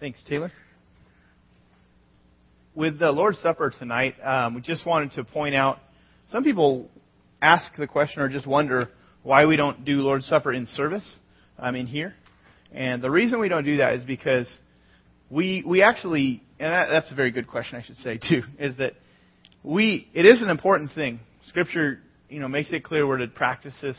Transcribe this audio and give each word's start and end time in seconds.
Thanks, 0.00 0.18
Taylor. 0.26 0.50
With 2.74 2.98
the 2.98 3.12
Lord's 3.12 3.38
Supper 3.40 3.68
tonight, 3.68 4.14
um, 4.24 4.54
we 4.54 4.62
just 4.62 4.86
wanted 4.86 5.12
to 5.12 5.24
point 5.24 5.54
out 5.54 5.78
some 6.30 6.42
people 6.42 6.88
ask 7.42 7.70
the 7.76 7.86
question 7.86 8.22
or 8.22 8.30
just 8.30 8.46
wonder 8.46 8.88
why 9.22 9.44
we 9.44 9.56
don't 9.56 9.84
do 9.84 9.96
Lord's 9.96 10.24
Supper 10.24 10.54
in 10.54 10.64
service, 10.64 11.18
I 11.58 11.70
mean 11.70 11.86
here. 11.86 12.14
And 12.72 13.02
the 13.02 13.10
reason 13.10 13.40
we 13.40 13.50
don't 13.50 13.64
do 13.64 13.76
that 13.76 13.92
is 13.92 14.02
because 14.04 14.48
we 15.28 15.62
we 15.66 15.82
actually, 15.82 16.42
and 16.58 16.72
that, 16.72 16.88
that's 16.88 17.12
a 17.12 17.14
very 17.14 17.30
good 17.30 17.46
question, 17.46 17.78
I 17.78 17.82
should 17.82 17.98
say 17.98 18.16
too, 18.26 18.44
is 18.58 18.78
that 18.78 18.94
we 19.62 20.08
it 20.14 20.24
is 20.24 20.40
an 20.40 20.48
important 20.48 20.92
thing. 20.92 21.20
Scripture, 21.48 22.00
you 22.30 22.40
know, 22.40 22.48
makes 22.48 22.72
it 22.72 22.84
clear 22.84 23.06
we're 23.06 23.18
to 23.18 23.28
practice 23.28 23.74
this 23.82 23.98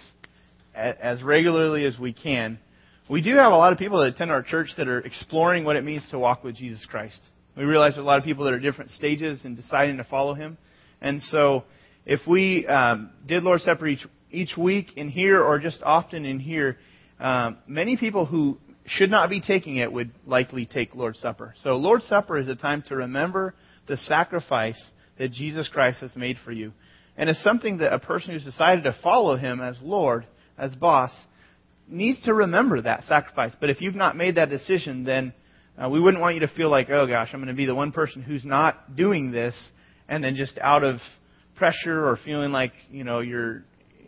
as 0.74 1.22
regularly 1.22 1.86
as 1.86 2.00
we 2.00 2.12
can. 2.12 2.58
We 3.12 3.20
do 3.22 3.36
have 3.36 3.52
a 3.52 3.58
lot 3.58 3.74
of 3.74 3.78
people 3.78 4.00
that 4.00 4.08
attend 4.08 4.32
our 4.32 4.42
church 4.42 4.70
that 4.78 4.88
are 4.88 5.00
exploring 5.00 5.66
what 5.66 5.76
it 5.76 5.84
means 5.84 6.08
to 6.12 6.18
walk 6.18 6.46
with 6.46 6.56
Jesus 6.56 6.86
Christ. 6.86 7.20
We 7.58 7.66
realize 7.66 7.96
there 7.96 8.00
are 8.00 8.06
a 8.06 8.08
lot 8.08 8.20
of 8.20 8.24
people 8.24 8.46
that 8.46 8.54
are 8.54 8.60
different 8.60 8.92
stages 8.92 9.44
in 9.44 9.54
deciding 9.54 9.98
to 9.98 10.06
follow 10.06 10.34
Him. 10.34 10.58
And 11.02 11.22
so, 11.24 11.66
if 12.06 12.22
we 12.26 12.66
um, 12.68 13.10
did 13.28 13.44
Lord's 13.44 13.66
Supper 13.66 13.86
each, 13.86 14.08
each 14.32 14.56
week 14.56 14.96
in 14.96 15.10
here 15.10 15.44
or 15.44 15.60
just 15.60 15.82
often 15.84 16.24
in 16.24 16.40
here, 16.40 16.78
um, 17.20 17.58
many 17.68 17.98
people 17.98 18.26
who 18.26 18.58
should 18.86 19.12
not 19.12 19.30
be 19.30 19.42
taking 19.42 19.76
it 19.76 19.92
would 19.92 20.12
likely 20.26 20.66
take 20.66 20.96
Lord's 20.96 21.20
Supper. 21.20 21.54
So, 21.64 21.76
Lord's 21.76 22.06
Supper 22.06 22.38
is 22.38 22.48
a 22.48 22.56
time 22.56 22.82
to 22.88 22.96
remember 22.96 23.56
the 23.88 23.98
sacrifice 23.98 24.82
that 25.18 25.34
Jesus 25.34 25.68
Christ 25.68 26.00
has 26.00 26.16
made 26.16 26.38
for 26.46 26.54
you. 26.54 26.72
And 27.18 27.30
it's 27.30 27.44
something 27.44 27.80
that 27.80 27.92
a 27.92 28.00
person 28.00 28.32
who's 28.32 28.46
decided 28.46 28.86
to 28.86 28.96
follow 29.04 29.36
Him 29.36 29.60
as 29.60 29.76
Lord, 29.82 30.26
as 30.58 30.74
boss, 30.76 31.12
needs 31.92 32.22
to 32.24 32.34
remember 32.34 32.82
that 32.82 33.04
sacrifice. 33.04 33.54
But 33.60 33.70
if 33.70 33.82
you've 33.82 33.96
not 33.96 34.16
made 34.16 34.36
that 34.36 34.50
decision, 34.50 35.04
then 35.04 35.34
uh, 35.78 35.90
we 35.90 36.00
wouldn't 36.00 36.22
want 36.22 36.36
you 36.36 36.42
to 36.42 36.48
feel 36.48 36.70
like, 36.70 36.90
oh 36.90 37.08
gosh, 37.08 37.30
I'm 37.34 37.40
going 37.40 37.48
to 37.48 37.54
be 37.54 37.66
the 37.66 37.76
one 37.76 37.92
person 37.92 38.22
who's 38.22 38.46
not 38.46 38.96
doing 38.96 39.32
this, 39.32 39.56
and 40.08 40.24
then 40.24 40.36
just 40.36 40.58
out 40.60 40.84
of 40.84 40.98
pressure 41.56 42.06
or 42.06 42.18
feeling 42.24 42.52
like 42.52 42.74
you 42.90 43.04
know 43.04 43.20
you're, 43.20 43.64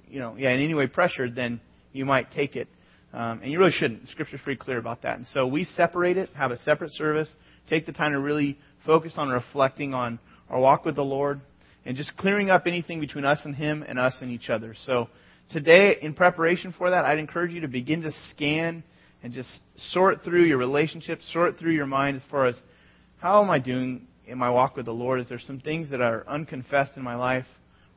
you 0.08 0.20
know, 0.20 0.36
yeah, 0.38 0.52
in 0.52 0.62
any 0.62 0.74
way 0.74 0.88
pressured, 0.88 1.36
then 1.36 1.62
you 1.92 2.06
might 2.06 2.32
take 2.32 2.56
it, 2.56 2.68
um, 3.14 3.42
and 3.42 3.52
you 3.52 3.60
really 3.60 3.72
shouldn't. 3.72 4.10
Scripture's 4.10 4.42
pretty 4.44 4.60
clear 4.60 4.78
about 4.78 5.04
that. 5.04 5.18
And 5.18 5.28
so 5.34 5.48
we 5.48 5.64
separate 5.64 6.18
it, 6.18 6.30
have 6.36 6.52
a 6.52 6.58
separate 6.60 6.92
service, 6.94 7.30
take 7.70 7.86
the 7.86 7.94
time 7.94 8.12
to 8.14 8.20
really 8.20 8.58
focus 8.86 9.14
on 9.18 9.30
reflecting 9.30 9.94
on 9.94 10.20
our 10.50 10.60
walk 10.60 10.86
with 10.86 10.96
the 10.96 11.04
Lord, 11.04 11.42
and 11.86 11.96
just 11.96 12.16
clearing 12.18 12.50
up 12.50 12.68
anything 12.68 13.00
between 13.00 13.26
us 13.26 13.40
and 13.46 13.56
Him 13.56 13.84
and 13.88 14.00
us 14.00 14.18
and 14.22 14.32
each 14.32 14.50
other. 14.50 14.76
So 14.86 15.10
today, 15.54 15.98
in 16.02 16.14
preparation 16.14 16.74
for 16.78 16.90
that, 16.90 17.06
I'd 17.06 17.20
encourage 17.20 17.52
you 17.52 17.62
to 17.62 17.68
begin 17.68 18.02
to 18.02 18.12
scan 18.32 18.84
and 19.22 19.32
just 19.32 19.50
sort 19.92 20.24
through 20.24 20.44
your 20.44 20.58
relationships, 20.58 21.24
sort 21.32 21.58
through 21.58 21.72
your 21.72 21.86
mind 21.86 22.18
as 22.18 22.24
far 22.30 22.46
as 22.46 22.56
how 23.20 23.42
am 23.42 23.50
I 23.50 23.60
doing 23.60 24.08
in 24.28 24.38
my 24.38 24.50
walk 24.50 24.76
with 24.76 24.86
the 24.86 24.92
Lord? 24.92 25.22
Is 25.22 25.30
there 25.30 25.40
some 25.40 25.60
things 25.60 25.90
that 25.92 26.02
are 26.02 26.28
unconfessed 26.28 26.98
in 26.98 27.04
my 27.04 27.16
life? 27.16 27.46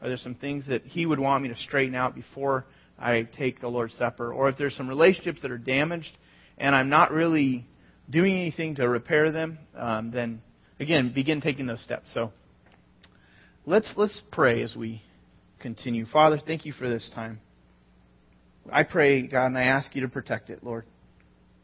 Are 0.00 0.08
there 0.08 0.16
some 0.16 0.34
things 0.34 0.66
that 0.68 0.82
He 0.82 1.06
would 1.06 1.18
want 1.18 1.42
me 1.42 1.48
to 1.48 1.56
straighten 1.56 1.94
out 1.94 2.14
before 2.14 2.66
I 2.98 3.22
take 3.36 3.60
the 3.60 3.68
Lord's 3.68 3.94
Supper? 3.94 4.32
Or 4.32 4.48
if 4.48 4.56
there's 4.56 4.76
some 4.76 4.88
relationships 4.88 5.42
that 5.42 5.50
are 5.50 5.58
damaged 5.58 6.16
and 6.58 6.76
I'm 6.76 6.88
not 6.88 7.10
really 7.10 7.66
doing 8.08 8.34
anything 8.34 8.76
to 8.76 8.88
repair 8.88 9.32
them, 9.32 9.58
um, 9.76 10.10
then 10.12 10.42
again, 10.78 11.12
begin 11.12 11.40
taking 11.40 11.66
those 11.66 11.82
steps. 11.82 12.12
So 12.14 12.32
let's 13.64 13.92
let's 13.96 14.22
pray 14.30 14.62
as 14.62 14.76
we 14.76 15.02
continue. 15.60 16.06
Father, 16.06 16.38
thank 16.44 16.64
you 16.64 16.72
for 16.72 16.88
this 16.88 17.10
time. 17.14 17.40
I 18.72 18.82
pray, 18.82 19.26
God, 19.26 19.46
and 19.46 19.58
I 19.58 19.64
ask 19.64 19.94
you 19.94 20.02
to 20.02 20.08
protect 20.08 20.50
it, 20.50 20.64
Lord. 20.64 20.84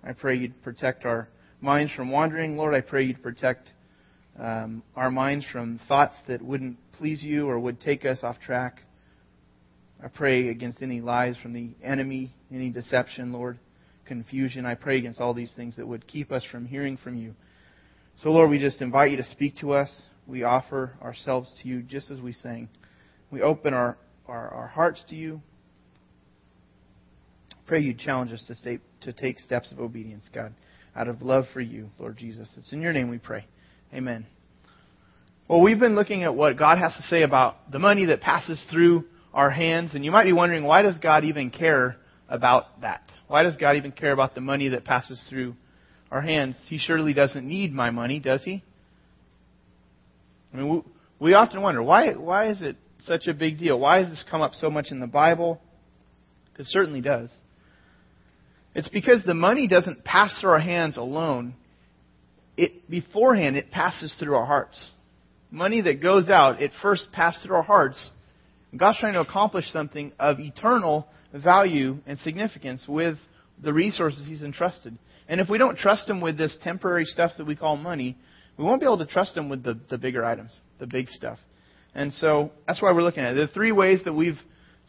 I 0.05 0.13
pray 0.13 0.37
you'd 0.37 0.63
protect 0.63 1.05
our 1.05 1.29
minds 1.61 1.93
from 1.93 2.11
wandering, 2.11 2.57
Lord. 2.57 2.75
I 2.75 2.81
pray 2.81 3.05
you'd 3.05 3.23
protect 3.23 3.71
um, 4.39 4.83
our 4.97 5.11
minds 5.11 5.47
from 5.53 5.81
thoughts 5.89 6.15
that 6.29 6.43
wouldn't 6.43 6.79
please 6.93 7.23
you 7.23 7.49
or 7.49 7.59
would 7.59 7.81
take 7.81 8.05
us 8.05 8.19
off 8.23 8.41
track. 8.41 8.81
I 10.03 10.09
pray 10.09 10.49
against 10.49 10.83
any 10.83 11.01
lies 11.01 11.37
from 11.41 11.53
the 11.53 11.71
enemy, 11.83 12.35
any 12.53 12.71
deception, 12.71 13.33
Lord, 13.33 13.59
confusion. 14.07 14.67
I 14.67 14.75
pray 14.75 14.99
against 14.99 15.21
all 15.21 15.35
these 15.35 15.53
things 15.55 15.77
that 15.77 15.87
would 15.87 16.07
keep 16.07 16.33
us 16.33 16.45
from 16.51 16.67
hearing 16.67 16.97
from 16.97 17.17
you. 17.17 17.35
So, 18.23 18.31
Lord, 18.31 18.51
we 18.51 18.59
just 18.59 18.81
invite 18.81 19.13
you 19.13 19.17
to 19.19 19.25
speak 19.25 19.57
to 19.59 19.73
us. 19.73 19.91
We 20.27 20.43
offer 20.43 20.95
ourselves 21.03 21.53
to 21.63 21.69
you 21.69 21.83
just 21.83 22.11
as 22.11 22.21
we 22.21 22.33
sang. 22.33 22.69
We 23.31 23.43
open 23.43 23.75
our, 23.75 23.97
our, 24.27 24.49
our 24.49 24.67
hearts 24.67 25.05
to 25.09 25.17
you. 25.17 25.41
Pray 27.67 27.81
you 27.81 27.95
challenge 27.95 28.33
us 28.33 28.45
to, 28.49 28.55
stay, 28.55 28.79
to 29.03 29.13
take 29.13 29.39
steps 29.39 29.71
of 29.73 29.81
obedience, 29.81 30.29
God, 30.35 30.53
out 30.97 31.09
of 31.09 31.23
love 31.23 31.45
for 31.53 31.61
you, 31.61 31.91
Lord 31.99 32.17
Jesus. 32.17 32.51
It's 32.57 32.73
in 32.73 32.83
your 32.83 32.93
name 32.93 33.09
we 33.09 33.19
pray. 33.19 33.47
Amen. 33.95 34.27
Well, 35.49 35.61
we've 35.61 35.79
been 35.79 35.95
looking 35.95 36.23
at 36.23 36.35
what 36.35 36.57
God 36.57 36.79
has 36.79 36.95
to 36.97 37.03
say 37.03 37.23
about 37.23 37.71
the 37.71 37.79
money 37.79 38.07
that 38.07 38.21
passes 38.21 38.65
through 38.71 39.05
our 39.35 39.51
hands, 39.51 39.91
and 39.95 40.05
you 40.05 40.11
might 40.11 40.25
be 40.25 40.33
wondering 40.33 40.65
why 40.65 40.83
does 40.83 40.99
God 40.99 41.25
even 41.25 41.51
care 41.51 41.97
about 42.29 42.81
that? 42.81 43.03
Why 43.29 43.43
does 43.43 43.57
God 43.57 43.77
even 43.77 43.93
care 43.93 44.13
about 44.13 44.35
the 44.35 44.41
money 44.41 44.69
that 44.71 44.85
passes 44.85 45.25
through 45.29 45.55
our 46.11 46.21
hands? 46.21 46.57
He 46.69 46.79
surely 46.79 47.13
doesn't 47.13 47.47
need 47.47 47.73
my 47.73 47.91
money, 47.91 48.19
does 48.19 48.43
he? 48.45 48.63
I 50.53 50.57
mean, 50.59 50.85
we, 51.19 51.35
often 51.35 51.63
wonder 51.63 51.83
why 51.83 52.13
why 52.13 52.51
is 52.51 52.61
it 52.61 52.77
such 53.01 53.27
a 53.27 53.33
big 53.33 53.59
deal? 53.59 53.79
Why 53.79 54.01
has 54.01 54.11
this 54.11 54.25
come 54.31 54.43
up 54.43 54.53
so 54.55 54.71
much 54.71 54.91
in 54.91 55.01
the 55.01 55.07
Bible? 55.07 55.61
It 56.59 56.67
certainly 56.69 57.01
does. 57.01 57.31
It's 58.75 58.89
because 58.89 59.23
the 59.25 59.35
money 59.35 59.69
doesn't 59.69 60.05
pass 60.05 60.39
through 60.41 60.51
our 60.51 60.61
hands 60.61 60.97
alone. 60.97 61.55
It 62.57 62.89
beforehand 62.89 63.57
it 63.57 63.71
passes 63.71 64.15
through 64.19 64.35
our 64.35 64.47
hearts. 64.47 64.91
Money 65.51 65.83
that 65.83 66.03
goes 66.03 66.29
out, 66.29 66.63
it 66.63 66.71
first 66.81 67.13
passes 67.13 67.43
through 67.43 67.57
our 67.57 67.63
hearts. 67.63 68.11
God's 68.75 68.99
trying 68.99 69.13
to 69.15 69.21
accomplish 69.21 69.71
something 69.71 70.13
of 70.19 70.41
eternal 70.41 71.07
value 71.35 71.99
and 72.07 72.19
significance 72.19 72.87
with 72.89 73.19
the 73.63 73.73
resources 73.73 74.27
He's 74.27 74.43
entrusted. 74.43 74.97
And 75.29 75.41
if 75.41 75.49
we 75.51 75.59
don't 75.59 75.77
trust 75.77 76.09
Him 76.09 76.21
with 76.21 76.39
this 76.39 76.57
temporary 76.63 77.05
stuff 77.05 77.33
that 77.37 77.47
we 77.47 77.55
call 77.55 77.77
money, 77.77 78.17
we 78.57 78.65
won't 78.65 78.81
be 78.81 78.87
able 78.87 78.99
to 78.99 79.07
trust 79.07 79.37
Him 79.37 79.51
with 79.51 79.63
the, 79.63 79.79
the 79.91 79.99
bigger 79.99 80.25
items, 80.25 80.59
the 80.79 80.87
big 80.87 81.09
stuff. 81.09 81.39
And 81.95 82.13
so 82.15 82.51
that's 82.67 82.81
why 82.81 82.93
we're 82.93 83.03
looking 83.03 83.25
at 83.25 83.37
it. 83.37 83.49
The 83.49 83.53
three 83.53 83.73
ways 83.73 84.01
that 84.05 84.15
we've 84.15 84.39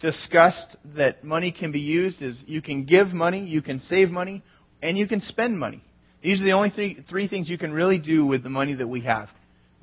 discussed 0.03 0.75
that 0.97 1.24
money 1.24 1.52
can 1.58 1.72
be 1.72 1.80
used 1.80 2.22
is 2.22 2.44
you 2.46 2.62
can 2.62 2.84
give 2.84 3.08
money, 3.08 3.46
you 3.46 3.62
can 3.62 3.80
save 3.80 4.12
money, 4.12 4.44
and 4.81 4.97
you 4.97 5.08
can 5.08 5.22
spend 5.22 5.58
money. 5.58 5.81
These 6.22 6.41
are 6.41 6.44
the 6.44 6.52
only 6.52 6.69
three, 6.69 7.06
three 7.09 7.28
things 7.30 7.50
you 7.50 7.58
can 7.58 7.72
really 7.72 7.97
do 7.97 8.25
with 8.25 8.44
the 8.44 8.50
money 8.50 8.75
that 8.75 8.88
we 8.88 9.02
have. 9.02 9.30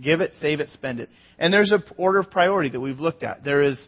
Give 0.01 0.21
it, 0.21 0.33
save 0.39 0.61
it, 0.61 0.69
spend 0.75 1.01
it. 1.01 1.09
And 1.39 1.53
there's 1.53 1.73
an 1.73 1.83
order 1.97 2.19
of 2.19 2.31
priority 2.31 2.69
that 2.69 2.81
we've 2.81 3.01
looked 3.01 3.23
at. 3.23 3.45
There 3.45 3.63
is 3.63 3.81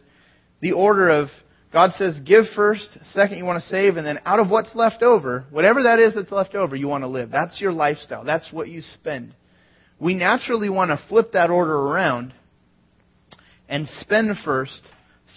the 0.59 0.71
order 0.71 1.09
of 1.09 1.29
God 1.71 1.91
says 1.97 2.19
give 2.25 2.45
first, 2.55 2.87
second 3.13 3.37
you 3.37 3.45
want 3.45 3.63
to 3.63 3.69
save, 3.69 3.97
and 3.97 4.05
then 4.05 4.19
out 4.25 4.39
of 4.39 4.49
what's 4.49 4.73
left 4.75 5.03
over, 5.03 5.45
whatever 5.51 5.83
that 5.83 5.99
is 5.99 6.15
that's 6.15 6.31
left 6.31 6.55
over, 6.55 6.75
you 6.75 6.87
want 6.87 7.03
to 7.03 7.07
live. 7.07 7.29
That's 7.29 7.61
your 7.61 7.71
lifestyle. 7.71 8.23
That's 8.23 8.51
what 8.51 8.69
you 8.69 8.81
spend. 8.81 9.35
We 9.99 10.15
naturally 10.15 10.69
want 10.69 10.89
to 10.89 11.03
flip 11.09 11.33
that 11.33 11.51
order 11.51 11.75
around 11.75 12.33
and 13.69 13.87
spend 13.99 14.35
first 14.43 14.81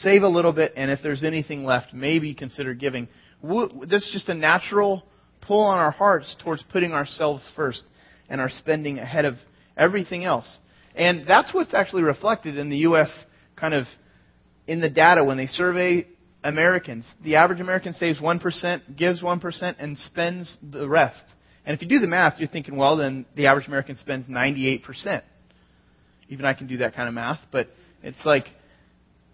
save 0.01 0.23
a 0.23 0.29
little 0.29 0.53
bit, 0.53 0.73
and 0.77 0.91
if 0.91 1.01
there's 1.03 1.25
anything 1.25 1.65
left, 1.65 1.93
maybe 1.95 2.35
consider 2.35 2.75
giving. 2.75 3.09
This 3.89 4.05
is 4.05 4.11
just 4.13 4.29
a 4.29 4.35
natural 4.35 5.05
pull 5.41 5.65
on 5.65 5.79
our 5.79 5.91
hearts 5.91 6.35
towards 6.43 6.63
putting 6.73 6.93
ourselves 6.93 7.49
first 7.55 7.85
and 8.29 8.41
our 8.41 8.49
spending 8.49 8.99
ahead 8.99 9.25
of 9.25 9.35
everything 9.77 10.25
else. 10.25 10.59
And 10.95 11.27
that's 11.27 11.53
what's 11.55 11.75
actually 11.75 12.03
reflected 12.03 12.57
in 12.57 12.71
the 12.71 12.79
U.S. 12.79 13.11
kind 13.55 13.75
of 13.75 13.87
in 14.67 14.81
the 14.81 14.91
data 14.91 15.25
when 15.25 15.37
they 15.37 15.47
survey 15.47 16.07
Americans. 16.43 17.05
The 17.23 17.37
average 17.37 17.61
American 17.61 17.93
saves 17.93 18.19
1%, 18.19 18.97
gives 18.97 19.23
1%, 19.23 19.75
and 19.79 19.99
spends 19.99 20.57
the 20.63 20.89
rest. 20.89 21.23
And 21.65 21.75
if 21.75 21.83
you 21.83 21.89
do 21.89 21.99
the 21.99 22.07
math, 22.07 22.39
you're 22.39 22.49
thinking, 22.49 22.77
well, 22.77 22.97
then 22.97 23.27
the 23.35 23.47
average 23.47 23.67
American 23.67 23.97
spends 23.97 24.27
98%. 24.27 25.23
Even 26.29 26.45
I 26.45 26.55
can 26.55 26.67
do 26.67 26.79
that 26.79 26.95
kind 26.95 27.09
of 27.09 27.15
math, 27.15 27.41
but 27.53 27.69
it's 28.03 28.25
like 28.25 28.47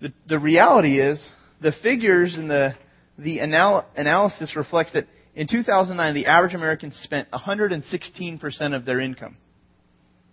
the, 0.02 0.12
the 0.28 0.38
reality 0.38 1.00
is, 1.00 1.24
the 1.62 1.72
figures 1.82 2.34
and 2.34 2.50
the, 2.50 2.74
the 3.16 3.38
anal- 3.38 3.86
analysis 3.96 4.54
reflects 4.56 4.92
that 4.92 5.06
in 5.34 5.46
2009, 5.48 6.14
the 6.14 6.26
average 6.26 6.54
American 6.54 6.92
spent 7.02 7.30
116% 7.30 8.76
of 8.76 8.84
their 8.84 9.00
income. 9.00 9.36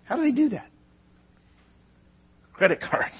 How 0.04 0.18
do 0.18 0.24
they 0.24 0.31
do 0.31 0.50
that? 0.50 0.68
Credit 2.54 2.81
cards. 2.81 3.16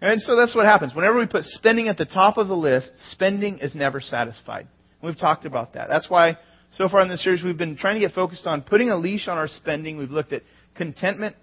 And 0.00 0.22
so 0.22 0.36
that's 0.36 0.54
what 0.54 0.66
happens. 0.66 0.94
Whenever 0.94 1.18
we 1.18 1.26
put 1.26 1.44
spending 1.44 1.88
at 1.88 1.98
the 1.98 2.04
top 2.04 2.38
of 2.38 2.48
the 2.48 2.56
list, 2.56 2.90
spending 3.10 3.58
is 3.58 3.74
never 3.74 4.00
satisfied. 4.00 4.68
We've 5.02 5.18
talked 5.18 5.46
about 5.46 5.74
that. 5.74 5.88
That's 5.88 6.08
why 6.08 6.38
so 6.72 6.88
far 6.88 7.00
in 7.00 7.08
this 7.08 7.24
series 7.24 7.42
we've 7.42 7.58
been 7.58 7.76
trying 7.76 7.94
to 7.94 8.00
get 8.00 8.14
focused 8.14 8.46
on 8.46 8.62
putting 8.62 8.90
a 8.90 8.96
leash 8.96 9.28
on 9.28 9.36
our 9.36 9.48
spending. 9.48 9.96
We've 9.96 10.10
looked 10.10 10.32
at 10.32 10.42
contentment, 10.76 11.36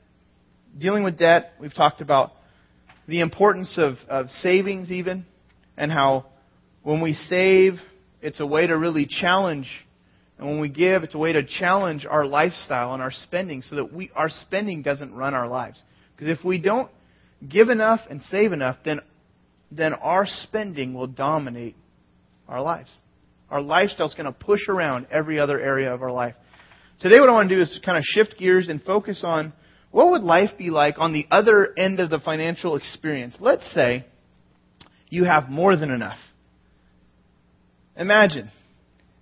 dealing 0.79 1.03
with 1.03 1.17
debt. 1.17 1.53
We've 1.59 1.73
talked 1.73 2.01
about 2.01 2.31
the 3.07 3.21
importance 3.21 3.75
of, 3.77 3.95
of 4.07 4.29
savings, 4.29 4.91
even, 4.91 5.25
and 5.77 5.91
how 5.91 6.25
when 6.83 7.01
we 7.01 7.13
save, 7.13 7.73
it's 8.21 8.39
a 8.39 8.45
way 8.45 8.67
to 8.67 8.77
really 8.77 9.05
challenge 9.07 9.67
And 10.37 10.47
when 10.47 10.59
we 10.59 10.69
give, 10.69 11.03
it's 11.03 11.15
a 11.15 11.17
way 11.17 11.33
to 11.33 11.43
challenge 11.43 12.05
our 12.09 12.25
lifestyle 12.25 12.93
and 12.93 13.01
our 13.01 13.11
spending 13.11 13.61
so 13.61 13.75
that 13.77 13.93
we, 13.93 14.11
our 14.15 14.29
spending 14.29 14.81
doesn't 14.81 15.13
run 15.13 15.33
our 15.33 15.47
lives. 15.47 15.81
Because 16.15 16.37
if 16.37 16.43
we 16.43 16.57
don't 16.57 16.89
give 17.47 17.69
enough 17.69 18.01
and 18.09 18.21
save 18.29 18.51
enough, 18.51 18.77
then, 18.83 18.99
then 19.71 19.93
our 19.93 20.25
spending 20.25 20.93
will 20.93 21.07
dominate 21.07 21.75
our 22.47 22.61
lives. 22.61 22.89
Our 23.49 23.61
lifestyle 23.61 24.07
is 24.07 24.15
going 24.15 24.25
to 24.25 24.31
push 24.31 24.61
around 24.67 25.07
every 25.11 25.39
other 25.39 25.59
area 25.59 25.93
of 25.93 26.01
our 26.01 26.11
life. 26.11 26.35
Today, 26.99 27.19
what 27.19 27.29
I 27.29 27.33
want 27.33 27.49
to 27.49 27.55
do 27.55 27.61
is 27.61 27.79
kind 27.85 27.97
of 27.97 28.03
shift 28.03 28.35
gears 28.37 28.69
and 28.69 28.81
focus 28.83 29.21
on 29.23 29.53
what 29.93 30.09
would 30.09 30.23
life 30.23 30.49
be 30.57 30.71
like 30.71 30.95
on 30.97 31.13
the 31.13 31.27
other 31.29 31.71
end 31.77 31.99
of 31.99 32.09
the 32.09 32.17
financial 32.17 32.75
experience. 32.75 33.35
Let's 33.39 33.71
say 33.75 34.07
you 35.07 35.25
have 35.25 35.49
more 35.49 35.77
than 35.77 35.91
enough. 35.91 36.17
Imagine, 37.95 38.49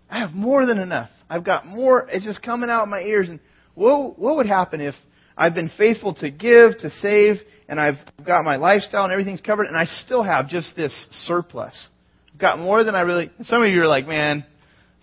I 0.10 0.20
have 0.20 0.32
more 0.32 0.66
than 0.66 0.78
enough. 0.78 1.10
I've 1.30 1.44
got 1.44 1.68
more. 1.68 2.08
It's 2.10 2.24
just 2.24 2.42
coming 2.42 2.70
out 2.70 2.84
of 2.84 2.88
my 2.88 3.02
ears. 3.02 3.28
And 3.28 3.42
what, 3.76 4.18
what 4.18 4.38
would 4.38 4.46
happen 4.46 4.80
if 4.80 4.96
I've 5.36 5.54
been 5.54 5.70
faithful 5.78 6.14
to 6.16 6.32
give, 6.32 6.78
to 6.78 6.90
save, 7.02 7.42
and 7.68 7.78
I've 7.78 7.98
got 8.26 8.46
my 8.46 8.56
lifestyle 8.56 9.04
and 9.04 9.12
everything's 9.12 9.42
covered, 9.42 9.68
and 9.68 9.76
I 9.76 9.84
still 9.84 10.24
have 10.24 10.48
just 10.48 10.74
this 10.78 10.94
surplus? 11.28 11.90
I've 12.32 12.40
got 12.40 12.60
more 12.60 12.86
than 12.86 12.96
I 12.96 13.02
really. 13.02 13.30
Some 13.42 13.62
of 13.62 13.70
you 13.70 13.82
are 13.82 13.88
like, 13.90 14.08
man, 14.08 14.46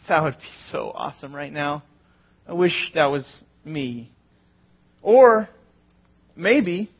that 0.08 0.22
would 0.22 0.38
be 0.38 0.48
so 0.72 0.92
awesome 0.94 1.36
right 1.36 1.52
now. 1.52 1.82
I 2.46 2.54
wish 2.54 2.72
that 2.94 3.10
was 3.10 3.26
me. 3.66 4.10
Or 5.02 5.46
maybe, 6.38 6.90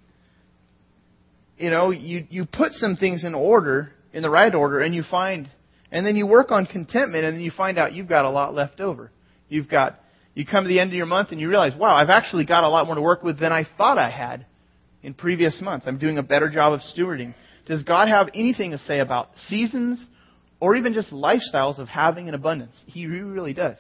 you 1.57 1.71
know, 1.71 1.91
you, 1.91 2.27
you 2.29 2.45
put 2.45 2.73
some 2.73 2.97
things 2.97 3.25
in 3.25 3.35
order, 3.35 3.93
in 4.13 4.23
the 4.23 4.31
right 4.31 4.55
order, 4.55 4.81
and 4.81 4.95
you 4.95 5.03
find, 5.09 5.49
and 5.91 6.07
then 6.07 6.17
you 6.17 6.27
work 6.27 6.51
on 6.51 6.67
contentment, 6.67 7.25
and 7.25 7.37
then 7.37 7.41
you 7.41 7.53
find 7.57 7.79
out 7.79 7.95
you've 7.95 8.09
got 8.09 8.25
a 8.25 8.31
lot 8.31 8.55
left 8.55 8.81
over. 8.81 9.11
You've 9.49 9.69
got, 9.69 9.99
you 10.35 10.45
come 10.45 10.65
to 10.65 10.69
the 10.69 10.81
end 10.81 10.91
of 10.91 10.97
your 10.97 11.07
month 11.07 11.31
and 11.33 11.41
you 11.41 11.49
realize, 11.49 11.73
wow, 11.77 11.97
I've 11.97 12.11
actually 12.11 12.45
got 12.45 12.65
a 12.65 12.69
lot 12.69 12.87
more 12.87 12.97
to 12.97 13.01
work 13.01 13.23
with 13.23 13.41
than 13.41 13.53
I 13.53 13.67
thought 13.79 13.97
I 13.97 14.11
had 14.11 14.45
in 15.03 15.15
previous 15.15 15.61
months. 15.63 15.87
I'm 15.87 15.99
doing 15.99 16.19
a 16.19 16.23
better 16.23 16.51
job 16.51 16.75
of 16.75 16.81
stewarding. 16.81 17.35
Does 17.67 17.83
God 17.83 18.09
have 18.09 18.29
anything 18.35 18.73
to 18.73 18.79
say 18.79 18.99
about 18.99 19.31
seasons 19.49 20.05
or 20.61 20.77
even 20.77 20.93
just 20.93 21.13
lifestyles 21.13 21.79
of 21.79 21.89
having 21.89 22.29
an 22.29 22.35
abundance? 22.35 22.75
He 22.87 23.07
really 23.07 23.55
does. 23.55 23.77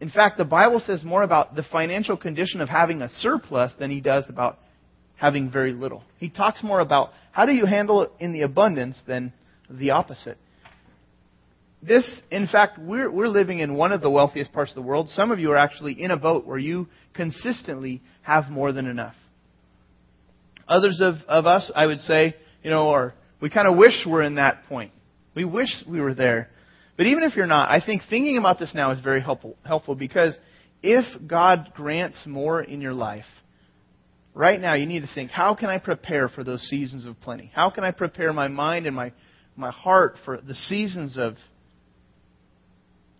In 0.00 0.10
fact, 0.10 0.36
the 0.36 0.44
Bible 0.44 0.80
says 0.84 1.02
more 1.02 1.22
about 1.22 1.56
the 1.56 1.62
financial 1.62 2.16
condition 2.16 2.60
of 2.60 2.68
having 2.68 3.00
a 3.00 3.08
surplus 3.08 3.72
than 3.78 3.90
he 3.90 4.00
does 4.00 4.24
about 4.28 4.58
having 5.16 5.50
very 5.50 5.72
little. 5.72 6.02
He 6.18 6.28
talks 6.28 6.62
more 6.62 6.80
about 6.80 7.10
how 7.32 7.46
do 7.46 7.52
you 7.52 7.64
handle 7.64 8.02
it 8.02 8.10
in 8.20 8.32
the 8.32 8.42
abundance 8.42 9.00
than 9.06 9.32
the 9.70 9.90
opposite. 9.90 10.36
This, 11.82 12.20
in 12.30 12.46
fact, 12.46 12.78
we're, 12.78 13.10
we're 13.10 13.28
living 13.28 13.60
in 13.60 13.74
one 13.74 13.92
of 13.92 14.00
the 14.00 14.10
wealthiest 14.10 14.52
parts 14.52 14.70
of 14.72 14.74
the 14.74 14.82
world. 14.82 15.08
Some 15.08 15.30
of 15.30 15.38
you 15.38 15.52
are 15.52 15.56
actually 15.56 15.92
in 16.02 16.10
a 16.10 16.16
boat 16.16 16.46
where 16.46 16.58
you 16.58 16.88
consistently 17.14 18.02
have 18.22 18.50
more 18.50 18.72
than 18.72 18.86
enough. 18.86 19.14
Others 20.68 21.00
of, 21.00 21.16
of 21.28 21.46
us, 21.46 21.70
I 21.74 21.86
would 21.86 22.00
say, 22.00 22.34
you 22.62 22.70
know, 22.70 22.90
are, 22.90 23.14
we 23.40 23.50
kind 23.50 23.68
of 23.68 23.76
wish 23.76 24.04
we're 24.06 24.22
in 24.22 24.34
that 24.34 24.64
point. 24.68 24.92
We 25.34 25.44
wish 25.44 25.68
we 25.88 26.00
were 26.00 26.14
there. 26.14 26.48
But 26.96 27.06
even 27.06 27.24
if 27.24 27.36
you're 27.36 27.46
not, 27.46 27.70
I 27.70 27.84
think 27.84 28.02
thinking 28.08 28.38
about 28.38 28.58
this 28.58 28.74
now 28.74 28.90
is 28.92 29.00
very 29.00 29.20
helpful, 29.20 29.56
helpful 29.64 29.94
because 29.94 30.34
if 30.82 31.04
God 31.26 31.72
grants 31.74 32.22
more 32.26 32.62
in 32.62 32.80
your 32.80 32.94
life, 32.94 33.26
right 34.34 34.58
now 34.60 34.74
you 34.74 34.86
need 34.86 35.00
to 35.00 35.10
think, 35.14 35.30
how 35.30 35.54
can 35.54 35.68
I 35.68 35.78
prepare 35.78 36.28
for 36.28 36.42
those 36.42 36.62
seasons 36.62 37.04
of 37.04 37.20
plenty? 37.20 37.50
How 37.54 37.70
can 37.70 37.84
I 37.84 37.90
prepare 37.90 38.32
my 38.32 38.48
mind 38.48 38.86
and 38.86 38.96
my, 38.96 39.12
my 39.56 39.70
heart 39.70 40.16
for 40.24 40.40
the 40.40 40.54
seasons 40.54 41.18
of 41.18 41.34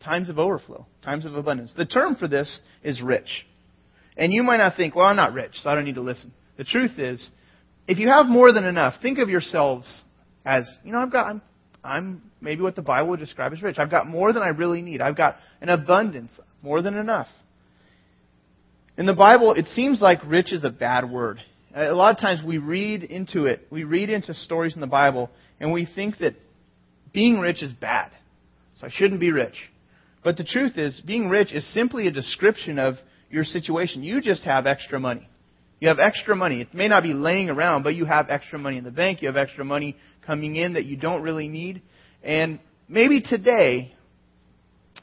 times 0.02 0.28
of 0.28 0.38
overflow, 0.38 0.86
times 1.02 1.26
of 1.26 1.34
abundance? 1.34 1.72
The 1.76 1.86
term 1.86 2.16
for 2.16 2.28
this 2.28 2.60
is 2.82 3.02
rich. 3.02 3.46
And 4.16 4.32
you 4.32 4.42
might 4.42 4.58
not 4.58 4.76
think, 4.76 4.94
well, 4.94 5.06
I'm 5.06 5.16
not 5.16 5.34
rich, 5.34 5.52
so 5.54 5.68
I 5.68 5.74
don't 5.74 5.84
need 5.84 5.96
to 5.96 6.00
listen. 6.00 6.32
The 6.56 6.64
truth 6.64 6.98
is, 6.98 7.30
if 7.86 7.98
you 7.98 8.08
have 8.08 8.26
more 8.26 8.52
than 8.52 8.64
enough, 8.64 8.94
think 9.02 9.18
of 9.18 9.28
yourselves 9.28 9.86
as, 10.44 10.66
you 10.82 10.92
know, 10.92 10.98
I've 10.98 11.12
got, 11.12 11.26
I'm 11.26 11.42
I'm 11.86 12.22
maybe 12.40 12.62
what 12.62 12.76
the 12.76 12.82
Bible 12.82 13.10
would 13.10 13.20
describe 13.20 13.52
as 13.52 13.62
rich. 13.62 13.78
I've 13.78 13.90
got 13.90 14.06
more 14.06 14.32
than 14.32 14.42
I 14.42 14.48
really 14.48 14.82
need. 14.82 15.00
I've 15.00 15.16
got 15.16 15.36
an 15.60 15.68
abundance, 15.68 16.32
more 16.62 16.82
than 16.82 16.96
enough. 16.96 17.28
In 18.98 19.06
the 19.06 19.14
Bible, 19.14 19.52
it 19.52 19.66
seems 19.74 20.00
like 20.00 20.20
rich 20.26 20.52
is 20.52 20.64
a 20.64 20.70
bad 20.70 21.10
word. 21.10 21.40
A 21.74 21.92
lot 21.92 22.14
of 22.14 22.20
times 22.20 22.40
we 22.44 22.58
read 22.58 23.02
into 23.02 23.46
it, 23.46 23.66
we 23.70 23.84
read 23.84 24.08
into 24.08 24.32
stories 24.32 24.74
in 24.74 24.80
the 24.80 24.86
Bible, 24.86 25.30
and 25.60 25.72
we 25.72 25.86
think 25.94 26.18
that 26.18 26.34
being 27.12 27.38
rich 27.38 27.62
is 27.62 27.72
bad. 27.72 28.10
So 28.80 28.86
I 28.86 28.90
shouldn't 28.90 29.20
be 29.20 29.32
rich. 29.32 29.54
But 30.24 30.36
the 30.36 30.44
truth 30.44 30.76
is, 30.76 31.00
being 31.00 31.28
rich 31.28 31.52
is 31.52 31.66
simply 31.72 32.06
a 32.06 32.10
description 32.10 32.78
of 32.78 32.94
your 33.30 33.44
situation. 33.44 34.02
You 34.02 34.20
just 34.20 34.44
have 34.44 34.66
extra 34.66 34.98
money. 34.98 35.28
You 35.78 35.88
have 35.88 35.98
extra 35.98 36.34
money. 36.34 36.62
It 36.62 36.72
may 36.74 36.88
not 36.88 37.02
be 37.02 37.12
laying 37.12 37.50
around, 37.50 37.82
but 37.82 37.94
you 37.94 38.06
have 38.06 38.30
extra 38.30 38.58
money 38.58 38.78
in 38.78 38.84
the 38.84 38.90
bank. 38.90 39.20
You 39.20 39.28
have 39.28 39.36
extra 39.36 39.64
money 39.64 39.96
coming 40.26 40.56
in 40.56 40.74
that 40.74 40.86
you 40.86 40.96
don't 40.96 41.22
really 41.22 41.48
need. 41.48 41.82
And 42.22 42.60
maybe 42.88 43.20
today, 43.20 43.94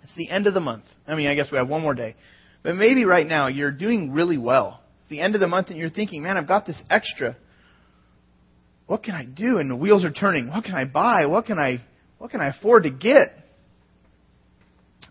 it's 0.02 0.14
the 0.18 0.30
end 0.30 0.48
of 0.48 0.54
the 0.54 0.60
month. 0.60 0.86
I 1.08 1.16
mean, 1.16 1.28
I 1.28 1.36
guess 1.36 1.52
we 1.52 1.58
have 1.58 1.70
one 1.70 1.82
more 1.82 1.94
day. 1.94 2.16
But 2.64 2.76
maybe 2.76 3.06
right 3.06 3.26
now 3.26 3.48
you're 3.48 3.72
doing 3.72 4.12
really 4.12 4.38
well. 4.38 4.82
It's 5.00 5.10
the 5.10 5.20
end 5.20 5.36
of 5.36 5.42
the 5.42 5.48
month 5.48 5.68
and 5.70 5.78
you're 5.78 5.90
thinking, 5.90 6.24
man, 6.24 6.38
I've 6.38 6.48
got 6.48 6.66
this 6.66 6.82
extra. 6.90 7.38
What 8.88 9.04
can 9.04 9.16
I 9.16 9.26
do? 9.26 9.60
And 9.60 9.70
the 9.70 9.76
wheels 9.76 10.04
are 10.04 10.12
turning. 10.12 10.50
What 10.50 10.64
can 10.64 10.76
I 10.76 10.86
buy? 10.86 11.28
What 11.28 11.46
can 11.46 11.60
I, 11.60 11.84
what 12.18 12.32
can 12.32 12.42
I 12.42 12.48
afford 12.48 12.84
to 12.84 12.90
get? 12.90 13.38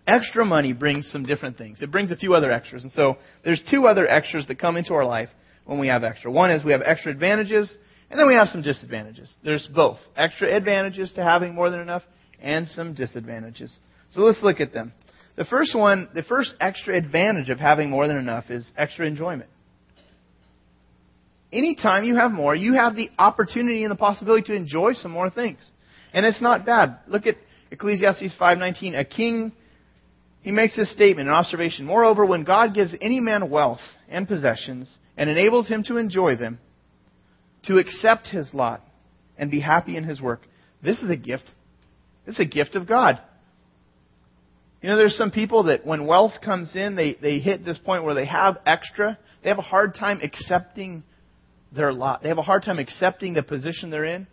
Extra 0.06 0.44
money 0.44 0.72
brings 0.72 1.10
some 1.10 1.22
different 1.22 1.56
things. 1.56 1.80
It 1.80 1.92
brings 1.92 2.10
a 2.10 2.16
few 2.16 2.34
other 2.34 2.50
extras. 2.50 2.82
And 2.82 2.92
so 2.92 3.18
there's 3.44 3.62
two 3.70 3.86
other 3.86 4.08
extras 4.08 4.48
that 4.48 4.58
come 4.58 4.76
into 4.76 4.94
our 4.94 5.04
life 5.04 5.28
when 5.64 5.78
we 5.78 5.88
have 5.88 6.04
extra. 6.04 6.30
One 6.30 6.50
is 6.50 6.64
we 6.64 6.72
have 6.72 6.82
extra 6.84 7.12
advantages 7.12 7.74
and 8.10 8.18
then 8.18 8.26
we 8.26 8.34
have 8.34 8.48
some 8.48 8.62
disadvantages. 8.62 9.32
There's 9.42 9.68
both 9.74 9.98
extra 10.16 10.54
advantages 10.54 11.12
to 11.12 11.22
having 11.22 11.54
more 11.54 11.70
than 11.70 11.80
enough 11.80 12.02
and 12.40 12.66
some 12.68 12.94
disadvantages. 12.94 13.76
So 14.12 14.20
let's 14.20 14.42
look 14.42 14.60
at 14.60 14.72
them. 14.72 14.92
The 15.36 15.44
first 15.44 15.74
one, 15.74 16.08
the 16.14 16.22
first 16.22 16.54
extra 16.60 16.94
advantage 16.94 17.48
of 17.48 17.58
having 17.58 17.88
more 17.88 18.06
than 18.06 18.18
enough 18.18 18.50
is 18.50 18.68
extra 18.76 19.06
enjoyment. 19.06 19.48
Anytime 21.50 22.04
you 22.04 22.16
have 22.16 22.32
more, 22.32 22.54
you 22.54 22.74
have 22.74 22.96
the 22.96 23.10
opportunity 23.18 23.82
and 23.82 23.90
the 23.90 23.96
possibility 23.96 24.42
to 24.44 24.54
enjoy 24.54 24.92
some 24.94 25.10
more 25.10 25.30
things. 25.30 25.58
And 26.12 26.26
it's 26.26 26.40
not 26.40 26.66
bad. 26.66 26.98
Look 27.06 27.26
at 27.26 27.36
Ecclesiastes 27.70 28.34
5:19. 28.38 28.94
A 28.98 29.04
king 29.04 29.52
he 30.42 30.50
makes 30.50 30.76
this 30.76 30.90
statement, 30.92 31.28
an 31.28 31.34
observation. 31.34 31.86
Moreover, 31.86 32.26
when 32.26 32.42
God 32.42 32.74
gives 32.74 32.94
any 33.00 33.20
man 33.20 33.48
wealth 33.48 33.80
and 34.08 34.26
possessions 34.26 34.92
and 35.16 35.28
enables 35.28 35.68
him 35.68 35.82
to 35.84 35.96
enjoy 35.96 36.36
them, 36.36 36.58
to 37.64 37.78
accept 37.78 38.28
his 38.28 38.52
lot 38.52 38.82
and 39.36 39.50
be 39.50 39.60
happy 39.60 39.96
in 39.96 40.04
his 40.04 40.20
work. 40.20 40.42
This 40.82 41.00
is 41.02 41.10
a 41.10 41.16
gift. 41.16 41.44
It's 42.26 42.40
a 42.40 42.44
gift 42.44 42.74
of 42.74 42.86
God. 42.86 43.20
You 44.82 44.88
know, 44.88 44.96
there's 44.96 45.16
some 45.16 45.30
people 45.30 45.64
that 45.64 45.86
when 45.86 46.06
wealth 46.06 46.32
comes 46.44 46.74
in, 46.74 46.96
they, 46.96 47.16
they 47.20 47.38
hit 47.38 47.64
this 47.64 47.78
point 47.78 48.04
where 48.04 48.14
they 48.14 48.26
have 48.26 48.58
extra. 48.66 49.16
They 49.42 49.48
have 49.48 49.58
a 49.58 49.62
hard 49.62 49.94
time 49.94 50.20
accepting 50.22 51.04
their 51.74 51.92
lot. 51.92 52.22
They 52.22 52.28
have 52.28 52.38
a 52.38 52.42
hard 52.42 52.64
time 52.64 52.78
accepting 52.78 53.34
the 53.34 53.42
position 53.42 53.90
they're 53.90 54.04
in. 54.04 54.26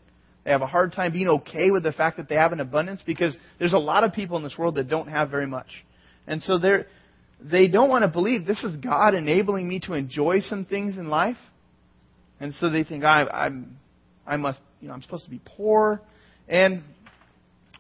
They 0.43 0.51
have 0.51 0.62
a 0.62 0.67
hard 0.67 0.93
time 0.93 1.13
being 1.13 1.27
okay 1.27 1.69
with 1.69 1.83
the 1.83 1.91
fact 1.91 2.17
that 2.17 2.27
they 2.27 2.36
have 2.36 2.51
an 2.51 2.59
abundance 2.59 3.01
because 3.05 3.38
there's 3.59 3.74
a 3.74 3.77
lot 3.77 4.03
of 4.03 4.13
people 4.13 4.38
in 4.38 4.43
this 4.43 4.57
world 4.57 4.75
that 4.75 4.89
don't 4.89 5.07
have 5.07 5.29
very 5.29 5.45
much. 5.45 5.67
And 6.25 6.41
so 6.41 6.57
they're, 6.57 6.88
they 7.41 7.67
don't 7.67 7.89
want 7.89 8.03
to 8.03 8.08
believe 8.08 8.46
this 8.46 8.63
is 8.63 8.77
God 8.77 9.13
enabling 9.13 9.67
me 9.67 9.79
to 9.81 9.93
enjoy 9.93 10.41
some 10.41 10.65
things 10.65 10.98
in 10.98 11.10
life. 11.10 11.38
And 12.39 12.53
so 12.53 12.69
they 12.69 12.84
think 12.84 13.03
I, 13.03 13.25
I'm, 13.25 13.77
I 14.25 14.38
must, 14.38 14.60
you 14.81 14.88
know, 14.88 14.93
I'm 14.93 15.01
supposed 15.01 15.25
to 15.25 15.31
be 15.31 15.41
poor, 15.43 16.01
and 16.48 16.84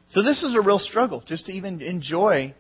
so 0.09 0.23
this 0.23 0.41
is 0.43 0.55
a 0.55 0.61
real 0.61 0.79
struggle 0.79 1.23
just 1.25 1.45
to 1.45 1.51
even 1.51 1.81
enjoy 1.81 2.53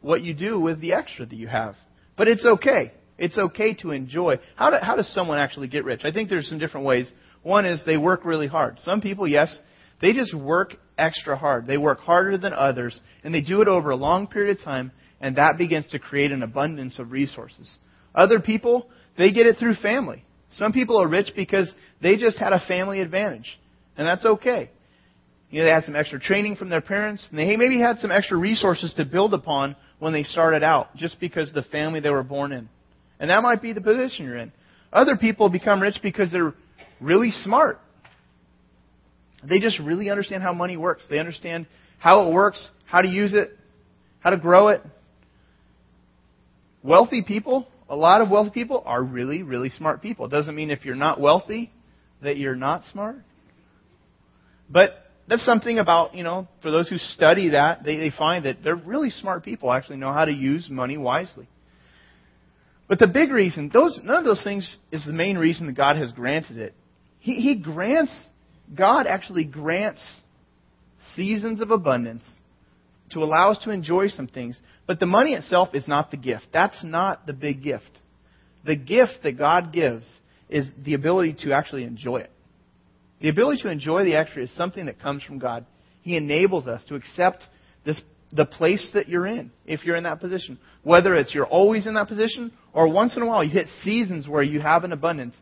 what 0.00 0.22
you 0.22 0.34
do 0.34 0.58
with 0.58 0.80
the 0.80 0.94
extra 0.94 1.26
that 1.26 1.36
you 1.36 1.46
have. 1.46 1.74
But 2.16 2.28
it's 2.28 2.44
okay. 2.44 2.92
It's 3.18 3.36
okay 3.36 3.74
to 3.76 3.90
enjoy. 3.90 4.38
How, 4.56 4.70
do, 4.70 4.76
how 4.80 4.96
does 4.96 5.12
someone 5.12 5.38
actually 5.38 5.68
get 5.68 5.84
rich? 5.84 6.00
I 6.04 6.12
think 6.12 6.30
there's 6.30 6.48
some 6.48 6.58
different 6.58 6.86
ways. 6.86 7.12
One 7.42 7.66
is 7.66 7.82
they 7.84 7.98
work 7.98 8.24
really 8.24 8.46
hard. 8.46 8.78
Some 8.80 9.02
people, 9.02 9.28
yes, 9.28 9.58
they 10.00 10.14
just 10.14 10.34
work 10.34 10.76
extra 10.96 11.36
hard. 11.36 11.66
They 11.66 11.76
work 11.76 12.00
harder 12.00 12.38
than 12.38 12.54
others, 12.54 12.98
and 13.22 13.34
they 13.34 13.42
do 13.42 13.60
it 13.60 13.68
over 13.68 13.90
a 13.90 13.96
long 13.96 14.26
period 14.26 14.58
of 14.58 14.64
time, 14.64 14.92
and 15.20 15.36
that 15.36 15.56
begins 15.58 15.86
to 15.88 15.98
create 15.98 16.32
an 16.32 16.42
abundance 16.42 16.98
of 16.98 17.12
resources. 17.12 17.78
Other 18.14 18.40
people, 18.40 18.88
they 19.18 19.32
get 19.32 19.46
it 19.46 19.56
through 19.58 19.74
family. 19.74 20.24
Some 20.52 20.72
people 20.72 21.00
are 21.00 21.08
rich 21.08 21.32
because 21.36 21.72
they 22.02 22.16
just 22.16 22.38
had 22.38 22.52
a 22.52 22.64
family 22.66 23.00
advantage, 23.00 23.60
and 23.96 24.06
that's 24.06 24.24
okay. 24.24 24.70
You 25.50 25.60
know, 25.60 25.64
they 25.64 25.72
had 25.72 25.84
some 25.84 25.96
extra 25.96 26.20
training 26.20 26.56
from 26.56 26.70
their 26.70 26.80
parents, 26.80 27.26
and 27.30 27.38
they 27.38 27.56
maybe 27.56 27.80
had 27.80 27.98
some 27.98 28.10
extra 28.10 28.36
resources 28.36 28.94
to 28.94 29.04
build 29.04 29.34
upon 29.34 29.76
when 29.98 30.12
they 30.12 30.22
started 30.22 30.62
out, 30.62 30.96
just 30.96 31.20
because 31.20 31.52
the 31.52 31.62
family 31.64 32.00
they 32.00 32.10
were 32.10 32.22
born 32.22 32.52
in. 32.52 32.68
And 33.18 33.30
that 33.30 33.42
might 33.42 33.60
be 33.60 33.72
the 33.72 33.80
position 33.80 34.24
you're 34.24 34.36
in. 34.36 34.52
Other 34.92 35.16
people 35.16 35.48
become 35.48 35.82
rich 35.82 35.98
because 36.02 36.32
they're 36.32 36.54
really 37.00 37.30
smart. 37.30 37.78
They 39.48 39.60
just 39.60 39.78
really 39.80 40.10
understand 40.10 40.42
how 40.42 40.52
money 40.52 40.76
works. 40.76 41.06
They 41.08 41.18
understand 41.18 41.66
how 41.98 42.28
it 42.28 42.32
works, 42.32 42.70
how 42.86 43.02
to 43.02 43.08
use 43.08 43.34
it, 43.34 43.50
how 44.20 44.30
to 44.30 44.36
grow 44.36 44.68
it. 44.68 44.82
Wealthy 46.82 47.22
people, 47.26 47.68
a 47.88 47.96
lot 47.96 48.20
of 48.20 48.30
wealthy 48.30 48.50
people 48.50 48.82
are 48.86 49.02
really, 49.02 49.42
really 49.42 49.70
smart 49.70 50.00
people. 50.00 50.26
It 50.26 50.30
doesn't 50.30 50.54
mean 50.54 50.70
if 50.70 50.84
you're 50.84 50.94
not 50.94 51.20
wealthy 51.20 51.70
that 52.22 52.36
you're 52.36 52.56
not 52.56 52.84
smart. 52.92 53.16
But 54.68 54.92
that's 55.28 55.44
something 55.44 55.78
about, 55.78 56.14
you 56.14 56.22
know, 56.22 56.48
for 56.62 56.70
those 56.70 56.88
who 56.88 56.98
study 56.98 57.50
that, 57.50 57.84
they, 57.84 57.96
they 57.96 58.10
find 58.10 58.44
that 58.46 58.58
they're 58.62 58.76
really 58.76 59.10
smart 59.10 59.44
people 59.44 59.72
actually 59.72 59.96
know 59.96 60.12
how 60.12 60.24
to 60.24 60.32
use 60.32 60.68
money 60.70 60.96
wisely. 60.96 61.48
But 62.88 62.98
the 62.98 63.06
big 63.06 63.30
reason, 63.30 63.70
those, 63.72 64.00
none 64.02 64.16
of 64.16 64.24
those 64.24 64.42
things 64.42 64.76
is 64.90 65.04
the 65.06 65.12
main 65.12 65.38
reason 65.38 65.66
that 65.66 65.76
God 65.76 65.96
has 65.96 66.10
granted 66.10 66.58
it. 66.58 66.74
He, 67.20 67.34
he 67.36 67.56
grants, 67.56 68.12
God 68.76 69.06
actually 69.06 69.44
grants 69.44 70.00
seasons 71.14 71.60
of 71.60 71.70
abundance 71.70 72.24
to 73.12 73.20
allow 73.20 73.52
us 73.52 73.58
to 73.64 73.70
enjoy 73.70 74.08
some 74.08 74.26
things. 74.26 74.58
But 74.90 74.98
the 74.98 75.06
money 75.06 75.34
itself 75.34 75.68
is 75.72 75.86
not 75.86 76.10
the 76.10 76.16
gift. 76.16 76.48
That's 76.52 76.82
not 76.82 77.24
the 77.24 77.32
big 77.32 77.62
gift. 77.62 77.92
The 78.64 78.74
gift 78.74 79.20
that 79.22 79.38
God 79.38 79.72
gives 79.72 80.04
is 80.48 80.68
the 80.84 80.94
ability 80.94 81.36
to 81.44 81.52
actually 81.52 81.84
enjoy 81.84 82.22
it. 82.22 82.30
The 83.20 83.28
ability 83.28 83.62
to 83.62 83.70
enjoy 83.70 84.02
the 84.02 84.16
extra 84.16 84.42
is 84.42 84.50
something 84.56 84.86
that 84.86 84.98
comes 84.98 85.22
from 85.22 85.38
God. 85.38 85.64
He 86.02 86.16
enables 86.16 86.66
us 86.66 86.82
to 86.88 86.96
accept 86.96 87.44
this, 87.84 88.02
the 88.32 88.44
place 88.44 88.90
that 88.94 89.08
you're 89.08 89.28
in, 89.28 89.52
if 89.64 89.84
you're 89.84 89.94
in 89.94 90.02
that 90.02 90.18
position. 90.18 90.58
Whether 90.82 91.14
it's 91.14 91.32
you're 91.36 91.46
always 91.46 91.86
in 91.86 91.94
that 91.94 92.08
position, 92.08 92.52
or 92.72 92.92
once 92.92 93.16
in 93.16 93.22
a 93.22 93.26
while 93.26 93.44
you 93.44 93.50
hit 93.50 93.68
seasons 93.84 94.26
where 94.26 94.42
you 94.42 94.58
have 94.58 94.82
an 94.82 94.92
abundance. 94.92 95.36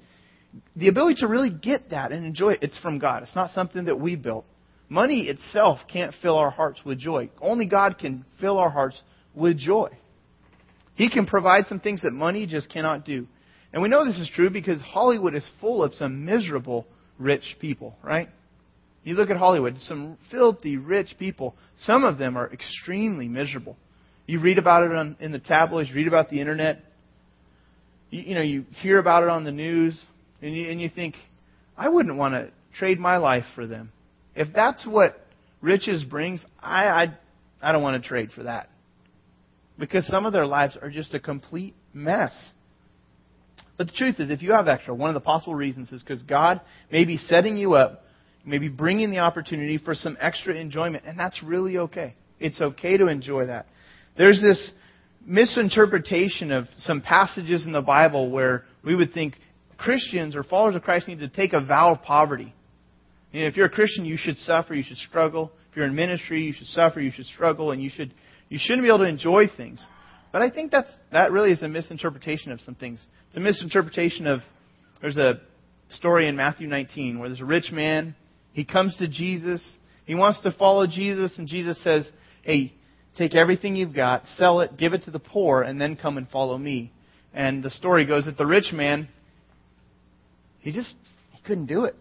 The 0.77 0.89
ability 0.89 1.23
to 1.23 1.27
really 1.27 1.49
get 1.49 1.89
that 1.89 2.13
and 2.13 2.27
enjoy 2.27 2.51
it, 2.51 2.59
it's 2.65 2.77
from 2.81 2.99
God. 2.99 3.23
It's 3.23 3.35
not 3.35 3.53
something 3.53 3.87
that 3.87 3.99
we 3.99 4.15
built. 4.15 4.45
Money 4.91 5.23
itself 5.23 5.79
can't 5.91 6.15
fill 6.21 6.37
our 6.37 6.51
hearts 6.51 6.83
with 6.85 6.99
joy. 6.99 7.31
Only 7.41 7.65
God 7.65 7.97
can 7.97 8.27
fill 8.43 8.59
our 8.59 8.69
hearts 8.69 9.01
with 9.35 9.59
joy. 9.59 9.91
He 10.95 11.11
can 11.11 11.27
provide 11.27 11.67
some 11.69 11.81
things 11.81 12.03
that 12.03 12.13
money 12.13 12.47
just 12.47 12.71
cannot 12.71 13.05
do. 13.05 13.27
And 13.73 13.83
we 13.83 13.89
know 13.89 14.05
this 14.05 14.19
is 14.19 14.31
true 14.35 14.51
because 14.51 14.81
Hollywood 14.81 15.35
is 15.35 15.49
full 15.61 15.83
of 15.83 15.95
some 15.95 16.25
miserable 16.25 16.87
rich 17.19 17.57
people, 17.61 17.97
right? 18.03 18.29
You 19.05 19.15
look 19.15 19.31
at 19.31 19.37
Hollywood, 19.37 19.77
some 19.81 20.19
filthy 20.31 20.77
rich 20.77 21.15
people. 21.19 21.55
Some 21.77 22.05
of 22.05 22.19
them 22.19 22.37
are 22.37 22.53
extremely 22.53 23.29
miserable. 23.29 23.77
You 24.27 24.41
read 24.41 24.59
about 24.59 24.85
it 24.85 24.93
on, 24.93 25.17
in 25.21 25.33
the 25.33 25.39
tabloids, 25.39 25.93
read 25.95 26.09
about 26.09 26.31
the 26.31 26.41
internet. 26.41 26.81
You, 28.11 28.23
you 28.23 28.35
know, 28.35 28.43
you 28.43 28.65
hear 28.83 28.99
about 28.99 29.23
it 29.23 29.29
on 29.29 29.45
the 29.45 29.53
news, 29.53 29.99
and 30.43 30.55
you, 30.55 30.71
and 30.71 30.81
you 30.81 30.91
think, 30.91 31.15
I 31.77 31.89
wouldn't 31.89 32.17
want 32.17 32.35
to 32.35 32.51
trade 32.77 32.99
my 32.99 33.17
life 33.17 33.45
for 33.55 33.67
them. 33.67 33.93
If 34.35 34.49
that's 34.55 34.87
what 34.87 35.19
riches 35.63 36.05
brings, 36.05 36.45
I, 36.61 36.87
I, 36.87 37.19
I 37.63 37.73
don't 37.73 37.83
want 37.83 38.03
to 38.03 38.07
trade 38.07 38.31
for 38.35 38.43
that. 38.43 38.69
Because 39.79 40.07
some 40.07 40.27
of 40.27 40.33
their 40.33 40.47
lives 40.47 40.77
are 40.81 40.91
just 40.91 41.15
a 41.15 41.21
complete 41.21 41.75
mess. 41.95 42.33
But 43.77 43.87
the 43.87 43.93
truth 43.93 44.19
is, 44.19 44.31
if 44.31 44.43
you 44.43 44.53
have 44.53 44.67
extra, 44.67 44.93
one 44.93 45.09
of 45.09 45.15
the 45.15 45.21
possible 45.21 45.55
reasons 45.55 45.93
is 45.93 46.03
because 46.03 46.23
God 46.25 46.61
may 46.91 47.05
be 47.05 47.17
setting 47.17 47.57
you 47.57 47.75
up, 47.75 48.03
maybe 48.45 48.69
bringing 48.69 49.11
the 49.11 49.19
opportunity 49.19 49.79
for 49.79 49.95
some 49.95 50.19
extra 50.21 50.55
enjoyment, 50.55 51.05
and 51.07 51.19
that's 51.19 51.43
really 51.43 51.79
okay. 51.79 52.17
It's 52.41 52.61
okay 52.61 52.97
to 52.97 53.07
enjoy 53.07 53.47
that. 53.47 53.67
There's 54.17 54.41
this 54.41 54.73
misinterpretation 55.25 56.51
of 56.51 56.67
some 56.79 57.01
passages 57.01 57.67
in 57.67 57.73
the 57.73 57.83
Bible 57.83 58.31
where 58.31 58.65
we 58.85 58.97
would 58.97 59.13
think 59.13 59.35
Christians 59.77 60.35
or 60.35 60.43
followers 60.43 60.75
of 60.75 60.83
Christ 60.83 61.07
need 61.07 61.21
to 61.21 61.29
take 61.29 61.53
a 61.53 61.61
vow 61.61 61.93
of 61.93 62.03
poverty. 62.03 62.53
You 63.33 63.43
know, 63.43 63.47
if 63.47 63.57
you're 63.57 63.67
a 63.67 63.71
Christian, 63.71 64.05
you 64.05 64.17
should 64.17 64.39
suffer, 64.39 64.75
you 64.75 64.83
should 64.83 64.97
struggle. 64.97 65.53
If 65.71 65.77
you're 65.77 65.87
in 65.87 65.95
ministry, 65.95 66.43
you 66.43 66.53
should 66.53 66.67
suffer, 66.67 67.01
you 67.01 67.13
should 67.13 67.27
struggle, 67.27 67.71
and 67.71 67.81
you 67.81 67.91
should 67.91 68.13
you 68.49 68.59
shouldn't 68.61 68.83
be 68.83 68.89
able 68.89 68.99
to 68.99 69.09
enjoy 69.09 69.47
things. 69.55 69.85
But 70.33 70.43
I 70.43 70.51
think 70.51 70.71
that's 70.71 70.93
that 71.13 71.33
really 71.33 71.53
is 71.53 71.63
a 71.63 71.69
misinterpretation 71.69 72.53
of 72.53 72.61
some 72.61 72.75
things. 72.75 73.05
It's 73.29 73.37
a 73.37 73.41
misinterpretation 73.41 74.27
of 74.27 74.41
there's 75.01 75.17
a 75.17 75.41
story 75.91 76.29
in 76.29 76.37
Matthew 76.37 76.67
19 76.67 77.19
where 77.19 77.29
there's 77.29 77.41
a 77.41 77.47
rich 77.47 77.71
man. 77.73 78.15
He 78.53 78.65
comes 78.65 78.97
to 78.97 79.09
Jesus. 79.09 79.65
He 80.05 80.15
wants 80.15 80.41
to 80.41 80.53
follow 80.53 80.87
Jesus, 80.87 81.39
and 81.39 81.47
Jesus 81.47 81.83
says, 81.83 82.11
"Hey, 82.43 82.73
take 83.17 83.35
everything 83.35 83.77
you've 83.77 83.95
got, 83.95 84.27
sell 84.37 84.61
it, 84.61 84.77
give 84.77 84.93
it 84.93 85.05
to 85.05 85.11
the 85.11 85.19
poor, 85.19 85.63
and 85.63 85.81
then 85.81 85.97
come 85.97 86.17
and 86.17 86.29
follow 86.29 86.57
me." 86.57 86.93
And 87.35 87.63
the 87.63 87.71
story 87.71 88.05
goes 88.05 88.25
that 88.25 88.37
the 88.37 88.47
rich 88.47 88.73
man, 88.73 89.09
he 90.61 90.73
just 90.73 90.95
he 91.33 91.41
couldn't 91.43 91.67
do 91.67 91.85
it. 91.85 91.95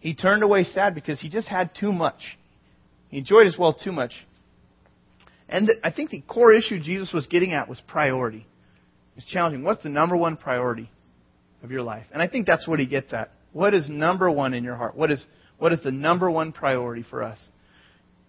He 0.00 0.14
turned 0.14 0.42
away 0.42 0.64
sad 0.64 0.94
because 0.94 1.20
he 1.20 1.28
just 1.28 1.48
had 1.48 1.74
too 1.74 1.92
much. 1.92 2.38
He 3.08 3.18
enjoyed 3.18 3.46
his 3.46 3.58
wealth 3.58 3.76
too 3.82 3.92
much. 3.92 4.12
And 5.48 5.70
I 5.82 5.90
think 5.90 6.10
the 6.10 6.22
core 6.22 6.52
issue 6.52 6.80
Jesus 6.80 7.12
was 7.12 7.26
getting 7.26 7.52
at 7.52 7.68
was 7.68 7.80
priority. 7.86 8.46
It's 9.16 9.26
challenging. 9.26 9.62
What's 9.62 9.82
the 9.82 9.88
number 9.88 10.16
one 10.16 10.36
priority 10.36 10.90
of 11.62 11.70
your 11.70 11.82
life? 11.82 12.06
And 12.12 12.20
I 12.20 12.28
think 12.28 12.46
that's 12.46 12.66
what 12.66 12.80
he 12.80 12.86
gets 12.86 13.12
at. 13.12 13.30
What 13.52 13.74
is 13.74 13.88
number 13.88 14.30
one 14.30 14.54
in 14.54 14.64
your 14.64 14.74
heart? 14.74 14.96
What 14.96 15.10
is, 15.10 15.24
what 15.58 15.72
is 15.72 15.80
the 15.84 15.92
number 15.92 16.30
one 16.30 16.52
priority 16.52 17.04
for 17.08 17.22
us? 17.22 17.38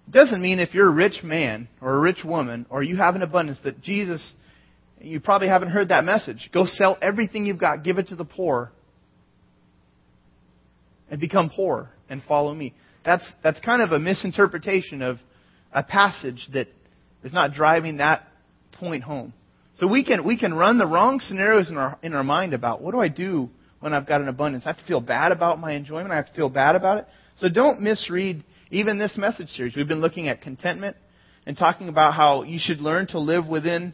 It 0.07 0.11
doesn't 0.11 0.41
mean 0.41 0.59
if 0.59 0.73
you're 0.73 0.87
a 0.87 0.93
rich 0.93 1.23
man 1.23 1.67
or 1.81 1.95
a 1.95 1.99
rich 1.99 2.19
woman 2.23 2.67
or 2.69 2.83
you 2.83 2.97
have 2.97 3.15
an 3.15 3.23
abundance 3.23 3.57
that 3.63 3.81
Jesus, 3.81 4.33
you 5.01 5.19
probably 5.19 5.47
haven't 5.47 5.69
heard 5.69 5.89
that 5.89 6.03
message. 6.03 6.49
Go 6.53 6.65
sell 6.65 6.97
everything 7.01 7.45
you've 7.45 7.59
got, 7.59 7.83
give 7.83 7.97
it 7.97 8.09
to 8.09 8.15
the 8.15 8.25
poor, 8.25 8.71
and 11.09 11.19
become 11.19 11.49
poor 11.49 11.89
and 12.09 12.21
follow 12.27 12.53
me. 12.53 12.73
That's, 13.03 13.25
that's 13.43 13.59
kind 13.61 13.81
of 13.81 13.91
a 13.91 13.99
misinterpretation 13.99 15.01
of 15.01 15.17
a 15.71 15.83
passage 15.83 16.47
that 16.53 16.67
is 17.25 17.33
not 17.33 17.51
driving 17.51 17.97
that 17.97 18.25
point 18.71 19.03
home. 19.03 19.33
So 19.73 19.87
we 19.87 20.05
can, 20.05 20.23
we 20.23 20.37
can 20.37 20.53
run 20.53 20.77
the 20.77 20.87
wrong 20.87 21.19
scenarios 21.19 21.69
in 21.69 21.75
our, 21.75 21.97
in 22.01 22.13
our 22.13 22.23
mind 22.23 22.53
about 22.53 22.81
what 22.81 22.91
do 22.91 22.99
I 23.01 23.09
do 23.09 23.49
when 23.81 23.93
I've 23.93 24.07
got 24.07 24.21
an 24.21 24.29
abundance? 24.29 24.63
I 24.65 24.69
have 24.69 24.77
to 24.77 24.85
feel 24.85 25.01
bad 25.01 25.33
about 25.33 25.59
my 25.59 25.73
enjoyment. 25.73 26.11
I 26.11 26.15
have 26.15 26.27
to 26.27 26.33
feel 26.33 26.49
bad 26.49 26.75
about 26.75 26.99
it. 26.99 27.07
So 27.39 27.49
don't 27.49 27.81
misread 27.81 28.43
even 28.71 28.97
this 28.97 29.17
message 29.17 29.49
series. 29.49 29.75
We've 29.75 29.87
been 29.87 30.01
looking 30.01 30.29
at 30.29 30.41
contentment 30.41 30.95
and 31.45 31.57
talking 31.57 31.89
about 31.89 32.13
how 32.13 32.43
you 32.43 32.59
should 32.61 32.79
learn 32.79 33.07
to 33.07 33.19
live 33.19 33.47
within 33.47 33.93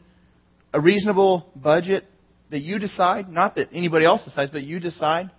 a 0.74 0.80
reasonable 0.80 1.48
budget 1.56 2.06
that 2.52 2.62
you 2.62 2.80
decide, 2.80 3.30
not 3.30 3.56
that 3.56 3.70
anybody 3.74 4.06
else 4.06 4.24
decides, 4.24 4.52
but 4.52 4.64
you 4.64 4.80
decide. 4.80 5.32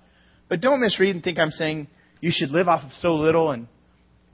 But 0.48 0.60
don't 0.60 0.80
misread 0.80 1.14
and 1.14 1.22
think 1.22 1.38
I'm 1.38 1.50
saying 1.50 1.88
you 2.20 2.30
should 2.34 2.50
live 2.50 2.68
off 2.68 2.84
of 2.84 2.90
so 3.00 3.14
little 3.14 3.50
and 3.50 3.68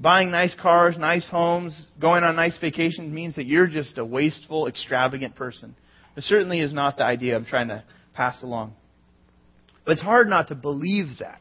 Buying 0.00 0.30
nice 0.30 0.54
cars, 0.54 0.96
nice 0.96 1.26
homes, 1.28 1.78
going 2.00 2.22
on 2.22 2.36
nice 2.36 2.56
vacations 2.60 3.12
means 3.12 3.34
that 3.34 3.46
you're 3.46 3.66
just 3.66 3.98
a 3.98 4.04
wasteful, 4.04 4.68
extravagant 4.68 5.34
person. 5.34 5.74
It 6.16 6.22
certainly 6.22 6.60
is 6.60 6.72
not 6.72 6.96
the 6.96 7.04
idea 7.04 7.34
I'm 7.36 7.44
trying 7.44 7.68
to 7.68 7.82
pass 8.14 8.40
along. 8.42 8.74
But 9.84 9.92
it's 9.92 10.02
hard 10.02 10.28
not 10.28 10.48
to 10.48 10.54
believe 10.54 11.18
that. 11.18 11.40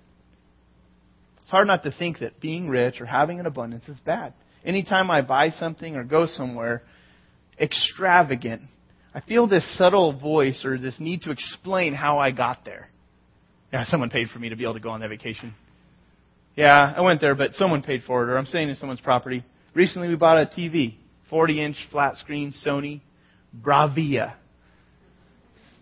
It's 1.42 1.52
hard 1.52 1.68
not 1.68 1.84
to 1.84 1.92
think 1.92 2.20
that 2.20 2.40
being 2.42 2.68
rich 2.68 3.00
or 3.00 3.06
having 3.06 3.40
an 3.40 3.46
abundance 3.46 3.88
is 3.88 4.00
bad. 4.00 4.34
Anytime 4.66 5.12
I 5.12 5.22
buy 5.22 5.52
something 5.52 5.96
or 5.96 6.04
go 6.04 6.26
somewhere 6.26 6.82
extravagant, 7.60 8.64
I 9.14 9.22
feel 9.22 9.48
this 9.48 9.78
subtle 9.78 10.20
voice 10.20 10.66
or 10.66 10.78
this 10.78 11.00
need 11.00 11.22
to 11.24 11.32
explain 11.32 11.94
how 11.94 12.18
I 12.18 12.32
got 12.32 12.66
there. 12.66 12.90
Yeah, 13.72 13.86
someone 13.86 14.10
paid 14.10 14.30
for 14.30 14.40
me 14.40 14.50
to 14.50 14.56
be 14.56 14.64
able 14.64 14.76
to 14.76 14.80
go 14.80 14.90
on 14.90 15.00
that 15.02 15.10
vacation. 15.10 15.54
Yeah, 16.58 16.92
I 16.98 17.02
went 17.02 17.22
there, 17.22 17.36
but 17.36 17.54
someone 17.54 17.84
paid 17.84 18.02
for 18.08 18.24
it, 18.24 18.32
or 18.32 18.38
I'm 18.38 18.48
staying 18.48 18.70
in 18.70 18.76
someone's 18.78 19.00
property. 19.00 19.46
Recently, 19.76 20.08
we 20.08 20.16
bought 20.16 20.42
a 20.42 20.48
TV, 20.48 20.96
40 21.30 21.64
inch 21.64 21.76
flat 21.92 22.18
screen 22.18 22.52
Sony 22.66 23.02
Bravia. 23.56 24.34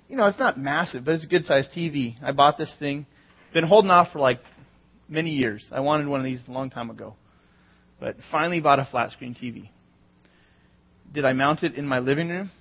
You 0.10 0.17
know, 0.17 0.27
it's 0.27 0.38
not 0.38 0.60
massive, 0.60 1.05
but 1.05 1.15
it's 1.15 1.24
a 1.24 1.29
good 1.29 1.46
sized 1.46 1.72
TV. 1.72 2.22
I 2.22 2.34
bought 2.34 2.58
this 2.58 2.72
thing. 2.77 3.05
Been 3.53 3.63
holding 3.63 3.89
off 3.89 4.12
for 4.12 4.20
like 4.20 4.41
many 5.08 5.32
years. 5.32 5.65
I 5.72 5.79
wanted 5.79 6.08
one 6.08 6.20
of 6.20 6.25
these 6.25 6.41
a 6.46 6.51
long 6.51 6.70
time 6.70 6.89
ago. 6.89 7.15
But 7.98 8.17
finally 8.29 8.60
bought 8.60 8.79
a 8.79 8.86
flat 8.91 9.12
screen 9.12 9.34
TV. 9.34 9.70
Did 11.13 11.24
I 11.24 11.32
mount 11.32 11.63
it 11.63 11.75
in 11.75 11.88
my 11.88 12.00
living 12.00 12.27
room? 12.27 12.51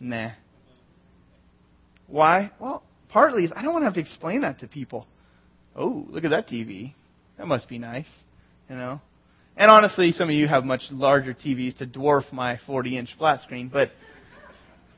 Nah. 0.00 0.30
Why? 2.06 2.50
Well, 2.58 2.82
partly 3.10 3.44
is 3.44 3.52
I 3.54 3.60
don't 3.60 3.74
want 3.74 3.82
to 3.82 3.86
have 3.86 3.94
to 3.94 4.00
explain 4.00 4.40
that 4.40 4.60
to 4.60 4.68
people. 4.68 5.06
Oh, 5.76 6.06
look 6.08 6.24
at 6.24 6.30
that 6.30 6.48
TV. 6.48 6.94
That 7.38 7.46
must 7.46 7.68
be 7.68 7.78
nice, 7.78 8.08
you 8.68 8.76
know. 8.76 9.00
And 9.56 9.70
honestly, 9.70 10.12
some 10.12 10.28
of 10.28 10.34
you 10.34 10.46
have 10.46 10.64
much 10.64 10.82
larger 10.90 11.32
TVs 11.32 11.78
to 11.78 11.86
dwarf 11.86 12.30
my 12.32 12.58
40-inch 12.68 13.10
flat 13.16 13.42
screen, 13.42 13.70
but 13.72 13.90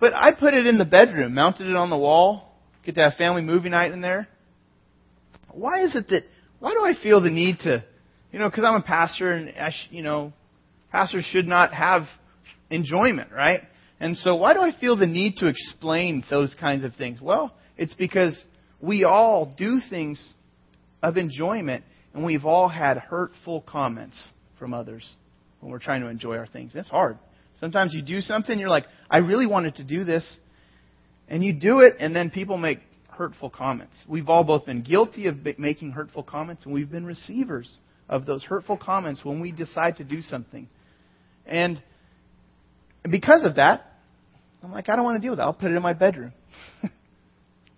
but 0.00 0.14
I 0.14 0.32
put 0.34 0.54
it 0.54 0.66
in 0.66 0.78
the 0.78 0.86
bedroom, 0.86 1.34
mounted 1.34 1.66
it 1.68 1.76
on 1.76 1.90
the 1.90 1.96
wall, 1.96 2.50
get 2.84 2.94
to 2.94 3.02
have 3.02 3.14
family 3.14 3.42
movie 3.42 3.68
night 3.68 3.92
in 3.92 4.00
there. 4.00 4.26
Why 5.52 5.84
is 5.84 5.94
it 5.94 6.08
that? 6.08 6.22
Why 6.58 6.72
do 6.72 6.80
I 6.80 6.94
feel 7.02 7.20
the 7.20 7.30
need 7.30 7.60
to, 7.60 7.84
you 8.32 8.38
know, 8.38 8.48
because 8.48 8.64
I'm 8.64 8.76
a 8.76 8.82
pastor 8.82 9.30
and 9.30 9.50
I 9.58 9.70
sh, 9.70 9.88
you 9.90 10.02
know, 10.02 10.32
pastors 10.90 11.24
should 11.26 11.46
not 11.46 11.74
have 11.74 12.04
enjoyment, 12.70 13.30
right? 13.32 13.60
And 13.98 14.16
so 14.16 14.36
why 14.36 14.54
do 14.54 14.60
I 14.60 14.72
feel 14.78 14.96
the 14.96 15.06
need 15.06 15.36
to 15.36 15.46
explain 15.46 16.24
those 16.30 16.54
kinds 16.58 16.84
of 16.84 16.94
things? 16.94 17.20
Well, 17.20 17.54
it's 17.76 17.94
because 17.94 18.42
we 18.80 19.04
all 19.04 19.54
do 19.58 19.80
things 19.90 20.34
of 21.02 21.18
enjoyment 21.18 21.84
and 22.14 22.24
we've 22.24 22.44
all 22.44 22.68
had 22.68 22.98
hurtful 22.98 23.60
comments 23.62 24.32
from 24.58 24.74
others 24.74 25.16
when 25.60 25.70
we're 25.70 25.78
trying 25.78 26.02
to 26.02 26.08
enjoy 26.08 26.36
our 26.36 26.46
things. 26.46 26.72
It's 26.74 26.88
hard. 26.88 27.18
Sometimes 27.60 27.92
you 27.94 28.02
do 28.02 28.20
something, 28.20 28.58
you're 28.58 28.70
like, 28.70 28.86
I 29.10 29.18
really 29.18 29.46
wanted 29.46 29.76
to 29.76 29.84
do 29.84 30.04
this. 30.04 30.38
And 31.28 31.44
you 31.44 31.52
do 31.52 31.80
it, 31.80 31.94
and 32.00 32.16
then 32.16 32.30
people 32.30 32.56
make 32.56 32.80
hurtful 33.08 33.50
comments. 33.50 33.96
We've 34.08 34.28
all 34.28 34.42
both 34.42 34.66
been 34.66 34.82
guilty 34.82 35.26
of 35.26 35.36
making 35.58 35.92
hurtful 35.92 36.24
comments, 36.24 36.64
and 36.64 36.74
we've 36.74 36.90
been 36.90 37.06
receivers 37.06 37.80
of 38.08 38.26
those 38.26 38.42
hurtful 38.42 38.76
comments 38.76 39.24
when 39.24 39.40
we 39.40 39.52
decide 39.52 39.98
to 39.98 40.04
do 40.04 40.22
something. 40.22 40.68
And 41.46 41.80
because 43.08 43.44
of 43.44 43.56
that, 43.56 43.86
I'm 44.62 44.72
like, 44.72 44.88
I 44.88 44.96
don't 44.96 45.04
want 45.04 45.16
to 45.16 45.20
deal 45.20 45.32
with 45.32 45.38
that. 45.38 45.44
I'll 45.44 45.52
put 45.52 45.70
it 45.70 45.76
in 45.76 45.82
my 45.82 45.92
bedroom. 45.92 46.32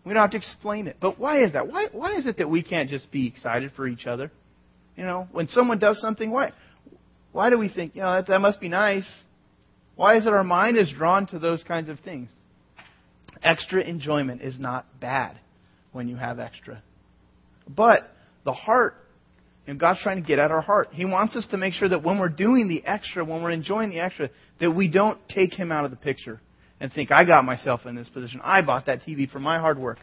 we 0.05 0.13
don't 0.13 0.23
have 0.23 0.31
to 0.33 0.37
explain 0.37 0.87
it. 0.87 0.97
But 1.01 1.19
why 1.19 1.45
is 1.45 1.53
that? 1.53 1.69
Why, 1.69 1.87
why 1.93 2.17
is 2.17 2.27
it 2.27 2.39
that 2.39 2.51
we 2.51 2.63
can't 2.63 2.91
just 2.91 3.11
be 3.13 3.27
excited 3.27 3.73
for 3.77 3.87
each 3.87 4.07
other? 4.07 4.31
You 4.97 5.05
know, 5.05 5.29
when 5.33 5.47
someone 5.47 5.79
does 5.79 6.01
something, 6.01 6.31
why, 6.31 6.53
why 7.31 7.51
do 7.51 7.59
we 7.59 7.69
think, 7.69 7.95
you 7.95 8.03
know, 8.03 8.15
that, 8.15 8.27
that 8.27 8.41
must 8.41 8.61
be 8.61 8.69
nice? 8.69 9.09
Why 9.95 10.17
is 10.17 10.27
it 10.27 10.33
our 10.33 10.45
mind 10.45 10.77
is 10.77 10.93
drawn 10.93 11.27
to 11.29 11.39
those 11.39 11.63
kinds 11.63 11.89
of 11.89 12.01
things? 12.01 12.31
Extra 13.43 13.83
enjoyment 13.83 14.43
is 14.43 14.59
not 14.59 14.87
bad 15.01 15.39
when 15.93 16.09
you 16.09 16.17
have 16.17 16.39
extra. 16.39 16.83
But 17.69 18.03
the 18.45 18.53
heart, 18.53 18.95
and 19.67 19.79
God's 19.79 20.01
trying 20.03 20.21
to 20.21 20.27
get 20.27 20.39
at 20.39 20.51
our 20.51 20.61
heart. 20.61 20.89
He 20.93 21.05
wants 21.05 21.37
us 21.37 21.47
to 21.53 21.57
make 21.57 21.75
sure 21.75 21.89
that 21.89 22.03
when 22.03 22.19
we're 22.19 22.29
doing 22.29 22.69
the 22.69 22.85
extra, 22.85 23.25
when 23.25 23.43
we're 23.43 23.53
enjoying 23.53 23.91
the 23.91 24.01
extra, 24.01 24.31
that 24.61 24.73
we 24.73 24.89
don't 24.89 25.19
take 25.29 25.55
Him 25.55 25.71
out 25.71 25.85
of 25.85 25.93
the 25.93 25.97
picture 25.97 26.41
and 26.83 26.93
think, 26.93 27.12
I 27.12 27.25
got 27.25 27.45
myself 27.45 27.87
in 27.87 27.95
this 27.95 28.09
position. 28.09 28.41
I 28.43 28.61
bought 28.61 28.87
that 28.87 29.03
TV 29.03 29.31
for 29.31 29.39
my 29.39 29.61
hard 29.61 29.79
work. 29.79 29.99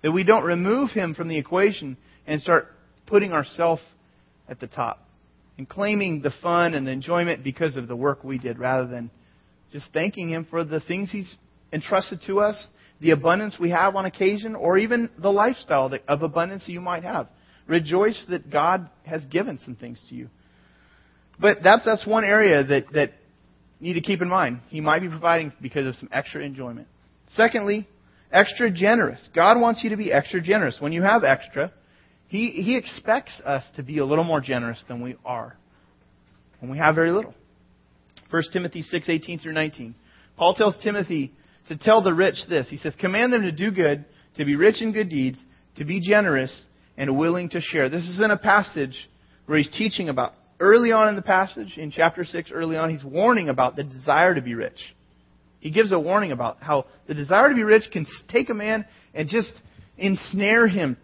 That 0.00 0.12
we 0.12 0.24
don't 0.24 0.44
remove 0.44 0.90
Him 0.90 1.14
from 1.14 1.28
the 1.28 1.36
equation 1.36 1.98
and 2.26 2.40
start 2.40 2.68
putting 3.06 3.32
ourselves 3.32 3.82
at 4.48 4.58
the 4.58 4.66
top 4.66 5.06
and 5.58 5.68
claiming 5.68 6.22
the 6.22 6.32
fun 6.42 6.72
and 6.72 6.86
the 6.86 6.90
enjoyment 6.90 7.44
because 7.44 7.76
of 7.76 7.86
the 7.86 7.94
work 7.94 8.24
we 8.24 8.38
did 8.38 8.58
rather 8.58 8.86
than 8.86 9.10
just 9.72 9.84
thanking 9.92 10.30
Him 10.30 10.46
for 10.48 10.64
the 10.64 10.80
things 10.80 11.10
He's 11.10 11.36
entrusted 11.70 12.22
to 12.26 12.40
us, 12.40 12.66
the 13.02 13.10
abundance 13.10 13.58
we 13.60 13.68
have 13.68 13.94
on 13.94 14.06
occasion, 14.06 14.54
or 14.54 14.78
even 14.78 15.10
the 15.18 15.30
lifestyle 15.30 15.92
of 16.08 16.22
abundance 16.22 16.64
you 16.66 16.80
might 16.80 17.04
have. 17.04 17.28
Rejoice 17.66 18.24
that 18.30 18.50
God 18.50 18.88
has 19.04 19.22
given 19.26 19.58
some 19.62 19.76
things 19.76 20.02
to 20.08 20.14
you. 20.14 20.30
But 21.38 21.58
that's, 21.62 21.84
that's 21.84 22.06
one 22.06 22.24
area 22.24 22.64
that, 22.64 22.84
that 22.94 23.12
need 23.82 23.94
to 23.94 24.00
keep 24.00 24.22
in 24.22 24.28
mind. 24.28 24.60
He 24.68 24.80
might 24.80 25.00
be 25.00 25.08
providing 25.08 25.52
because 25.60 25.86
of 25.86 25.96
some 25.96 26.08
extra 26.12 26.42
enjoyment. 26.42 26.88
Secondly, 27.30 27.88
extra 28.30 28.70
generous. 28.70 29.28
God 29.34 29.60
wants 29.60 29.82
you 29.82 29.90
to 29.90 29.96
be 29.96 30.12
extra 30.12 30.40
generous. 30.40 30.76
When 30.80 30.92
you 30.92 31.02
have 31.02 31.24
extra, 31.24 31.72
He, 32.28 32.50
he 32.50 32.76
expects 32.76 33.40
us 33.44 33.64
to 33.76 33.82
be 33.82 33.98
a 33.98 34.04
little 34.04 34.24
more 34.24 34.40
generous 34.40 34.82
than 34.88 35.02
we 35.02 35.16
are 35.24 35.56
when 36.60 36.70
we 36.70 36.78
have 36.78 36.94
very 36.94 37.10
little. 37.10 37.34
1 38.30 38.42
Timothy 38.52 38.82
6, 38.82 39.08
18 39.08 39.40
through 39.40 39.52
19. 39.52 39.94
Paul 40.36 40.54
tells 40.54 40.76
Timothy 40.82 41.32
to 41.68 41.76
tell 41.76 42.02
the 42.02 42.14
rich 42.14 42.36
this. 42.48 42.68
He 42.70 42.76
says, 42.78 42.94
Command 42.98 43.32
them 43.32 43.42
to 43.42 43.52
do 43.52 43.70
good, 43.70 44.04
to 44.36 44.44
be 44.44 44.56
rich 44.56 44.80
in 44.80 44.92
good 44.92 45.10
deeds, 45.10 45.38
to 45.76 45.84
be 45.84 46.00
generous, 46.00 46.66
and 46.96 47.18
willing 47.18 47.50
to 47.50 47.60
share. 47.60 47.88
This 47.88 48.04
is 48.04 48.20
in 48.20 48.30
a 48.30 48.38
passage 48.38 49.10
where 49.46 49.58
he's 49.58 49.68
teaching 49.68 50.08
about, 50.08 50.34
early 50.60 50.92
on 50.92 51.08
in 51.08 51.16
the 51.16 51.22
passage, 51.22 51.78
in 51.78 51.90
chapter 51.90 52.24
6, 52.24 52.50
early 52.52 52.76
on, 52.76 52.90
he's 52.90 53.04
warning 53.04 53.48
about 53.48 53.76
the 53.76 53.82
desire 53.82 54.34
to 54.34 54.40
be 54.40 54.54
rich. 54.54 54.78
He 55.60 55.70
gives 55.70 55.92
a 55.92 55.98
warning 55.98 56.32
about 56.32 56.58
how 56.60 56.86
the 57.06 57.14
desire 57.14 57.48
to 57.48 57.54
be 57.54 57.62
rich 57.62 57.84
can 57.92 58.06
take 58.28 58.50
a 58.50 58.54
man 58.54 58.84
and 59.14 59.28
just 59.28 59.52
ensnare 59.96 60.66
him. 60.66 60.96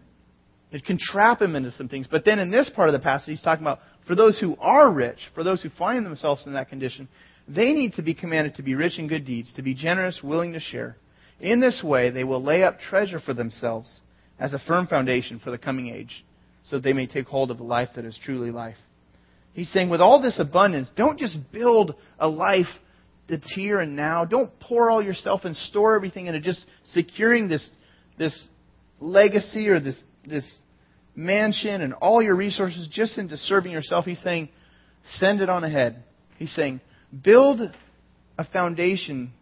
It 0.72 0.84
can 0.84 0.98
trap 1.00 1.40
him 1.40 1.54
into 1.56 1.70
some 1.72 1.88
things. 1.88 2.06
But 2.10 2.24
then 2.24 2.38
in 2.38 2.50
this 2.50 2.68
part 2.68 2.88
of 2.88 2.92
the 2.92 2.98
passage, 2.98 3.28
he's 3.28 3.42
talking 3.42 3.64
about 3.64 3.78
for 4.06 4.14
those 4.14 4.38
who 4.38 4.56
are 4.58 4.92
rich, 4.92 5.18
for 5.34 5.44
those 5.44 5.62
who 5.62 5.70
find 5.70 6.04
themselves 6.04 6.46
in 6.46 6.54
that 6.54 6.68
condition, 6.68 7.08
they 7.46 7.72
need 7.72 7.94
to 7.94 8.02
be 8.02 8.14
commanded 8.14 8.56
to 8.56 8.62
be 8.62 8.74
rich 8.74 8.98
in 8.98 9.06
good 9.06 9.24
deeds, 9.24 9.52
to 9.54 9.62
be 9.62 9.74
generous, 9.74 10.20
willing 10.22 10.52
to 10.54 10.60
share. 10.60 10.96
In 11.40 11.60
this 11.60 11.82
way, 11.82 12.10
they 12.10 12.24
will 12.24 12.42
lay 12.42 12.64
up 12.64 12.80
treasure 12.80 13.20
for 13.20 13.34
themselves 13.34 14.00
as 14.38 14.52
a 14.52 14.58
firm 14.58 14.86
foundation 14.86 15.38
for 15.38 15.50
the 15.50 15.58
coming 15.58 15.88
age, 15.88 16.24
so 16.68 16.76
that 16.76 16.82
they 16.82 16.92
may 16.92 17.06
take 17.06 17.26
hold 17.26 17.50
of 17.50 17.58
the 17.58 17.64
life 17.64 17.90
that 17.96 18.04
is 18.04 18.18
truly 18.22 18.50
life. 18.50 18.76
He's 19.58 19.72
saying, 19.72 19.90
with 19.90 20.00
all 20.00 20.22
this 20.22 20.38
abundance, 20.38 20.88
don't 20.94 21.18
just 21.18 21.36
build 21.50 21.96
a 22.16 22.28
life 22.28 22.68
that's 23.28 23.52
here 23.54 23.80
and 23.80 23.96
now. 23.96 24.24
Don't 24.24 24.52
pour 24.60 24.88
all 24.88 25.02
yourself 25.02 25.40
and 25.42 25.56
store 25.56 25.96
everything 25.96 26.26
into 26.26 26.38
just 26.38 26.64
securing 26.92 27.48
this, 27.48 27.68
this 28.16 28.46
legacy 29.00 29.68
or 29.68 29.80
this, 29.80 30.00
this 30.24 30.48
mansion 31.16 31.80
and 31.80 31.92
all 31.94 32.22
your 32.22 32.36
resources 32.36 32.86
just 32.88 33.18
into 33.18 33.36
serving 33.36 33.72
yourself. 33.72 34.04
He's 34.04 34.22
saying, 34.22 34.48
send 35.14 35.40
it 35.40 35.50
on 35.50 35.64
ahead. 35.64 36.04
He's 36.38 36.54
saying, 36.54 36.80
build 37.24 37.60
a 38.38 38.44
foundation 38.44 39.32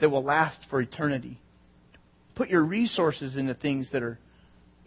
that 0.00 0.10
will 0.10 0.24
last 0.24 0.58
for 0.70 0.80
eternity. 0.80 1.38
Put 2.34 2.48
your 2.48 2.64
resources 2.64 3.36
into 3.36 3.54
things 3.54 3.88
that 3.92 4.02
are 4.02 4.18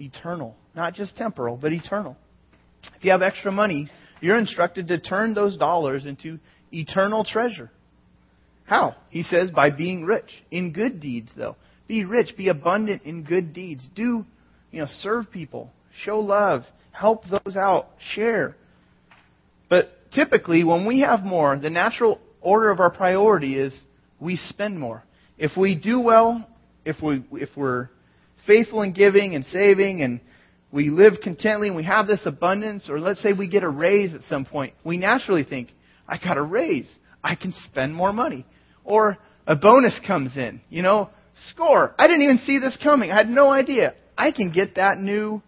eternal, 0.02 0.58
not 0.76 0.96
just 0.96 1.16
temporal, 1.16 1.56
but 1.56 1.72
eternal. 1.72 2.18
If 2.98 3.06
you 3.06 3.12
have 3.12 3.22
extra 3.22 3.54
money, 3.54 3.90
you're 4.22 4.38
instructed 4.38 4.88
to 4.90 5.00
turn 5.00 5.34
those 5.34 5.58
dollars 5.58 6.06
into 6.06 6.40
eternal 6.72 7.24
treasure. 7.24 7.72
How? 8.66 8.96
He 9.10 9.24
says 9.24 9.52
by 9.52 9.72
being 9.72 10.06
rich 10.06 10.30
in 10.52 10.72
good 10.72 11.00
deeds 11.00 11.32
though. 11.36 11.56
Be 11.88 12.04
rich, 12.04 12.38
be 12.38 12.50
abundant 12.50 13.02
in 13.04 13.24
good 13.24 13.54
deeds. 13.54 13.84
Do, 13.96 14.24
you 14.72 14.82
know, 14.82 14.88
serve 15.00 15.32
people, 15.32 15.72
show 16.04 16.20
love, 16.20 16.64
help 16.92 17.24
those 17.30 17.56
out, 17.56 17.88
share. 18.14 18.56
But 19.70 19.90
typically, 20.12 20.64
when 20.64 20.86
we 20.86 21.02
have 21.02 21.22
more, 21.22 21.58
the 21.58 21.72
natural 21.72 22.20
order 22.42 22.70
of 22.70 22.80
our 22.80 22.92
priority 22.92 23.58
is 23.58 23.78
we 24.20 24.36
spend 24.36 24.80
more. 24.80 25.04
If 25.40 25.58
we 25.58 25.76
do 25.76 26.00
well, 26.00 26.48
if, 26.86 27.02
we, 27.02 27.24
if 27.34 27.50
we're 27.56 27.90
faithful 28.46 28.84
in 28.84 28.94
giving 28.94 29.34
and 29.36 29.46
saving 29.46 30.02
and 30.04 30.20
we 30.72 30.90
live 30.90 31.14
contently 31.24 31.68
and 31.68 31.76
we 31.76 31.84
have 31.84 32.08
this 32.08 32.22
abundance, 32.26 32.90
or 32.90 33.00
let's 33.00 33.22
say 33.22 33.34
we 33.34 33.48
get 33.48 33.64
a 33.64 33.70
raise 33.70 34.14
at 34.14 34.22
some 34.24 34.46
point, 34.46 34.74
we 34.84 34.98
naturally 34.98 35.44
think, 35.44 35.70
I 36.08 36.18
got 36.18 36.38
a 36.38 36.42
raise. 36.42 36.90
I 37.24 37.36
can 37.36 37.54
spend 37.66 37.94
more 37.94 38.14
money. 38.14 38.46
Or 38.84 39.18
a 39.48 39.56
bonus 39.56 40.00
comes 40.06 40.36
in. 40.38 40.62
You 40.70 40.82
know, 40.82 41.10
score. 41.50 41.94
I 41.98 42.08
didn't 42.08 42.24
even 42.24 42.38
see 42.40 42.60
this 42.60 42.78
coming. 42.82 43.12
I 43.12 43.18
had 43.18 43.30
no 43.30 43.50
idea. 43.50 43.94
I 44.18 44.32
can 44.32 44.52
get 44.52 44.76
that 44.76 44.98
new 44.98 45.42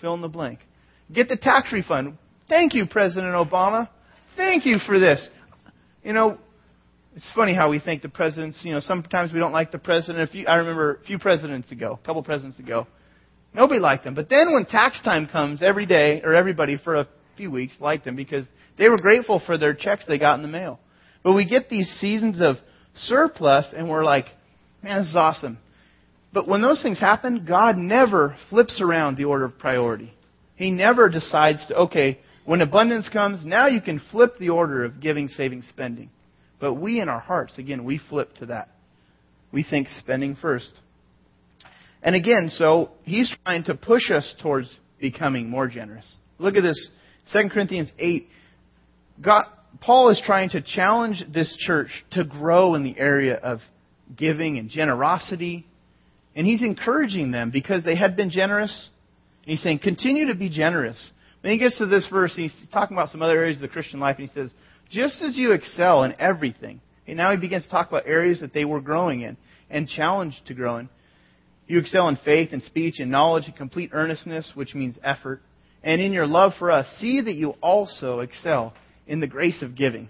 fill 0.00 0.14
in 0.14 0.20
the 0.20 0.28
blank. 0.28 0.60
Get 1.12 1.28
the 1.28 1.36
tax 1.36 1.72
refund. 1.72 2.18
Thank 2.48 2.74
you, 2.74 2.86
President 2.86 3.34
Obama. 3.34 3.88
Thank 4.36 4.66
you 4.66 4.78
for 4.86 4.98
this. 4.98 5.28
You 6.02 6.12
know, 6.12 6.38
it's 7.14 7.30
funny 7.34 7.54
how 7.54 7.70
we 7.70 7.78
think 7.78 8.02
the 8.02 8.08
presidents, 8.08 8.60
you 8.64 8.72
know, 8.72 8.80
sometimes 8.80 9.32
we 9.32 9.38
don't 9.38 9.52
like 9.52 9.70
the 9.70 9.78
president. 9.78 10.28
A 10.28 10.32
few, 10.32 10.46
I 10.46 10.56
remember 10.56 10.94
a 10.94 11.04
few 11.04 11.18
presidents 11.18 11.70
ago, 11.70 11.98
a 12.02 12.06
couple 12.06 12.22
presidents 12.22 12.58
ago, 12.58 12.86
nobody 13.54 13.80
liked 13.80 14.04
him. 14.06 14.14
But 14.14 14.28
then 14.28 14.52
when 14.52 14.66
tax 14.66 15.00
time 15.02 15.26
comes 15.26 15.62
every 15.62 15.86
day, 15.86 16.22
or 16.22 16.34
everybody 16.34 16.76
for 16.76 16.96
a 16.96 17.08
few 17.36 17.50
weeks 17.50 17.74
liked 17.80 18.06
him 18.06 18.16
because 18.16 18.46
they 18.78 18.88
were 18.88 18.98
grateful 18.98 19.40
for 19.44 19.58
their 19.58 19.74
checks 19.74 20.04
they 20.06 20.18
got 20.18 20.36
in 20.36 20.42
the 20.42 20.48
mail. 20.48 20.80
But 21.22 21.34
we 21.34 21.48
get 21.48 21.68
these 21.68 21.88
seasons 22.00 22.40
of 22.40 22.56
surplus 22.94 23.66
and 23.74 23.88
we're 23.88 24.04
like, 24.04 24.26
man, 24.82 25.00
this 25.00 25.10
is 25.10 25.16
awesome. 25.16 25.58
But 26.32 26.48
when 26.48 26.62
those 26.62 26.82
things 26.82 26.98
happen, 26.98 27.44
God 27.46 27.76
never 27.76 28.36
flips 28.48 28.80
around 28.80 29.16
the 29.16 29.24
order 29.24 29.44
of 29.44 29.58
priority. 29.58 30.12
He 30.56 30.70
never 30.70 31.08
decides 31.08 31.66
to, 31.66 31.76
okay, 31.76 32.20
when 32.44 32.60
abundance 32.60 33.08
comes, 33.08 33.44
now 33.44 33.66
you 33.66 33.80
can 33.80 34.00
flip 34.10 34.38
the 34.38 34.50
order 34.50 34.84
of 34.84 35.00
giving, 35.00 35.28
saving, 35.28 35.62
spending. 35.68 36.10
But 36.58 36.74
we 36.74 37.00
in 37.00 37.08
our 37.08 37.20
hearts, 37.20 37.58
again, 37.58 37.84
we 37.84 37.98
flip 37.98 38.34
to 38.36 38.46
that. 38.46 38.68
We 39.52 39.62
think 39.62 39.88
spending 39.88 40.36
first. 40.36 40.72
And 42.02 42.16
again, 42.16 42.50
so 42.50 42.90
he's 43.04 43.34
trying 43.44 43.64
to 43.64 43.74
push 43.74 44.10
us 44.10 44.34
towards 44.42 44.74
becoming 45.00 45.48
more 45.48 45.68
generous. 45.68 46.16
Look 46.38 46.56
at 46.56 46.62
this. 46.62 46.90
2 47.32 47.48
Corinthians 47.50 47.92
8. 47.98 48.26
God, 49.24 49.44
Paul 49.80 50.10
is 50.10 50.20
trying 50.24 50.50
to 50.50 50.62
challenge 50.62 51.22
this 51.32 51.56
church 51.60 51.90
to 52.12 52.24
grow 52.24 52.74
in 52.74 52.82
the 52.82 52.98
area 52.98 53.36
of 53.36 53.60
giving 54.16 54.58
and 54.58 54.68
generosity 54.68 55.66
and 56.34 56.46
he's 56.46 56.62
encouraging 56.62 57.30
them 57.30 57.50
because 57.50 57.84
they 57.84 57.96
had 57.96 58.16
been 58.16 58.30
generous. 58.30 58.90
And 59.42 59.50
he's 59.50 59.62
saying, 59.62 59.80
continue 59.80 60.28
to 60.28 60.34
be 60.34 60.48
generous. 60.48 61.10
Then 61.42 61.52
he 61.52 61.58
gets 61.58 61.78
to 61.78 61.86
this 61.86 62.08
verse, 62.10 62.32
and 62.36 62.48
he's 62.48 62.68
talking 62.70 62.96
about 62.96 63.10
some 63.10 63.22
other 63.22 63.36
areas 63.36 63.56
of 63.56 63.62
the 63.62 63.68
Christian 63.68 64.00
life, 64.00 64.16
and 64.18 64.28
he 64.28 64.34
says, 64.34 64.52
just 64.90 65.20
as 65.22 65.36
you 65.36 65.52
excel 65.52 66.04
in 66.04 66.14
everything. 66.18 66.80
And 67.06 67.16
now 67.16 67.32
he 67.32 67.36
begins 67.36 67.64
to 67.64 67.70
talk 67.70 67.88
about 67.88 68.06
areas 68.06 68.40
that 68.40 68.54
they 68.54 68.64
were 68.64 68.80
growing 68.80 69.22
in 69.22 69.36
and 69.68 69.88
challenged 69.88 70.46
to 70.46 70.54
grow 70.54 70.78
in. 70.78 70.88
You 71.66 71.78
excel 71.78 72.08
in 72.08 72.18
faith 72.24 72.50
and 72.52 72.62
speech 72.62 72.98
and 72.98 73.10
knowledge 73.10 73.44
and 73.46 73.56
complete 73.56 73.90
earnestness, 73.92 74.52
which 74.54 74.74
means 74.74 74.96
effort. 75.02 75.40
And 75.82 76.00
in 76.00 76.12
your 76.12 76.26
love 76.26 76.52
for 76.58 76.70
us, 76.70 76.86
see 76.98 77.20
that 77.20 77.34
you 77.34 77.50
also 77.60 78.20
excel 78.20 78.74
in 79.06 79.20
the 79.20 79.26
grace 79.26 79.62
of 79.62 79.76
giving. 79.76 80.08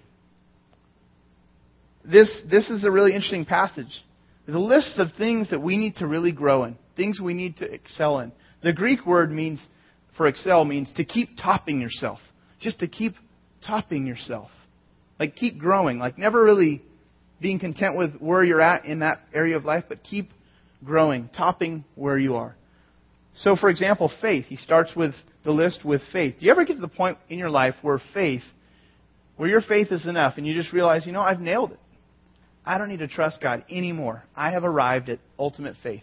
This, 2.04 2.42
this 2.50 2.68
is 2.68 2.84
a 2.84 2.90
really 2.90 3.14
interesting 3.14 3.44
passage. 3.44 4.02
There's 4.44 4.56
a 4.56 4.58
list 4.58 4.98
of 4.98 5.08
things 5.16 5.50
that 5.50 5.60
we 5.60 5.76
need 5.76 5.96
to 5.96 6.06
really 6.06 6.32
grow 6.32 6.64
in, 6.64 6.76
things 6.96 7.20
we 7.20 7.32
need 7.32 7.58
to 7.58 7.72
excel 7.72 8.18
in. 8.18 8.32
The 8.62 8.72
Greek 8.72 9.06
word 9.06 9.30
means 9.30 9.64
for 10.16 10.26
excel 10.26 10.64
means 10.64 10.92
to 10.96 11.04
keep 11.04 11.30
topping 11.40 11.80
yourself. 11.80 12.18
Just 12.60 12.80
to 12.80 12.88
keep 12.88 13.14
topping 13.66 14.06
yourself. 14.06 14.50
Like 15.18 15.36
keep 15.36 15.58
growing. 15.58 15.98
Like 15.98 16.18
never 16.18 16.42
really 16.42 16.82
being 17.40 17.58
content 17.58 17.96
with 17.96 18.18
where 18.20 18.44
you're 18.44 18.60
at 18.60 18.84
in 18.84 19.00
that 19.00 19.20
area 19.34 19.56
of 19.56 19.64
life, 19.64 19.84
but 19.88 20.02
keep 20.02 20.30
growing, 20.84 21.28
topping 21.36 21.84
where 21.94 22.18
you 22.18 22.36
are. 22.36 22.56
So, 23.34 23.56
for 23.56 23.70
example, 23.70 24.10
faith. 24.20 24.46
He 24.46 24.56
starts 24.56 24.94
with 24.94 25.14
the 25.44 25.52
list 25.52 25.84
with 25.84 26.02
faith. 26.12 26.36
Do 26.38 26.46
you 26.46 26.52
ever 26.52 26.64
get 26.64 26.74
to 26.74 26.80
the 26.80 26.88
point 26.88 27.18
in 27.28 27.38
your 27.38 27.50
life 27.50 27.74
where 27.82 28.00
faith, 28.12 28.42
where 29.36 29.48
your 29.48 29.62
faith 29.62 29.88
is 29.90 30.06
enough 30.06 30.34
and 30.36 30.46
you 30.46 30.54
just 30.54 30.72
realize, 30.72 31.06
you 31.06 31.12
know, 31.12 31.20
I've 31.20 31.40
nailed 31.40 31.72
it. 31.72 31.78
I 32.64 32.78
don't 32.78 32.88
need 32.88 33.00
to 33.00 33.08
trust 33.08 33.40
God 33.40 33.64
anymore. 33.70 34.22
I 34.36 34.50
have 34.52 34.64
arrived 34.64 35.08
at 35.08 35.18
ultimate 35.38 35.76
faith. 35.82 36.02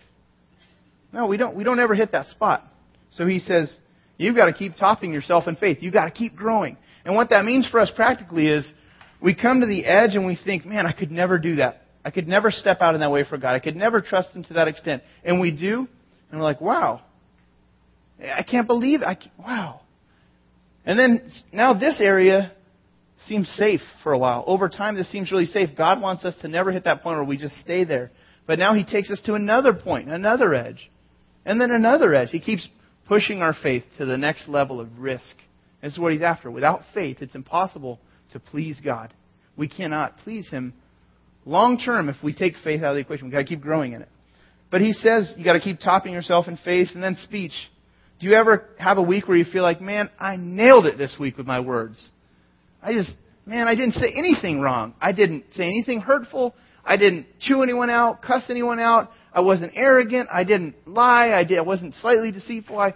No, 1.14 1.28
we 1.28 1.38
don't, 1.38 1.56
we 1.56 1.64
don't 1.64 1.80
ever 1.80 1.96
hit 1.96 2.12
that 2.12 2.28
spot. 2.28 2.64
So 3.14 3.26
he 3.26 3.40
says, 3.40 3.74
you've 4.18 4.36
got 4.36 4.48
to 4.48 4.54
keep 4.54 4.76
topping 4.76 5.14
yourself 5.14 5.48
in 5.48 5.56
faith. 5.56 5.78
You've 5.82 5.94
got 5.94 6.06
to 6.06 6.12
keep 6.12 6.36
growing. 6.36 6.78
And 7.06 7.16
what 7.16 7.30
that 7.30 7.46
means 7.46 7.68
for 7.68 7.80
us 7.80 7.92
practically 7.96 8.48
is 8.48 8.70
we 9.22 9.34
come 9.34 9.62
to 9.62 9.66
the 9.66 9.86
edge 9.86 10.16
and 10.16 10.26
we 10.26 10.38
think, 10.44 10.66
man, 10.66 10.86
I 10.86 10.92
could 10.92 11.12
never 11.12 11.38
do 11.38 11.56
that. 11.56 11.84
I 12.04 12.12
could 12.12 12.28
never 12.28 12.52
step 12.52 12.80
out 12.82 12.96
in 12.96 13.02
that 13.02 13.12
way 13.12 13.24
for 13.24 13.38
God. 13.38 13.56
I 13.56 13.60
could 13.60 13.76
never 13.76 14.02
trust 14.02 14.32
Him 14.32 14.44
to 14.46 14.54
that 14.54 14.68
extent. 14.68 15.04
And 15.24 15.40
we 15.40 15.52
do, 15.52 15.88
and 16.32 16.40
we're 16.40 16.46
like, 16.46 16.62
wow. 16.62 17.02
I 18.22 18.44
can't 18.44 18.68
believe 18.68 19.02
it. 19.02 19.08
I 19.08 19.16
can't, 19.16 19.38
wow. 19.38 19.82
And 20.86 20.98
then 20.98 21.32
now 21.52 21.74
this 21.74 22.00
area 22.02 22.54
seems 23.28 23.50
safe 23.50 23.82
for 24.02 24.14
a 24.14 24.18
while. 24.18 24.44
Over 24.48 24.70
time, 24.70 24.96
this 24.96 25.12
seems 25.12 25.32
really 25.32 25.46
safe. 25.46 25.70
God 25.78 26.02
wants 26.02 26.24
us 26.26 26.36
to 26.42 26.48
never 26.48 26.72
hit 26.72 26.86
that 26.86 27.04
point 27.04 27.18
where 27.18 27.26
we 27.26 27.38
just 27.38 27.56
stay 27.62 27.84
there. 27.84 28.12
But 28.48 28.60
now 28.60 28.74
He 28.74 28.84
takes 28.84 29.12
us 29.12 29.22
to 29.26 29.34
another 29.34 29.74
point, 29.74 30.10
another 30.10 30.54
edge, 30.54 30.90
and 31.46 31.60
then 31.60 31.72
another 31.72 32.14
edge. 32.14 32.30
He 32.32 32.40
keeps 32.40 32.68
pushing 33.08 33.42
our 33.42 33.54
faith 33.54 33.84
to 33.98 34.06
the 34.06 34.18
next 34.18 34.48
level 34.48 34.80
of 34.80 35.00
risk. 35.00 35.36
This 35.82 35.94
is 35.94 36.00
what 36.00 36.14
He's 36.14 36.22
after. 36.22 36.50
Without 36.50 36.82
faith, 36.94 37.18
it's 37.22 37.36
impossible 37.36 38.00
to 38.32 38.40
please 38.40 38.78
God. 38.84 39.14
We 39.58 39.68
cannot 39.68 40.18
please 40.20 40.50
Him 40.50 40.74
long 41.50 41.78
term 41.78 42.10
if 42.10 42.16
we 42.24 42.34
take 42.34 42.56
faith 42.64 42.82
out 42.82 42.92
of 42.92 42.96
the 42.96 43.02
equation. 43.02 43.26
We've 43.26 43.34
got 43.34 43.40
to 43.40 43.46
keep 43.46 43.62
growing 43.62 43.94
in 43.94 44.02
it. 44.02 44.10
But 44.72 44.82
He 44.82 44.94
says 44.94 45.34
you 45.38 45.44
got 45.44 45.54
to 45.54 45.60
keep 45.60 45.80
topping 45.80 46.14
yourself 46.14 46.48
in 46.48 46.58
faith 46.58 46.90
and 46.94 47.04
then 47.04 47.16
speech. 47.16 47.54
Do 48.20 48.28
you 48.28 48.34
ever 48.34 48.66
have 48.78 48.98
a 48.98 49.02
week 49.02 49.28
where 49.28 49.38
you 49.38 49.46
feel 49.46 49.64
like, 49.64 49.82
man, 49.82 50.10
I 50.20 50.36
nailed 50.38 50.86
it 50.86 50.98
this 50.98 51.16
week 51.20 51.38
with 51.38 51.48
my 51.48 51.62
words? 51.62 52.12
I 52.82 52.94
just, 52.94 53.16
man, 53.46 53.68
I 53.68 53.76
didn't 53.76 53.94
say 53.94 54.14
anything 54.16 54.60
wrong. 54.60 54.94
I 55.02 55.14
didn't 55.14 55.46
say 55.54 55.64
anything 55.64 56.02
hurtful. 56.02 56.54
I 56.84 56.98
didn't 56.98 57.28
chew 57.40 57.62
anyone 57.62 57.90
out, 57.90 58.22
cuss 58.22 58.44
anyone 58.50 58.80
out. 58.80 59.12
I 59.34 59.42
wasn't 59.42 59.74
arrogant. 59.76 60.28
I 60.32 60.44
didn't 60.44 60.76
lie. 60.86 61.32
I, 61.32 61.44
did, 61.44 61.60
I 61.60 61.62
wasn't 61.62 61.94
slightly 62.02 62.32
deceitful. 62.32 62.78
I, 62.78 62.94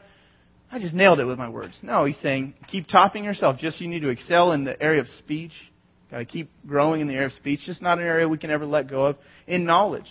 I 0.71 0.79
just 0.79 0.93
nailed 0.93 1.19
it 1.19 1.25
with 1.25 1.37
my 1.37 1.49
words. 1.49 1.75
No, 1.81 2.05
he's 2.05 2.17
saying 2.21 2.55
keep 2.67 2.87
topping 2.87 3.23
yourself. 3.23 3.59
Just 3.59 3.79
you 3.79 3.87
need 3.87 4.01
to 4.01 4.09
excel 4.09 4.51
in 4.51 4.63
the 4.63 4.81
area 4.81 5.01
of 5.01 5.07
speech. 5.19 5.51
To 6.13 6.26
keep 6.26 6.52
growing 6.67 7.02
in 7.02 7.08
the 7.08 7.15
area 7.15 7.28
of 7.28 7.34
speech. 7.34 7.62
Just 7.65 7.82
not 7.82 7.97
an 7.97 8.06
area 8.06 8.30
we 8.30 8.38
can 8.38 8.52
ever 8.52 8.65
let 8.65 8.88
go 8.88 9.08
of. 9.08 9.17
In 9.47 9.65
knowledge. 9.65 10.06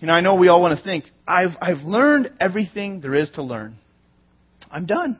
You 0.00 0.06
know, 0.06 0.14
I 0.14 0.20
know 0.20 0.36
we 0.36 0.48
all 0.48 0.60
want 0.60 0.78
to 0.78 0.84
think, 0.84 1.04
I've, 1.26 1.56
I've 1.60 1.82
learned 1.82 2.32
everything 2.40 3.00
there 3.00 3.14
is 3.14 3.30
to 3.30 3.42
learn. 3.42 3.76
I'm 4.70 4.86
done. 4.86 5.18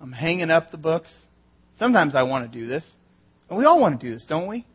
I'm 0.00 0.12
hanging 0.12 0.50
up 0.50 0.70
the 0.70 0.76
books. 0.76 1.10
Sometimes 1.78 2.14
I 2.14 2.24
want 2.24 2.50
to 2.50 2.58
do 2.58 2.66
this. 2.66 2.84
And 3.48 3.58
we 3.58 3.64
all 3.64 3.80
want 3.80 4.00
to 4.00 4.06
do 4.06 4.12
this, 4.12 4.24
don't 4.28 4.48
we? 4.48 4.66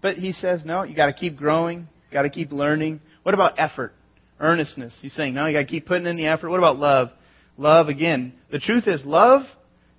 But 0.00 0.16
he 0.16 0.32
says, 0.32 0.64
no, 0.64 0.84
you 0.84 0.94
got 0.94 1.06
to 1.06 1.12
keep 1.12 1.36
growing, 1.36 1.88
got 2.12 2.22
to 2.22 2.30
keep 2.30 2.52
learning. 2.52 3.00
What 3.24 3.34
about 3.34 3.54
effort? 3.58 3.94
Earnestness. 4.38 4.96
He's 5.00 5.14
saying, 5.14 5.34
no, 5.34 5.46
you 5.46 5.56
got 5.56 5.62
to 5.62 5.66
keep 5.66 5.86
putting 5.86 6.06
in 6.06 6.16
the 6.16 6.26
effort. 6.26 6.50
What 6.50 6.58
about 6.58 6.76
love? 6.76 7.10
Love, 7.56 7.88
again. 7.88 8.34
The 8.52 8.60
truth 8.60 8.86
is, 8.86 9.04
love 9.04 9.42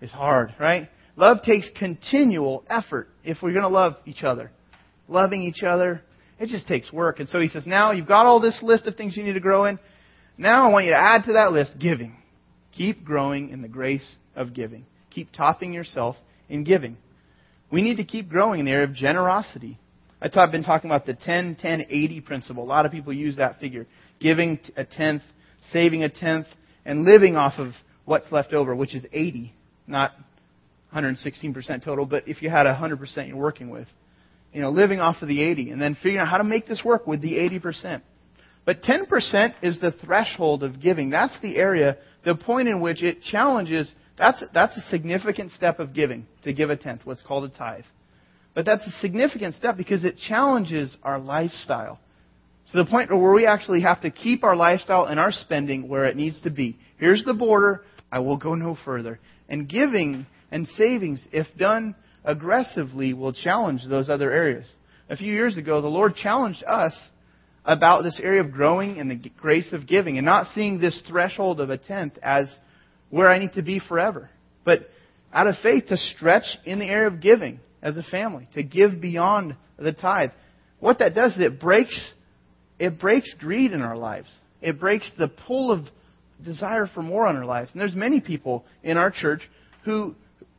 is 0.02 0.12
hard, 0.12 0.54
right? 0.60 0.90
Love 1.16 1.42
takes 1.42 1.70
continual 1.78 2.64
effort 2.70 3.10
if 3.24 3.38
we're 3.42 3.52
going 3.52 3.64
to 3.64 3.68
love 3.68 3.96
each 4.06 4.24
other. 4.24 4.52
Loving 5.08 5.44
each 5.44 5.64
other, 5.64 6.02
it 6.40 6.48
just 6.48 6.68
takes 6.68 6.94
work. 6.94 7.20
And 7.20 7.28
so 7.28 7.40
he 7.40 7.48
says, 7.48 7.68
now 7.68 7.92
you've 7.92 8.08
got 8.08 8.26
all 8.26 8.40
this 8.40 8.60
list 8.62 8.88
of 8.88 8.96
things 8.96 9.18
you 9.18 9.24
need 9.24 9.34
to 9.34 9.40
grow 9.40 9.66
in. 9.66 9.80
Now 10.38 10.68
I 10.68 10.72
want 10.72 10.86
you 10.86 10.92
to 10.92 10.98
add 10.98 11.26
to 11.26 11.34
that 11.34 11.52
list 11.52 11.74
giving. 11.80 12.16
Keep 12.72 13.04
growing 13.04 13.50
in 13.50 13.62
the 13.62 13.68
grace 13.68 14.16
of 14.36 14.54
giving. 14.54 14.86
Keep 15.10 15.34
topping 15.34 15.74
yourself 15.74 16.16
in 16.48 16.64
giving. 16.64 16.96
We 17.72 17.82
need 17.82 17.98
to 17.98 18.06
keep 18.06 18.30
growing 18.30 18.62
in 18.62 18.66
the 18.66 18.72
area 18.72 18.88
of 18.88 18.94
generosity. 18.94 19.78
I've 20.22 20.52
been 20.52 20.64
talking 20.64 20.90
about 20.90 21.06
the 21.06 21.14
10, 21.14 21.58
10, 21.60 21.86
80 21.90 22.22
principle. 22.22 22.64
A 22.64 22.66
lot 22.66 22.86
of 22.86 22.92
people 22.92 23.14
use 23.14 23.38
that 23.38 23.60
figure 23.60 23.86
giving 24.20 24.60
a 24.76 24.84
tenth, 24.84 25.24
saving 25.72 26.04
a 26.04 26.10
tenth, 26.10 26.48
and 26.86 27.04
living 27.04 27.36
off 27.36 27.54
of 27.58 27.74
what's 28.06 28.32
left 28.32 28.54
over, 28.54 28.76
which 28.76 28.96
is 28.96 29.06
80, 29.12 29.54
not 29.90 30.14
116% 30.94 31.84
total, 31.84 32.06
but 32.06 32.28
if 32.28 32.42
you 32.42 32.50
had 32.50 32.66
100% 32.66 33.28
you're 33.28 33.38
working 33.38 33.70
with. 33.70 33.88
You 34.54 34.62
know, 34.62 34.70
living 34.70 35.00
off 35.00 35.22
of 35.22 35.28
the 35.28 35.44
80, 35.44 35.72
and 35.72 35.82
then 35.82 35.96
figuring 35.96 36.18
out 36.18 36.28
how 36.28 36.38
to 36.38 36.44
make 36.44 36.68
this 36.68 36.82
work 36.84 37.06
with 37.06 37.22
the 37.22 37.34
80%. 37.34 38.02
But 38.66 38.82
10% 38.82 39.54
is 39.62 39.80
the 39.80 39.92
threshold 39.92 40.64
of 40.64 40.82
giving. 40.82 41.12
That's 41.12 41.38
the 41.42 41.58
area, 41.58 41.98
the 42.26 42.36
point 42.36 42.68
in 42.68 42.82
which 42.82 43.04
it 43.04 43.22
challenges. 43.22 43.92
That's, 44.18 44.44
that's 44.54 44.76
a 44.76 44.82
significant 44.90 45.52
step 45.52 45.80
of 45.80 45.94
giving, 45.94 46.26
to 46.44 46.54
give 46.54 46.70
a 46.70 46.78
tenth, 46.78 47.02
what's 47.06 47.22
called 47.22 47.44
a 47.44 47.56
tithe. 47.56 47.86
But 48.56 48.66
that's 48.66 48.86
a 48.88 48.92
significant 49.00 49.56
step 49.56 49.78
because 49.78 50.04
it 50.04 50.18
challenges 50.18 50.98
our 51.04 51.20
lifestyle 51.20 52.00
to 52.72 52.78
the 52.78 52.86
point 52.86 53.10
where 53.12 53.34
we 53.34 53.46
actually 53.46 53.82
have 53.82 54.02
to 54.02 54.12
keep 54.12 54.44
our 54.44 54.56
lifestyle 54.56 55.06
and 55.06 55.20
our 55.20 55.32
spending 55.32 55.88
where 55.88 56.06
it 56.06 56.16
needs 56.16 56.42
to 56.42 56.50
be. 56.50 56.78
Here's 56.98 57.24
the 57.24 57.34
border. 57.34 57.84
I 58.12 58.20
will 58.20 58.38
go 58.38 58.56
no 58.56 58.78
further. 58.84 59.20
And 59.50 59.68
giving 59.68 60.26
and 60.52 60.68
savings, 60.68 61.22
if 61.32 61.48
done 61.58 61.96
aggressively, 62.24 63.14
will 63.14 63.34
challenge 63.34 63.82
those 63.90 64.08
other 64.08 64.32
areas. 64.32 64.66
A 65.10 65.18
few 65.18 65.34
years 65.34 65.58
ago, 65.58 65.82
the 65.82 65.88
Lord 65.88 66.16
challenged 66.16 66.64
us 66.66 66.94
about 67.66 68.04
this 68.04 68.20
area 68.24 68.42
of 68.42 68.52
growing 68.52 68.98
in 68.98 69.10
the 69.10 69.20
grace 69.38 69.74
of 69.74 69.88
giving 69.88 70.18
and 70.18 70.26
not 70.26 70.54
seeing 70.54 70.80
this 70.80 71.02
threshold 71.08 71.60
of 71.60 71.70
a 71.70 71.78
tenth 71.78 72.14
as 72.22 72.48
where 73.10 73.30
I 73.30 73.40
need 73.40 73.54
to 73.54 73.62
be 73.62 73.80
forever. 73.80 74.30
But 74.64 74.90
out 75.34 75.48
of 75.48 75.56
faith, 75.62 75.88
to 75.88 75.98
stretch 75.98 76.46
in 76.66 76.80
the 76.80 76.86
area 76.86 77.08
of 77.08 77.22
giving 77.22 77.60
as 77.82 77.98
a 77.98 78.04
family, 78.04 78.48
to 78.54 78.64
give 78.64 79.02
beyond 79.02 79.56
the 79.78 79.94
tithe. 79.94 80.32
What 80.80 81.00
that 81.00 81.16
does 81.16 81.34
is 81.34 81.40
it 81.40 81.60
breaks 81.60 82.14
it 82.80 82.98
breaks 82.98 83.34
greed 83.38 83.74
in 83.74 83.82
our 83.82 83.98
lives. 83.98 84.30
It 84.62 84.80
breaks 84.80 85.12
the 85.18 85.28
pull 85.28 85.72
of 85.72 85.86
desire 86.44 86.88
for 86.88 87.02
more 87.02 87.28
on 87.28 87.36
our 87.36 87.46
lives. 87.46 87.72
And 87.72 87.82
there's 87.82 87.96
many 87.96 88.22
people 88.22 88.66
in 88.84 88.98
our 88.98 89.12
church 89.12 89.42
who, 89.86 90.16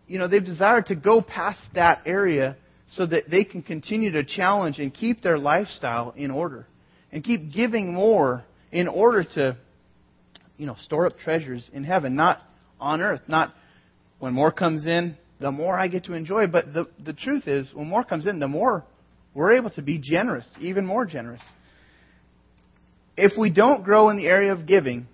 you 0.06 0.18
know, 0.18 0.28
they've 0.28 0.44
desired 0.44 0.86
to 0.86 0.94
go 0.94 1.20
past 1.20 1.60
that 1.74 2.02
area 2.06 2.56
so 2.92 3.06
that 3.06 3.30
they 3.30 3.44
can 3.44 3.62
continue 3.62 4.12
to 4.12 4.24
challenge 4.24 4.78
and 4.78 4.92
keep 4.92 5.22
their 5.22 5.38
lifestyle 5.38 6.12
in 6.16 6.30
order 6.30 6.66
and 7.12 7.22
keep 7.24 7.52
giving 7.52 7.92
more 7.92 8.44
in 8.72 8.88
order 8.88 9.24
to, 9.24 9.56
you 10.56 10.66
know, 10.66 10.76
store 10.80 11.06
up 11.06 11.18
treasures 11.18 11.68
in 11.72 11.84
heaven, 11.84 12.14
not 12.14 12.40
on 12.80 13.00
earth. 13.00 13.22
Not 13.28 13.54
when 14.18 14.34
more 14.34 14.52
comes 14.52 14.86
in, 14.86 15.16
the 15.40 15.50
more 15.50 15.78
I 15.78 15.88
get 15.88 16.04
to 16.04 16.12
enjoy. 16.14 16.46
But 16.46 16.72
the, 16.74 16.88
the 17.04 17.12
truth 17.12 17.46
is, 17.46 17.70
when 17.74 17.88
more 17.88 18.04
comes 18.04 18.26
in, 18.26 18.38
the 18.38 18.48
more 18.48 18.84
we're 19.34 19.52
able 19.52 19.70
to 19.70 19.82
be 19.82 19.98
generous, 19.98 20.46
even 20.60 20.84
more 20.84 21.06
generous 21.06 21.40
if 23.20 23.36
we 23.38 23.50
don't 23.50 23.84
grow 23.84 24.08
in 24.08 24.16
the 24.16 24.26
area 24.26 24.52
of 24.52 24.66
giving, 24.66 25.06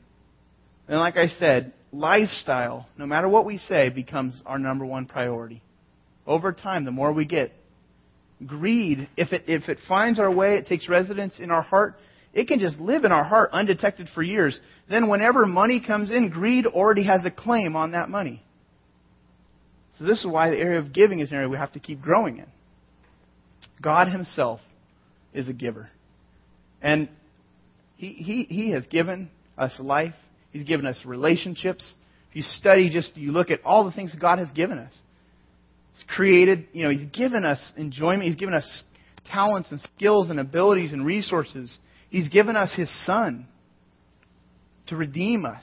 then, 0.89 0.99
like 0.99 1.17
I 1.17 1.29
said, 1.29 1.73
lifestyle, 1.93 2.87
no 2.97 3.07
matter 3.07 3.29
what 3.29 3.45
we 3.45 3.59
say, 3.59 3.89
becomes 3.89 4.41
our 4.47 4.59
number 4.59 4.85
one 4.85 5.07
priority. 5.07 5.63
Over 6.27 6.53
time, 6.53 6.85
the 6.85 6.93
more 6.93 7.13
we 7.13 7.25
get, 7.25 7.53
greed, 8.45 9.09
if 9.17 9.33
it, 9.33 9.45
if 9.47 9.69
it 9.69 9.79
finds 9.89 10.19
our 10.19 10.31
way, 10.31 10.57
it 10.57 10.67
takes 10.67 10.89
residence 10.89 11.39
in 11.41 11.51
our 11.51 11.63
heart, 11.63 11.97
it 12.33 12.49
can 12.49 12.61
just 12.61 12.79
live 12.79 13.05
in 13.05 13.13
our 13.13 13.25
heart 13.25 13.51
undetected 13.53 14.09
for 14.15 14.23
years. 14.23 14.61
Then, 14.91 15.09
whenever 15.09 15.47
money 15.47 15.83
comes 15.85 16.11
in, 16.11 16.29
greed 16.31 16.67
already 16.67 17.05
has 17.05 17.25
a 17.25 17.31
claim 17.31 17.77
on 17.77 17.93
that 17.93 18.11
money. 18.11 18.43
So, 19.99 20.05
this 20.05 20.21
is 20.21 20.27
why 20.27 20.51
the 20.51 20.59
area 20.59 20.79
of 20.79 20.93
giving 20.93 21.21
is 21.21 21.31
an 21.31 21.37
area 21.37 21.49
we 21.49 21.57
have 21.57 21.73
to 21.73 21.81
keep 21.81 22.03
growing 22.03 22.39
in. 22.39 22.47
God 23.81 24.09
Himself 24.09 24.61
is 25.33 25.49
a 25.49 25.53
giver. 25.53 25.89
And 26.83 27.09
he, 27.97 28.09
he, 28.13 28.43
he 28.45 28.71
has 28.73 28.87
given 28.87 29.31
us 29.57 29.79
life. 29.81 30.15
He's 30.57 30.65
given 30.65 30.87
us 30.87 30.99
relationships. 31.05 31.95
If 32.31 32.37
you 32.37 32.43
study, 32.43 32.89
just 32.89 33.15
you 33.15 33.31
look 33.31 33.51
at 33.51 33.61
all 33.63 33.85
the 33.85 33.93
things 33.93 34.15
God 34.19 34.39
has 34.39 34.51
given 34.53 34.79
us. 34.79 34.93
He's 35.95 36.05
created, 36.09 36.69
you 36.73 36.85
know, 36.85 36.91
He's 36.91 37.11
given 37.11 37.45
us 37.45 37.61
enjoyment. 37.77 38.23
He's 38.23 38.37
given 38.37 38.55
us 38.55 38.83
talents 39.27 39.71
and 39.71 39.83
skills 39.95 40.31
and 40.31 40.41
abilities 40.41 40.95
and 40.95 41.05
resources. 41.05 41.77
He's 42.09 42.31
given 42.31 42.57
us 42.57 42.73
His 42.75 42.89
Son 43.05 43.47
to 44.87 44.97
redeem 44.97 45.45
us. 45.45 45.63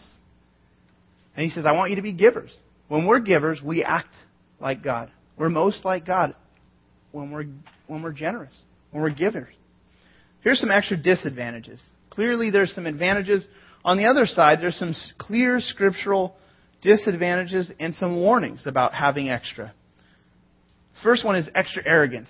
And 1.36 1.44
He 1.44 1.50
says, 1.50 1.66
I 1.66 1.72
want 1.72 1.90
you 1.90 1.96
to 1.96 2.04
be 2.04 2.14
givers. 2.14 2.56
When 2.88 3.08
we're 3.08 3.20
givers, 3.20 3.64
we 3.64 3.84
act 3.84 4.14
like 4.60 4.84
God. 4.84 5.10
We're 5.40 5.50
most 5.50 5.84
like 5.84 6.06
God 6.06 6.36
when 7.12 7.32
we're, 7.32 7.46
when 7.88 8.04
we're 8.04 8.12
generous, 8.12 8.54
when 8.92 9.02
we're 9.02 9.10
givers. 9.10 9.56
Here's 10.42 10.60
some 10.60 10.70
extra 10.70 10.98
disadvantages 10.98 11.82
Clearly, 12.14 12.52
there's 12.52 12.74
some 12.74 12.86
advantages. 12.86 13.48
On 13.86 13.98
the 13.98 14.06
other 14.06 14.26
side, 14.26 14.60
there's 14.62 14.78
some 14.78 14.96
clear 15.18 15.60
scriptural 15.60 16.36
disadvantages 16.82 17.72
and 17.80 17.94
some 17.96 18.18
warnings 18.18 18.62
about 18.66 18.94
having 18.94 19.30
extra. 19.30 19.74
First 21.02 21.26
one 21.26 21.36
is 21.36 21.50
extra 21.54 21.84
arrogance. 21.86 22.30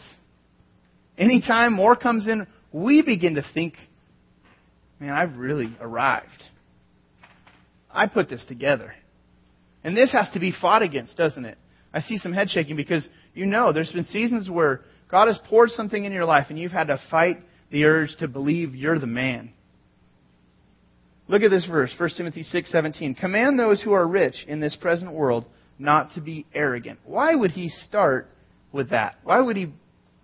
Anytime 1.18 1.74
more 1.74 1.96
comes 1.96 2.28
in, 2.28 2.48
we 2.72 3.04
begin 3.04 3.36
to 3.36 3.46
think, 3.54 3.76
man, 5.00 5.12
I've 5.12 5.38
really 5.38 5.76
arrived. 5.80 6.28
I 7.92 8.08
put 8.08 8.30
this 8.30 8.44
together. 8.48 8.94
And 9.84 9.96
this 9.96 10.12
has 10.12 10.30
to 10.32 10.40
be 10.40 10.52
fought 10.52 10.82
against, 10.82 11.18
doesn't 11.18 11.46
it? 11.46 11.58
I 11.94 12.02
see 12.02 12.18
some 12.18 12.34
head 12.34 12.50
shaking 12.50 12.76
because 12.76 13.08
you 13.36 13.46
know 13.46 13.72
there's 13.72 13.92
been 13.92 14.06
seasons 14.06 14.50
where 14.50 14.82
God 15.12 15.28
has 15.28 15.40
poured 15.48 15.70
something 15.70 16.04
in 16.04 16.12
your 16.12 16.26
life 16.26 16.48
and 16.50 16.58
you've 16.58 16.72
had 16.72 16.88
to 16.88 17.00
fight 17.12 17.38
the 17.70 17.86
urge 17.86 18.16
to 18.18 18.28
believe 18.28 18.74
you're 18.74 18.98
the 18.98 19.06
man. 19.06 19.52
Look 21.28 21.42
at 21.42 21.52
this 21.52 21.66
verse, 21.66 21.94
1 21.98 22.10
Timothy 22.18 22.44
6:17. 22.44 23.16
Command 23.18 23.58
those 23.58 23.82
who 23.82 23.94
are 23.94 24.08
rich 24.08 24.46
in 24.48 24.60
this 24.60 24.76
present 24.76 25.14
world 25.14 25.46
not 25.80 26.14
to 26.16 26.22
be 26.22 26.46
arrogant. 26.54 27.00
Why 27.06 27.34
would 27.34 27.52
he 27.52 27.70
start 27.70 28.28
with 28.72 28.90
that? 28.90 29.16
Why 29.24 29.40
would 29.40 29.56
he 29.56 29.74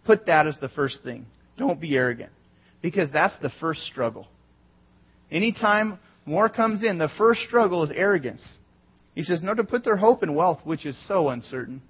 put 0.05 0.25
that 0.25 0.47
as 0.47 0.57
the 0.59 0.69
first 0.69 1.01
thing? 1.03 1.25
Don't 1.57 1.79
be 1.79 1.95
arrogant. 1.95 2.31
Because 2.81 3.11
that's 3.11 3.37
the 3.39 3.51
first 3.59 3.81
struggle. 3.83 4.27
Anytime 5.31 5.99
more 6.25 6.49
comes 6.49 6.83
in, 6.83 6.97
the 6.97 7.09
first 7.17 7.41
struggle 7.41 7.83
is 7.83 7.91
arrogance. 7.93 8.45
He 9.15 9.23
says, 9.23 9.41
No, 9.41 9.53
to 9.53 9.63
put 9.63 9.83
their 9.83 9.97
hope 9.97 10.23
in 10.23 10.35
wealth, 10.35 10.59
which 10.63 10.85
is 10.85 10.97
so 11.07 11.29
uncertain, 11.29 11.81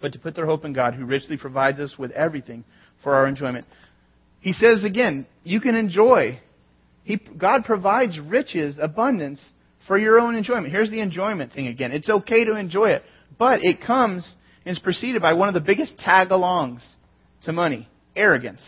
but 0.00 0.12
to 0.12 0.18
put 0.18 0.34
their 0.34 0.46
hope 0.46 0.64
in 0.64 0.72
God, 0.72 0.94
who 0.94 1.04
richly 1.04 1.36
provides 1.36 1.78
us 1.78 1.96
with 1.98 2.10
everything 2.12 2.64
for 3.02 3.14
our 3.14 3.26
enjoyment. 3.26 3.66
He 4.40 4.52
says 4.52 4.84
again, 4.84 5.26
you 5.44 5.60
can 5.60 5.74
enjoy. 5.74 6.40
He, 7.06 7.16
God 7.16 7.64
provides 7.64 8.18
riches, 8.18 8.78
abundance 8.82 9.40
for 9.86 9.96
your 9.96 10.18
own 10.18 10.34
enjoyment. 10.34 10.72
Here's 10.72 10.90
the 10.90 11.00
enjoyment 11.00 11.52
thing 11.52 11.68
again. 11.68 11.92
It's 11.92 12.10
okay 12.10 12.44
to 12.44 12.56
enjoy 12.56 12.90
it, 12.90 13.04
but 13.38 13.60
it 13.62 13.80
comes 13.80 14.28
and 14.64 14.76
is 14.76 14.82
preceded 14.82 15.22
by 15.22 15.34
one 15.34 15.46
of 15.46 15.54
the 15.54 15.60
biggest 15.60 15.96
tag 15.98 16.30
alongs 16.30 16.80
to 17.44 17.52
money 17.52 17.88
arrogance. 18.16 18.60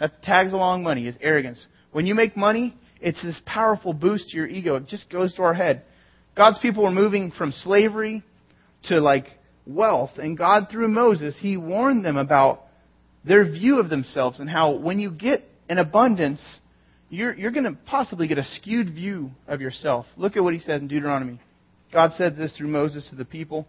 That 0.00 0.22
tags 0.22 0.54
along 0.54 0.82
money 0.82 1.06
is 1.06 1.14
arrogance. 1.20 1.62
When 1.92 2.06
you 2.06 2.14
make 2.14 2.38
money, 2.38 2.74
it's 3.02 3.22
this 3.22 3.38
powerful 3.44 3.92
boost 3.92 4.30
to 4.30 4.36
your 4.38 4.46
ego. 4.46 4.76
It 4.76 4.86
just 4.86 5.10
goes 5.10 5.34
to 5.34 5.42
our 5.42 5.52
head. 5.52 5.82
God's 6.34 6.58
people 6.60 6.84
were 6.84 6.90
moving 6.90 7.32
from 7.32 7.52
slavery 7.52 8.22
to 8.84 8.98
like 8.98 9.26
wealth, 9.66 10.12
and 10.16 10.38
God, 10.38 10.68
through 10.70 10.88
Moses, 10.88 11.34
He 11.38 11.58
warned 11.58 12.02
them 12.02 12.16
about 12.16 12.62
their 13.26 13.44
view 13.44 13.78
of 13.78 13.90
themselves 13.90 14.40
and 14.40 14.48
how 14.48 14.72
when 14.72 14.98
you 14.98 15.10
get 15.10 15.46
an 15.68 15.76
abundance, 15.76 16.42
you're, 17.10 17.34
you're 17.34 17.50
going 17.50 17.64
to 17.64 17.78
possibly 17.86 18.26
get 18.26 18.38
a 18.38 18.44
skewed 18.44 18.92
view 18.92 19.30
of 19.46 19.60
yourself. 19.60 20.06
Look 20.16 20.36
at 20.36 20.42
what 20.42 20.54
He 20.54 20.60
said 20.60 20.80
in 20.80 20.88
Deuteronomy. 20.88 21.40
God 21.92 22.10
said 22.16 22.36
this 22.36 22.56
through 22.56 22.68
Moses 22.68 23.06
to 23.10 23.16
the 23.16 23.24
people. 23.24 23.66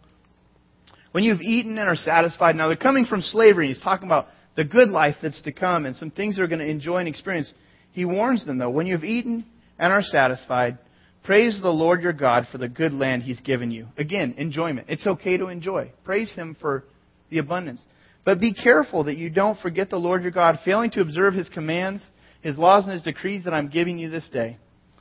When 1.11 1.23
you've 1.23 1.41
eaten 1.41 1.77
and 1.77 1.87
are 1.87 1.95
satisfied, 1.95 2.55
now 2.55 2.67
they're 2.67 2.75
coming 2.75 3.05
from 3.05 3.21
slavery. 3.21 3.67
He's 3.67 3.81
talking 3.81 4.07
about 4.07 4.27
the 4.55 4.65
good 4.65 4.89
life 4.89 5.15
that's 5.21 5.41
to 5.43 5.51
come 5.51 5.85
and 5.85 5.95
some 5.95 6.11
things 6.11 6.35
they're 6.35 6.47
going 6.47 6.59
to 6.59 6.67
enjoy 6.67 6.97
and 6.97 7.07
experience. 7.07 7.53
He 7.91 8.03
warns 8.03 8.45
them, 8.45 8.57
though, 8.57 8.69
when 8.69 8.85
you've 8.85 9.03
eaten 9.03 9.45
and 9.77 9.93
are 9.93 10.01
satisfied, 10.01 10.77
praise 11.23 11.59
the 11.61 11.69
Lord 11.69 12.01
your 12.01 12.13
God 12.13 12.47
for 12.51 12.57
the 12.57 12.67
good 12.67 12.93
land 12.93 13.23
he's 13.23 13.39
given 13.41 13.71
you. 13.71 13.87
Again, 13.97 14.35
enjoyment. 14.37 14.87
It's 14.89 15.07
okay 15.07 15.37
to 15.37 15.47
enjoy. 15.47 15.91
Praise 16.03 16.33
him 16.33 16.57
for 16.59 16.83
the 17.29 17.37
abundance. 17.37 17.81
But 18.25 18.39
be 18.39 18.53
careful 18.53 19.05
that 19.05 19.17
you 19.17 19.29
don't 19.29 19.59
forget 19.59 19.89
the 19.89 19.97
Lord 19.97 20.23
your 20.23 20.31
God, 20.31 20.59
failing 20.65 20.91
to 20.91 21.01
observe 21.01 21.33
his 21.33 21.47
commands, 21.47 22.03
his 22.45 22.59
laws, 22.59 22.83
and 22.83 22.93
his 22.93 23.01
decrees 23.01 23.43
that 23.45 23.55
I'm 23.55 23.69
giving 23.69 23.97
you 23.97 24.11
this 24.11 24.29
day. 24.31 24.59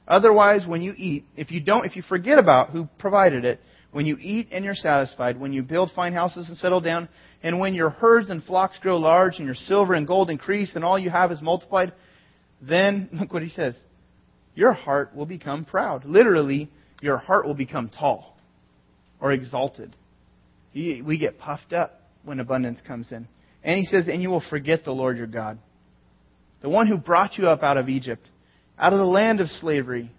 Otherwise, 0.09 0.67
when 0.67 0.81
you 0.81 0.95
eat, 0.97 1.27
if 1.37 1.51
you 1.51 1.61
don't, 1.61 1.85
if 1.85 1.95
you 1.95 2.01
forget 2.01 2.39
about 2.39 2.71
who 2.71 2.89
provided 2.99 3.45
it, 3.45 3.61
when 3.93 4.07
you 4.07 4.17
eat 4.19 4.49
and 4.51 4.65
you're 4.65 4.75
satisfied, 4.75 5.39
when 5.39 5.53
you 5.53 5.63
build 5.63 5.91
fine 5.95 6.15
houses 6.15 6.49
and 6.49 6.57
settle 6.57 6.81
down, 6.81 7.07
and 7.43 7.61
when 7.61 7.75
your 7.75 7.91
herds 7.91 8.31
and 8.31 8.43
flocks 8.45 8.79
grow 8.81 8.97
large, 8.97 9.37
and 9.37 9.45
your 9.45 9.55
silver 9.55 9.93
and 9.93 10.07
gold 10.07 10.31
increase, 10.31 10.71
and 10.75 10.83
all 10.83 10.99
you 10.99 11.11
have 11.11 11.31
is 11.33 11.43
multiplied, 11.43 11.93
then, 12.63 13.11
look 13.13 13.31
what 13.31 13.43
he 13.43 13.51
says, 13.51 13.77
your 14.55 14.73
heart 14.73 15.15
will 15.15 15.27
become 15.27 15.67
proud. 15.67 16.07
Literally, 16.07 16.71
your 17.03 17.19
heart 17.19 17.47
will 17.47 17.53
become 17.53 17.91
tall 17.91 18.39
or 19.21 19.33
exalted. 19.33 19.95
We 20.75 21.19
get 21.19 21.39
puffed 21.39 21.75
up 21.75 22.01
when 22.23 22.41
abundance 22.41 22.81
comes 22.81 23.13
in. 23.13 23.29
And 23.63 23.79
he 23.79 23.85
says, 23.85 24.09
and 24.09 24.23
you 24.23 24.31
will 24.31 24.43
forget 24.49 24.85
the 24.85 24.93
Lord 24.93 25.19
your 25.19 25.27
God, 25.27 25.59
the 26.65 26.71
one 26.71 26.87
who 26.87 26.97
brought 26.97 27.37
you 27.37 27.47
up 27.47 27.63
out 27.63 27.77
of 27.77 27.91
Egypt, 27.91 28.27
out 28.79 28.95
of 28.95 28.99
the 28.99 29.05
land 29.05 29.43
of 29.43 29.51
slavery. 29.51 30.11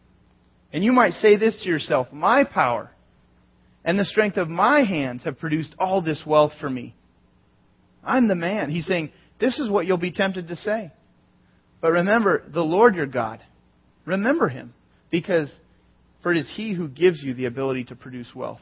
And 0.71 0.83
you 0.83 0.91
might 0.91 1.13
say 1.13 1.37
this 1.37 1.59
to 1.63 1.69
yourself, 1.69 2.09
my 2.11 2.43
power 2.43 2.91
and 3.83 3.97
the 3.97 4.05
strength 4.05 4.37
of 4.37 4.47
my 4.47 4.83
hands 4.83 5.23
have 5.23 5.39
produced 5.39 5.73
all 5.79 6.03
this 6.03 6.21
wealth 6.23 6.51
for 6.61 6.69
me. 6.69 6.93
I'm 8.03 8.27
the 8.27 8.35
man. 8.35 8.69
He's 8.69 8.85
saying, 8.85 9.11
this 9.39 9.57
is 9.57 9.71
what 9.71 9.87
you'll 9.87 9.97
be 9.97 10.11
tempted 10.11 10.49
to 10.49 10.55
say. 10.57 10.91
But 11.81 11.93
remember 11.93 12.43
the 12.53 12.61
Lord 12.61 12.93
your 12.93 13.07
God. 13.07 13.41
Remember 14.05 14.47
him. 14.47 14.75
Because 15.09 15.51
for 16.21 16.31
it 16.31 16.37
is 16.37 16.53
he 16.55 16.75
who 16.75 16.87
gives 16.87 17.23
you 17.23 17.33
the 17.33 17.45
ability 17.45 17.85
to 17.85 17.95
produce 17.95 18.35
wealth. 18.35 18.61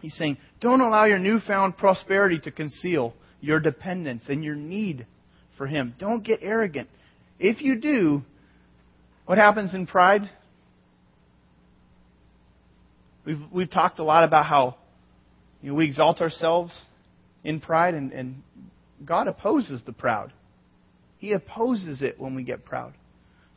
He's 0.00 0.16
saying, 0.16 0.38
don't 0.60 0.80
allow 0.80 1.04
your 1.04 1.20
newfound 1.20 1.76
prosperity 1.76 2.40
to 2.40 2.50
conceal 2.50 3.14
your 3.40 3.60
dependence 3.60 4.24
and 4.28 4.42
your 4.42 4.56
need 4.56 5.06
for 5.58 5.66
him. 5.66 5.94
Don't 5.98 6.24
get 6.24 6.38
arrogant. 6.40 6.88
If 7.38 7.60
you 7.60 7.76
do, 7.76 8.22
what 9.26 9.36
happens 9.36 9.74
in 9.74 9.86
pride? 9.86 10.30
We've, 13.26 13.40
we've 13.52 13.70
talked 13.70 13.98
a 13.98 14.04
lot 14.04 14.24
about 14.24 14.46
how 14.46 14.76
you 15.60 15.70
know, 15.70 15.74
we 15.74 15.84
exalt 15.84 16.22
ourselves 16.22 16.72
in 17.44 17.60
pride, 17.60 17.94
and, 17.94 18.12
and 18.12 18.42
God 19.04 19.28
opposes 19.28 19.82
the 19.84 19.92
proud. 19.92 20.32
He 21.18 21.32
opposes 21.32 22.00
it 22.00 22.18
when 22.18 22.34
we 22.34 22.44
get 22.44 22.64
proud. 22.64 22.94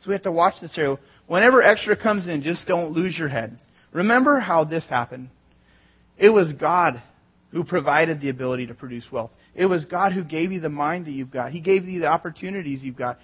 So 0.02 0.08
we 0.08 0.14
have 0.14 0.24
to 0.24 0.32
watch 0.32 0.54
this 0.60 0.76
area. 0.76 0.98
Whenever 1.26 1.62
extra 1.62 1.96
comes 1.96 2.26
in, 2.26 2.42
just 2.42 2.66
don't 2.66 2.92
lose 2.92 3.16
your 3.16 3.28
head. 3.28 3.60
Remember 3.92 4.40
how 4.40 4.64
this 4.64 4.84
happened. 4.90 5.30
It 6.18 6.30
was 6.30 6.52
God 6.52 7.00
who 7.52 7.64
provided 7.64 8.20
the 8.20 8.30
ability 8.30 8.66
to 8.66 8.74
produce 8.74 9.04
wealth. 9.12 9.30
It 9.54 9.66
was 9.66 9.84
God 9.84 10.12
who 10.12 10.24
gave 10.24 10.52
you 10.52 10.60
the 10.60 10.70
mind 10.70 11.06
that 11.06 11.12
you've 11.12 11.30
got. 11.30 11.52
He 11.52 11.60
gave 11.60 11.84
you 11.84 12.00
the 12.00 12.06
opportunities 12.06 12.82
you've 12.82 12.96
got. 12.96 13.18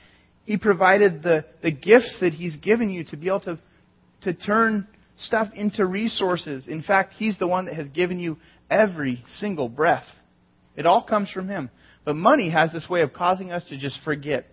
He 0.45 0.59
provided 0.59 1.23
the, 1.23 1.47
the 1.63 1.73
gifts 1.73 2.19
that 2.21 2.35
He's 2.35 2.57
given 2.59 2.91
you 2.91 3.05
to 3.05 3.17
be 3.17 3.29
able 3.29 3.41
to, 3.41 3.59
to 4.23 4.35
turn 4.35 4.87
stuff 5.19 5.49
into 5.55 5.85
resources. 5.85 6.69
In 6.69 6.83
fact, 6.83 7.15
He's 7.15 7.39
the 7.39 7.49
one 7.49 7.67
that 7.67 7.75
has 7.75 7.89
given 7.89 8.19
you 8.19 8.37
every 8.71 9.25
single 9.37 9.69
breath. 9.69 10.07
It 10.77 10.85
all 10.85 11.03
comes 11.03 11.31
from 11.31 11.49
Him. 11.49 11.71
But 12.05 12.17
money 12.17 12.51
has 12.51 12.71
this 12.73 12.89
way 12.89 13.01
of 13.01 13.15
causing 13.15 13.51
us 13.51 13.65
to 13.71 13.79
just 13.79 13.99
forget. 14.05 14.47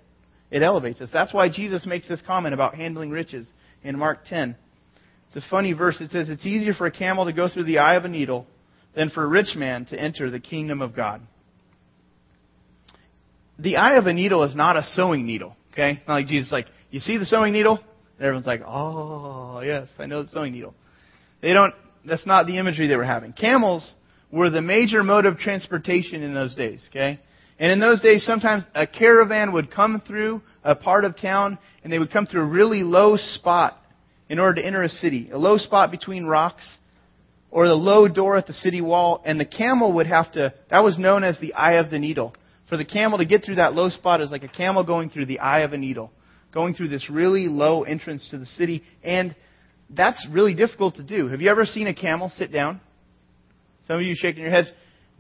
It 0.52 0.64
elevates 0.64 1.02
us. 1.02 1.10
That's 1.12 1.34
why 1.34 1.50
Jesus 1.50 1.86
makes 1.86 2.08
this 2.08 2.22
comment 2.26 2.54
about 2.54 2.76
handling 2.76 3.10
riches 3.10 3.48
in 3.84 4.00
Mark 4.00 4.26
10. 4.26 4.56
It's 5.28 5.46
a 5.46 5.50
funny 5.50 5.74
verse. 5.74 6.00
It 6.00 6.12
says, 6.12 6.30
It's 6.30 6.46
easier 6.46 6.74
for 6.74 6.86
a 6.86 6.92
camel 6.92 7.26
to 7.26 7.34
go 7.34 7.50
through 7.50 7.66
the 7.66 7.80
eye 7.80 7.96
of 7.96 8.06
a 8.06 8.08
needle 8.08 8.48
than 8.96 9.10
for 9.10 9.24
a 9.24 9.28
rich 9.28 9.56
man 9.56 9.86
to 9.86 10.00
enter 10.00 10.32
the 10.32 10.40
kingdom 10.40 10.82
of 10.82 10.96
God. 10.96 11.22
The 13.60 13.78
eye 13.78 13.98
of 13.98 14.06
a 14.06 14.14
needle 14.14 14.44
is 14.44 14.56
not 14.56 14.78
a 14.78 14.84
sewing 14.84 15.26
needle. 15.26 15.56
Okay? 15.74 16.02
Not 16.08 16.16
like 16.16 16.28
Jesus 16.28 16.52
like, 16.52 16.68
you 16.90 17.00
see 17.00 17.18
the 17.18 17.26
sewing 17.26 17.54
needle? 17.54 17.78
And 18.18 18.26
everyone's 18.26 18.46
like, 18.46 18.62
oh, 18.66 19.62
yes, 19.62 19.90
I 20.00 20.06
know 20.06 20.24
the 20.24 20.30
sewing 20.30 20.54
needle. 20.54 20.74
They 21.42 21.54
don't, 21.54 21.74
that's 22.06 22.26
not 22.26 22.48
the 22.48 22.58
imagery 22.58 22.88
they 22.88 22.96
were 22.96 23.04
having. 23.04 23.34
Camels 23.34 23.96
were 24.32 24.50
the 24.50 24.62
major 24.62 25.04
mode 25.04 25.26
of 25.26 25.38
transportation 25.38 26.24
in 26.24 26.34
those 26.34 26.56
days, 26.56 26.86
okay? 26.90 27.20
And 27.60 27.72
in 27.72 27.80
those 27.80 28.02
days, 28.02 28.26
sometimes 28.26 28.64
a 28.74 28.88
caravan 28.88 29.54
would 29.54 29.72
come 29.72 30.02
through 30.06 30.42
a 30.64 30.76
part 30.76 31.06
of 31.06 31.18
town, 31.18 31.58
and 31.84 31.92
they 31.92 32.00
would 32.00 32.12
come 32.12 32.26
through 32.26 32.42
a 32.42 32.46
really 32.46 32.84
low 32.84 33.16
spot 33.18 33.78
in 34.30 34.40
order 34.40 34.62
to 34.62 34.68
enter 34.68 34.84
a 34.84 34.90
city. 34.90 35.30
A 35.32 35.38
low 35.38 35.58
spot 35.58 35.92
between 35.92 36.26
rocks, 36.26 36.64
or 37.56 37.70
the 37.70 37.74
low 37.74 38.06
door 38.10 38.36
at 38.36 38.48
the 38.48 38.54
city 38.54 38.82
wall, 38.82 39.22
and 39.24 39.40
the 39.40 39.46
camel 39.46 39.94
would 39.94 40.08
have 40.08 40.30
to, 40.34 40.54
that 40.70 40.84
was 40.84 41.00
known 41.00 41.24
as 41.24 41.40
the 41.40 41.54
eye 41.54 41.76
of 41.76 41.90
the 41.90 41.98
needle. 41.98 42.36
For 42.68 42.76
the 42.76 42.84
camel 42.84 43.20
to 43.20 43.26
get 43.26 43.46
through 43.46 43.56
that 43.56 43.74
low 43.74 43.88
spot 43.88 44.20
is 44.20 44.30
like 44.30 44.44
a 44.44 44.50
camel 44.50 44.84
going 44.84 45.10
through 45.10 45.28
the 45.28 45.40
eye 45.40 45.62
of 45.62 45.72
a 45.72 45.78
needle, 45.78 46.12
going 46.54 46.74
through 46.74 46.90
this 46.90 47.10
really 47.10 47.48
low 47.48 47.84
entrance 47.84 48.28
to 48.32 48.38
the 48.38 48.46
city, 48.46 48.84
and 49.06 49.34
that's 49.90 50.28
really 50.30 50.54
difficult 50.54 50.96
to 50.96 51.04
do. 51.04 51.30
Have 51.30 51.40
you 51.40 51.50
ever 51.50 51.64
seen 51.64 51.88
a 51.88 51.94
camel 51.94 52.30
sit 52.36 52.52
down? 52.52 52.82
Some 53.88 53.96
of 53.96 54.02
you 54.02 54.16
shaking 54.18 54.42
your 54.42 54.52
heads. 54.52 54.70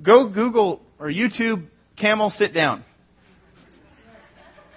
Go 0.04 0.28
Google 0.28 0.82
or 1.00 1.08
YouTube 1.08 1.66
camel 1.98 2.32
sit 2.32 2.54
down. 2.54 2.84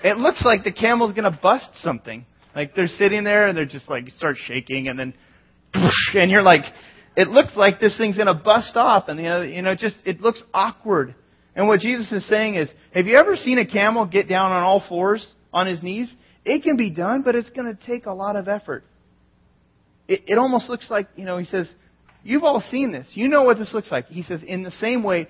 It 0.05 0.16
looks 0.16 0.44
like 0.44 0.62
the 0.62 0.73
camel's 0.73 1.12
going 1.12 1.25
to 1.25 1.37
bust 1.42 1.71
something. 1.83 2.25
Like 2.55 2.77
they're 2.77 2.87
sitting 2.87 3.25
there 3.25 3.49
and 3.49 3.59
they're 3.59 3.66
just 3.66 3.90
like 3.90 4.09
start 4.11 4.37
shaking 4.47 4.87
and 4.87 4.97
then 4.97 5.14
and 6.14 6.31
you're 6.31 6.42
like 6.42 6.62
it 7.18 7.26
looks 7.26 7.57
like 7.57 7.81
this 7.81 7.98
thing's 7.98 8.14
going 8.14 8.28
to 8.28 8.35
bust 8.35 8.76
off 8.76 9.09
and 9.09 9.18
you 9.52 9.61
know 9.61 9.74
just 9.74 9.96
it 10.07 10.20
looks 10.20 10.40
awkward. 10.54 11.16
And 11.57 11.66
what 11.66 11.81
Jesus 11.81 12.12
is 12.12 12.24
saying 12.28 12.54
is, 12.54 12.70
have 12.94 13.07
you 13.07 13.16
ever 13.16 13.35
seen 13.35 13.59
a 13.59 13.66
camel 13.66 14.07
get 14.07 14.28
down 14.28 14.52
on 14.52 14.62
all 14.62 14.85
fours 14.88 15.26
on 15.52 15.66
his 15.66 15.83
knees? 15.83 16.14
It 16.44 16.62
can 16.62 16.76
be 16.76 16.90
done, 16.90 17.22
but 17.24 17.35
it's 17.35 17.50
going 17.50 17.76
to 17.76 17.87
take 17.87 18.07
a 18.07 18.12
lot 18.12 18.37
of 18.37 18.46
effort. 18.46 18.85
It, 20.07 20.20
it 20.28 20.38
almost 20.38 20.68
looks 20.68 20.88
like, 20.88 21.09
you 21.16 21.24
know, 21.24 21.38
he 21.38 21.44
says, 21.44 21.68
You've 22.22 22.44
all 22.44 22.62
seen 22.70 22.92
this. 22.92 23.09
You 23.14 23.26
know 23.26 23.42
what 23.42 23.59
this 23.59 23.74
looks 23.74 23.90
like. 23.90 24.07
He 24.07 24.22
says, 24.22 24.40
in 24.46 24.62
the 24.62 24.70
same 24.70 25.02
way, 25.02 25.28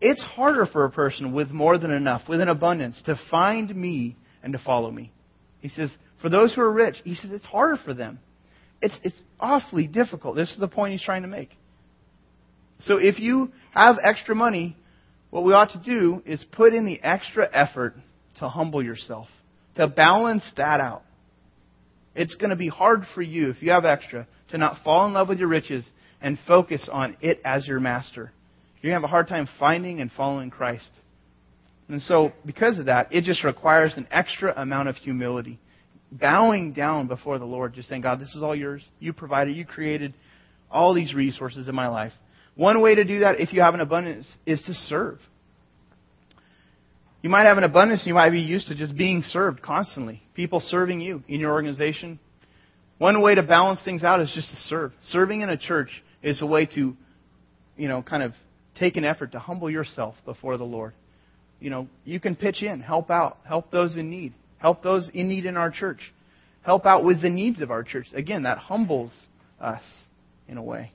it's 0.00 0.22
harder 0.22 0.66
for 0.66 0.84
a 0.84 0.90
person 0.90 1.32
with 1.32 1.50
more 1.50 1.78
than 1.78 1.92
enough, 1.92 2.28
with 2.28 2.40
an 2.40 2.48
abundance, 2.48 3.00
to 3.06 3.18
find 3.30 3.74
me 3.74 4.16
and 4.42 4.52
to 4.52 4.58
follow 4.58 4.90
me. 4.90 5.12
He 5.60 5.68
says, 5.68 5.90
for 6.20 6.28
those 6.28 6.54
who 6.54 6.60
are 6.60 6.72
rich, 6.72 6.96
he 7.04 7.14
says 7.14 7.30
it's 7.30 7.44
harder 7.44 7.78
for 7.82 7.94
them. 7.94 8.18
It's, 8.82 8.98
it's 9.02 9.22
awfully 9.40 9.86
difficult. 9.86 10.36
This 10.36 10.50
is 10.50 10.58
the 10.58 10.68
point 10.68 10.92
he's 10.92 11.02
trying 11.02 11.22
to 11.22 11.28
make. 11.28 11.50
So 12.80 12.96
if 12.98 13.18
you 13.20 13.52
have 13.72 13.96
extra 14.02 14.34
money, 14.34 14.76
what 15.30 15.44
we 15.44 15.52
ought 15.52 15.70
to 15.70 15.82
do 15.82 16.20
is 16.26 16.44
put 16.52 16.74
in 16.74 16.84
the 16.84 17.00
extra 17.02 17.48
effort 17.52 17.94
to 18.40 18.48
humble 18.48 18.82
yourself, 18.82 19.28
to 19.76 19.86
balance 19.86 20.44
that 20.56 20.80
out. 20.80 21.02
It's 22.14 22.34
going 22.34 22.50
to 22.50 22.56
be 22.56 22.68
hard 22.68 23.04
for 23.14 23.22
you, 23.22 23.50
if 23.50 23.62
you 23.62 23.70
have 23.70 23.84
extra, 23.84 24.26
to 24.50 24.58
not 24.58 24.82
fall 24.84 25.06
in 25.06 25.12
love 25.12 25.28
with 25.28 25.38
your 25.38 25.48
riches 25.48 25.86
and 26.20 26.38
focus 26.46 26.88
on 26.90 27.16
it 27.20 27.40
as 27.44 27.66
your 27.66 27.80
master. 27.80 28.32
You're 28.80 28.90
going 28.90 29.00
to 29.00 29.06
have 29.06 29.10
a 29.10 29.12
hard 29.12 29.28
time 29.28 29.48
finding 29.58 30.00
and 30.00 30.10
following 30.10 30.50
Christ. 30.50 30.90
And 31.88 32.02
so, 32.02 32.32
because 32.44 32.78
of 32.78 32.86
that, 32.86 33.12
it 33.12 33.24
just 33.24 33.44
requires 33.44 33.94
an 33.96 34.08
extra 34.10 34.52
amount 34.56 34.88
of 34.88 34.96
humility. 34.96 35.58
Bowing 36.12 36.74
down 36.74 37.06
before 37.06 37.38
the 37.38 37.46
Lord, 37.46 37.72
just 37.72 37.88
saying, 37.88 38.02
God, 38.02 38.20
this 38.20 38.34
is 38.34 38.42
all 38.42 38.54
yours. 38.54 38.86
You 39.00 39.14
provided, 39.14 39.56
you 39.56 39.64
created 39.64 40.12
all 40.70 40.92
these 40.92 41.14
resources 41.14 41.68
in 41.68 41.74
my 41.74 41.88
life. 41.88 42.12
One 42.54 42.82
way 42.82 42.94
to 42.94 43.04
do 43.04 43.20
that, 43.20 43.40
if 43.40 43.52
you 43.54 43.62
have 43.62 43.72
an 43.72 43.80
abundance, 43.80 44.26
is 44.44 44.60
to 44.62 44.74
serve. 44.74 45.18
You 47.22 47.30
might 47.30 47.46
have 47.46 47.56
an 47.56 47.64
abundance, 47.64 48.00
and 48.00 48.08
you 48.08 48.14
might 48.14 48.30
be 48.30 48.40
used 48.40 48.68
to 48.68 48.74
just 48.74 48.96
being 48.96 49.22
served 49.22 49.62
constantly. 49.62 50.22
People 50.34 50.60
serving 50.60 51.00
you 51.00 51.22
in 51.28 51.40
your 51.40 51.52
organization. 51.52 52.18
One 52.98 53.22
way 53.22 53.34
to 53.34 53.42
balance 53.42 53.80
things 53.84 54.04
out 54.04 54.20
is 54.20 54.30
just 54.34 54.50
to 54.50 54.56
serve. 54.56 54.92
Serving 55.04 55.40
in 55.40 55.48
a 55.48 55.56
church 55.56 56.02
is 56.22 56.42
a 56.42 56.46
way 56.46 56.66
to, 56.66 56.94
you 57.76 57.88
know, 57.88 58.02
kind 58.02 58.22
of 58.22 58.32
take 58.74 58.96
an 58.96 59.04
effort 59.04 59.32
to 59.32 59.38
humble 59.38 59.70
yourself 59.70 60.16
before 60.24 60.56
the 60.56 60.64
Lord. 60.64 60.92
You 61.58 61.70
know, 61.70 61.88
you 62.04 62.20
can 62.20 62.36
pitch 62.36 62.62
in, 62.62 62.80
help 62.80 63.10
out, 63.10 63.38
help 63.46 63.70
those 63.70 63.96
in 63.96 64.10
need, 64.10 64.34
help 64.62 64.82
those 64.82 65.10
in 65.12 65.28
need 65.28 65.44
in 65.44 65.56
our 65.56 65.70
church, 65.70 66.14
help 66.62 66.86
out 66.86 67.04
with 67.04 67.20
the 67.20 67.28
needs 67.28 67.60
of 67.60 67.72
our 67.72 67.82
church. 67.82 68.06
Again, 68.14 68.44
that 68.44 68.58
humbles 68.58 69.12
us 69.60 69.82
in 70.48 70.56
a 70.56 70.62
way. 70.62 70.92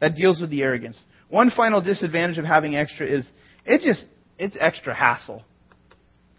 That 0.00 0.14
deals 0.14 0.38
with 0.38 0.50
the 0.50 0.62
arrogance. 0.62 1.00
One 1.30 1.50
final 1.50 1.80
disadvantage 1.80 2.36
of 2.36 2.44
having 2.44 2.76
extra 2.76 3.06
is 3.06 3.26
it 3.64 3.80
just 3.80 4.04
it's 4.38 4.54
extra 4.60 4.94
hassle. 4.94 5.42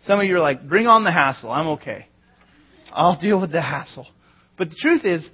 Some 0.02 0.20
of 0.20 0.28
you 0.28 0.36
are 0.36 0.40
like, 0.40 0.70
bring 0.70 0.86
on 0.86 1.04
the 1.04 1.12
hassle. 1.12 1.52
I'm 1.52 1.68
okay. 1.70 2.06
I'll 2.94 3.20
deal 3.20 3.42
with 3.42 3.52
the 3.52 3.62
hassle. 3.62 4.08
But 4.56 4.70
the 4.70 4.76
truth 4.80 5.04
is, 5.04 5.28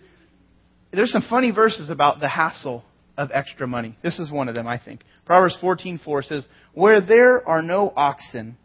there's 0.92 1.12
some 1.12 1.26
funny 1.30 1.52
verses 1.52 1.90
about 1.90 2.22
the 2.22 2.30
hassle 2.30 2.86
of 3.18 3.32
extra 3.34 3.68
money. 3.68 3.98
This 4.02 4.18
is 4.18 4.32
one 4.32 4.48
of 4.48 4.56
them, 4.56 4.66
I 4.66 4.80
think. 4.80 5.02
Proverbs 5.26 5.58
14:4 5.62 6.24
says, 6.24 6.46
"Where 6.74 7.02
there 7.02 7.46
are 7.48 7.62
no 7.62 7.92
oxen, 7.98 8.58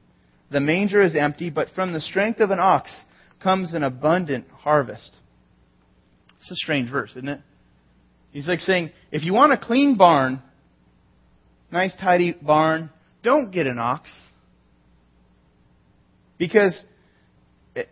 the 0.50 0.60
manger 0.60 1.02
is 1.02 1.14
empty, 1.14 1.50
but 1.50 1.68
from 1.74 1.92
the 1.92 2.00
strength 2.00 2.40
of 2.40 2.50
an 2.50 2.58
ox 2.60 2.90
comes 3.40 3.74
an 3.74 3.82
abundant 3.82 4.46
harvest." 4.50 5.14
It's 6.40 6.50
a 6.50 6.56
strange 6.56 6.90
verse, 6.90 7.10
isn't 7.10 7.28
it? 7.28 7.40
He's 8.30 8.46
like 8.46 8.60
saying, 8.60 8.90
if 9.10 9.24
you 9.24 9.32
want 9.32 9.52
a 9.52 9.56
clean 9.56 9.96
barn, 9.96 10.42
nice 11.70 11.94
tidy 11.96 12.32
barn, 12.32 12.90
don't 13.22 13.50
get 13.50 13.66
an 13.66 13.78
ox. 13.78 14.10
Because 16.36 16.84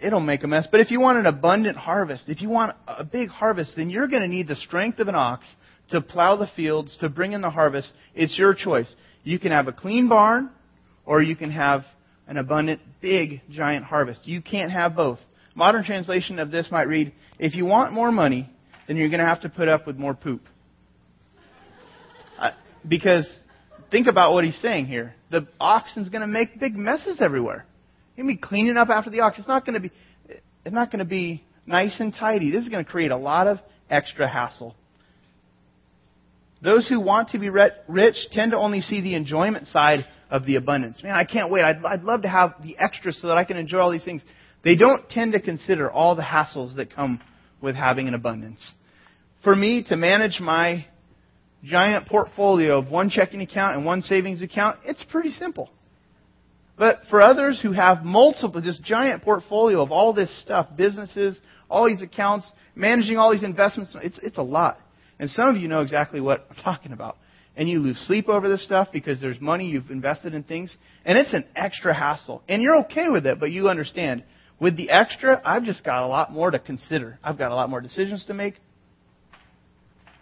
it'll 0.00 0.20
make 0.20 0.44
a 0.44 0.46
mess. 0.46 0.68
But 0.70 0.80
if 0.80 0.90
you 0.90 1.00
want 1.00 1.18
an 1.18 1.26
abundant 1.26 1.76
harvest, 1.76 2.28
if 2.28 2.42
you 2.42 2.48
want 2.48 2.76
a 2.86 3.04
big 3.04 3.28
harvest, 3.28 3.74
then 3.76 3.90
you're 3.90 4.08
going 4.08 4.22
to 4.22 4.28
need 4.28 4.46
the 4.46 4.56
strength 4.56 5.00
of 5.00 5.08
an 5.08 5.14
ox 5.14 5.46
to 5.90 6.00
plow 6.00 6.36
the 6.36 6.48
fields, 6.54 6.96
to 6.98 7.08
bring 7.08 7.32
in 7.32 7.40
the 7.40 7.50
harvest. 7.50 7.92
It's 8.14 8.38
your 8.38 8.54
choice. 8.54 8.92
You 9.24 9.38
can 9.38 9.52
have 9.52 9.68
a 9.68 9.72
clean 9.72 10.08
barn, 10.08 10.50
or 11.04 11.22
you 11.22 11.34
can 11.34 11.50
have 11.50 11.84
an 12.26 12.36
abundant, 12.36 12.80
big, 13.00 13.42
giant 13.50 13.84
harvest. 13.84 14.26
You 14.26 14.42
can't 14.42 14.70
have 14.70 14.96
both. 14.96 15.18
Modern 15.54 15.84
translation 15.84 16.38
of 16.38 16.50
this 16.50 16.68
might 16.70 16.88
read, 16.88 17.12
if 17.38 17.54
you 17.54 17.64
want 17.64 17.92
more 17.92 18.12
money, 18.12 18.50
then 18.86 18.96
you're 18.96 19.08
going 19.08 19.20
to 19.20 19.26
have 19.26 19.42
to 19.42 19.48
put 19.48 19.68
up 19.68 19.86
with 19.86 19.96
more 19.96 20.14
poop. 20.14 20.42
Uh, 22.38 22.50
because 22.86 23.26
think 23.90 24.06
about 24.06 24.32
what 24.32 24.44
he's 24.44 24.58
saying 24.60 24.86
here. 24.86 25.14
The 25.30 25.46
oxen's 25.60 26.08
going 26.08 26.20
to 26.20 26.26
make 26.26 26.60
big 26.60 26.76
messes 26.76 27.20
everywhere. 27.20 27.64
He's 28.14 28.24
going 28.24 28.36
to 28.36 28.40
be 28.40 28.46
cleaning 28.46 28.76
up 28.76 28.88
after 28.88 29.10
the 29.10 29.20
ox. 29.20 29.38
It's 29.38 29.48
not 29.48 29.64
going 29.64 29.74
to 29.74 29.80
be, 29.80 29.92
it's 30.28 30.74
not 30.74 30.90
going 30.90 31.00
to 31.00 31.04
be 31.04 31.44
nice 31.66 31.96
and 32.00 32.14
tidy. 32.14 32.50
This 32.50 32.62
is 32.62 32.68
going 32.68 32.84
to 32.84 32.90
create 32.90 33.10
a 33.10 33.16
lot 33.16 33.46
of 33.46 33.58
extra 33.88 34.28
hassle. 34.28 34.74
Those 36.62 36.88
who 36.88 37.00
want 37.00 37.30
to 37.30 37.38
be 37.38 37.50
rich 37.50 38.16
tend 38.32 38.52
to 38.52 38.58
only 38.58 38.80
see 38.80 39.00
the 39.00 39.14
enjoyment 39.14 39.66
side 39.68 40.06
of 40.30 40.46
the 40.46 40.56
abundance. 40.56 41.02
Man, 41.02 41.14
I 41.14 41.24
can't 41.24 41.50
wait. 41.50 41.62
I'd, 41.62 41.84
I'd 41.84 42.02
love 42.02 42.22
to 42.22 42.28
have 42.28 42.54
the 42.62 42.76
extra 42.78 43.12
so 43.12 43.28
that 43.28 43.36
I 43.36 43.44
can 43.44 43.56
enjoy 43.56 43.78
all 43.78 43.92
these 43.92 44.04
things. 44.04 44.24
They 44.64 44.76
don't 44.76 45.08
tend 45.08 45.32
to 45.32 45.40
consider 45.40 45.90
all 45.90 46.16
the 46.16 46.22
hassles 46.22 46.76
that 46.76 46.94
come 46.94 47.20
with 47.60 47.76
having 47.76 48.08
an 48.08 48.14
abundance. 48.14 48.72
For 49.44 49.54
me 49.54 49.84
to 49.84 49.96
manage 49.96 50.40
my 50.40 50.86
giant 51.62 52.06
portfolio 52.06 52.78
of 52.78 52.90
one 52.90 53.10
checking 53.10 53.40
account 53.42 53.76
and 53.76 53.84
one 53.84 54.02
savings 54.02 54.42
account, 54.42 54.80
it's 54.84 55.04
pretty 55.04 55.30
simple. 55.30 55.70
But 56.76 57.00
for 57.08 57.22
others 57.22 57.60
who 57.62 57.72
have 57.72 58.04
multiple, 58.04 58.60
this 58.60 58.78
giant 58.78 59.22
portfolio 59.22 59.80
of 59.80 59.90
all 59.90 60.12
this 60.12 60.42
stuff, 60.42 60.68
businesses, 60.76 61.38
all 61.70 61.86
these 61.86 62.02
accounts, 62.02 62.50
managing 62.74 63.16
all 63.16 63.32
these 63.32 63.42
investments, 63.42 63.96
it's, 64.02 64.18
it's 64.22 64.36
a 64.36 64.42
lot. 64.42 64.78
And 65.18 65.30
some 65.30 65.48
of 65.48 65.56
you 65.56 65.68
know 65.68 65.80
exactly 65.80 66.20
what 66.20 66.46
I'm 66.50 66.62
talking 66.62 66.92
about. 66.92 67.16
And 67.56 67.68
you 67.68 67.78
lose 67.78 67.98
sleep 68.06 68.28
over 68.28 68.48
this 68.48 68.64
stuff 68.64 68.88
because 68.92 69.20
there's 69.20 69.40
money 69.40 69.66
you've 69.66 69.90
invested 69.90 70.34
in 70.34 70.42
things. 70.42 70.76
And 71.04 71.16
it's 71.16 71.32
an 71.32 71.44
extra 71.56 71.94
hassle. 71.94 72.42
And 72.48 72.60
you're 72.60 72.76
okay 72.84 73.08
with 73.08 73.26
it, 73.26 73.40
but 73.40 73.50
you 73.50 73.68
understand 73.70 74.24
with 74.60 74.76
the 74.76 74.90
extra, 74.90 75.40
I've 75.44 75.64
just 75.64 75.84
got 75.84 76.02
a 76.02 76.06
lot 76.06 76.32
more 76.32 76.50
to 76.50 76.58
consider. 76.58 77.18
I've 77.24 77.38
got 77.38 77.52
a 77.52 77.54
lot 77.54 77.70
more 77.70 77.80
decisions 77.80 78.24
to 78.26 78.34
make. 78.34 78.54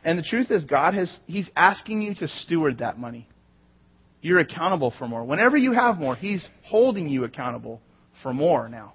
And 0.04 0.18
the 0.18 0.22
truth 0.22 0.50
is, 0.50 0.64
God 0.64 0.94
has, 0.94 1.18
He's 1.26 1.50
asking 1.56 2.02
you 2.02 2.14
to 2.16 2.28
steward 2.28 2.78
that 2.78 2.98
money. 2.98 3.26
You're 4.20 4.40
accountable 4.40 4.92
for 4.98 5.08
more. 5.08 5.24
Whenever 5.24 5.56
you 5.56 5.72
have 5.72 5.98
more, 5.98 6.14
He's 6.14 6.48
holding 6.64 7.08
you 7.08 7.24
accountable 7.24 7.80
for 8.22 8.32
more 8.32 8.68
now. 8.68 8.94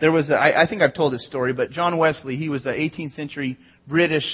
There 0.00 0.10
was, 0.10 0.30
a, 0.30 0.34
I, 0.34 0.64
I 0.64 0.68
think 0.68 0.82
I've 0.82 0.94
told 0.94 1.12
this 1.12 1.26
story, 1.26 1.52
but 1.52 1.70
John 1.70 1.96
Wesley, 1.96 2.36
he 2.36 2.48
was 2.48 2.64
the 2.64 2.70
18th 2.70 3.14
century 3.14 3.56
British 3.86 4.24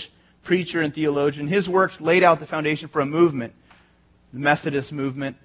preacher 0.49 0.81
and 0.81 0.93
theologian. 0.95 1.47
His 1.47 1.69
works 1.69 1.99
laid 2.01 2.25
out 2.25 2.41
the 2.41 2.47
foundation 2.47 2.89
for 2.89 3.01
a 3.01 3.07
movement, 3.07 3.53
the 4.33 4.41
Methodist 4.41 4.91
movement. 4.91 5.37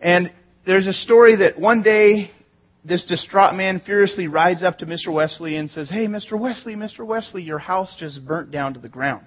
And 0.00 0.32
there's 0.66 0.86
a 0.86 0.92
story 0.94 1.36
that 1.36 1.60
one 1.60 1.82
day 1.82 2.30
this 2.84 3.04
distraught 3.04 3.54
man 3.54 3.82
furiously 3.84 4.26
rides 4.26 4.62
up 4.62 4.78
to 4.78 4.86
Mr. 4.86 5.12
Wesley 5.12 5.56
and 5.56 5.70
says, 5.70 5.90
Hey, 5.90 6.06
Mr. 6.06 6.38
Wesley, 6.38 6.74
Mr. 6.74 7.06
Wesley, 7.06 7.42
your 7.42 7.58
house 7.58 7.94
just 8.00 8.26
burnt 8.26 8.50
down 8.50 8.74
to 8.74 8.80
the 8.80 8.88
ground. 8.88 9.26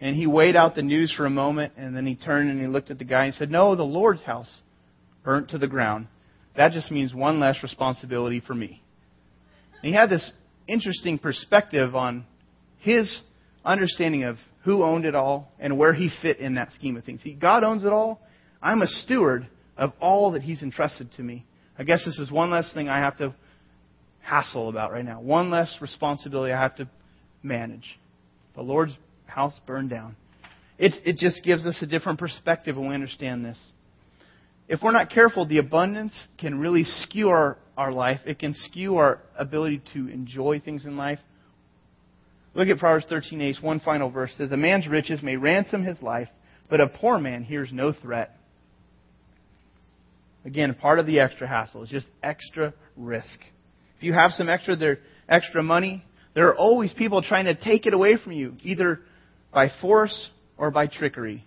And 0.00 0.16
he 0.16 0.26
weighed 0.26 0.56
out 0.56 0.74
the 0.74 0.82
news 0.82 1.14
for 1.14 1.26
a 1.26 1.30
moment, 1.30 1.74
and 1.76 1.94
then 1.94 2.06
he 2.06 2.16
turned 2.16 2.50
and 2.50 2.60
he 2.60 2.66
looked 2.66 2.90
at 2.90 2.98
the 2.98 3.04
guy 3.04 3.26
and 3.26 3.34
said, 3.34 3.50
No, 3.50 3.76
the 3.76 3.84
Lord's 3.84 4.22
house 4.22 4.50
burnt 5.22 5.50
to 5.50 5.58
the 5.58 5.68
ground. 5.68 6.08
That 6.56 6.72
just 6.72 6.90
means 6.90 7.14
one 7.14 7.38
less 7.38 7.62
responsibility 7.62 8.40
for 8.40 8.54
me. 8.54 8.82
And 9.82 9.90
he 9.90 9.92
had 9.92 10.08
this 10.08 10.32
interesting 10.66 11.18
perspective 11.18 11.94
on 11.94 12.24
his 12.82 13.20
understanding 13.64 14.24
of 14.24 14.36
who 14.64 14.82
owned 14.82 15.04
it 15.04 15.14
all 15.14 15.52
and 15.58 15.78
where 15.78 15.94
he 15.94 16.10
fit 16.20 16.38
in 16.38 16.56
that 16.56 16.72
scheme 16.74 16.96
of 16.96 17.04
things. 17.04 17.20
He, 17.22 17.32
God 17.32 17.64
owns 17.64 17.84
it 17.84 17.92
all. 17.92 18.20
I'm 18.60 18.82
a 18.82 18.86
steward 18.86 19.46
of 19.76 19.92
all 20.00 20.32
that 20.32 20.42
he's 20.42 20.62
entrusted 20.62 21.10
to 21.16 21.22
me. 21.22 21.44
I 21.78 21.84
guess 21.84 22.04
this 22.04 22.18
is 22.18 22.30
one 22.30 22.50
less 22.50 22.72
thing 22.74 22.88
I 22.88 22.98
have 22.98 23.16
to 23.18 23.34
hassle 24.20 24.68
about 24.68 24.92
right 24.92 25.04
now. 25.04 25.20
One 25.20 25.50
less 25.50 25.76
responsibility 25.80 26.52
I 26.52 26.60
have 26.60 26.76
to 26.76 26.88
manage. 27.42 27.98
The 28.54 28.62
Lord's 28.62 28.96
house 29.26 29.58
burned 29.66 29.90
down. 29.90 30.16
It's, 30.78 30.98
it 31.04 31.16
just 31.16 31.44
gives 31.44 31.64
us 31.64 31.78
a 31.82 31.86
different 31.86 32.18
perspective 32.18 32.76
when 32.76 32.88
we 32.88 32.94
understand 32.94 33.44
this. 33.44 33.58
If 34.68 34.82
we're 34.82 34.92
not 34.92 35.10
careful, 35.10 35.46
the 35.46 35.58
abundance 35.58 36.26
can 36.38 36.58
really 36.58 36.84
skew 36.84 37.28
our, 37.28 37.58
our 37.76 37.92
life. 37.92 38.20
It 38.26 38.38
can 38.38 38.54
skew 38.54 38.96
our 38.96 39.20
ability 39.36 39.82
to 39.94 40.08
enjoy 40.08 40.60
things 40.60 40.84
in 40.84 40.96
life. 40.96 41.18
Look 42.54 42.68
at 42.68 42.78
Proverbs 42.78 43.06
13:8. 43.06 43.62
One 43.62 43.80
final 43.80 44.10
verse 44.10 44.34
says, 44.34 44.52
"A 44.52 44.56
man's 44.56 44.86
riches 44.86 45.22
may 45.22 45.36
ransom 45.36 45.84
his 45.84 46.02
life, 46.02 46.28
but 46.68 46.80
a 46.80 46.86
poor 46.86 47.18
man 47.18 47.44
hears 47.44 47.72
no 47.72 47.92
threat." 47.92 48.36
Again, 50.44 50.74
part 50.74 50.98
of 50.98 51.06
the 51.06 51.20
extra 51.20 51.46
hassle 51.46 51.82
is 51.82 51.88
just 51.88 52.08
extra 52.22 52.74
risk. 52.96 53.40
If 53.96 54.02
you 54.02 54.12
have 54.12 54.32
some 54.32 54.48
extra 54.48 54.76
there, 54.76 54.98
extra 55.28 55.62
money, 55.62 56.04
there 56.34 56.48
are 56.48 56.56
always 56.56 56.92
people 56.92 57.22
trying 57.22 57.44
to 57.46 57.54
take 57.54 57.86
it 57.86 57.94
away 57.94 58.16
from 58.16 58.32
you, 58.32 58.56
either 58.62 59.00
by 59.52 59.68
force 59.68 60.30
or 60.56 60.70
by 60.70 60.88
trickery. 60.88 61.44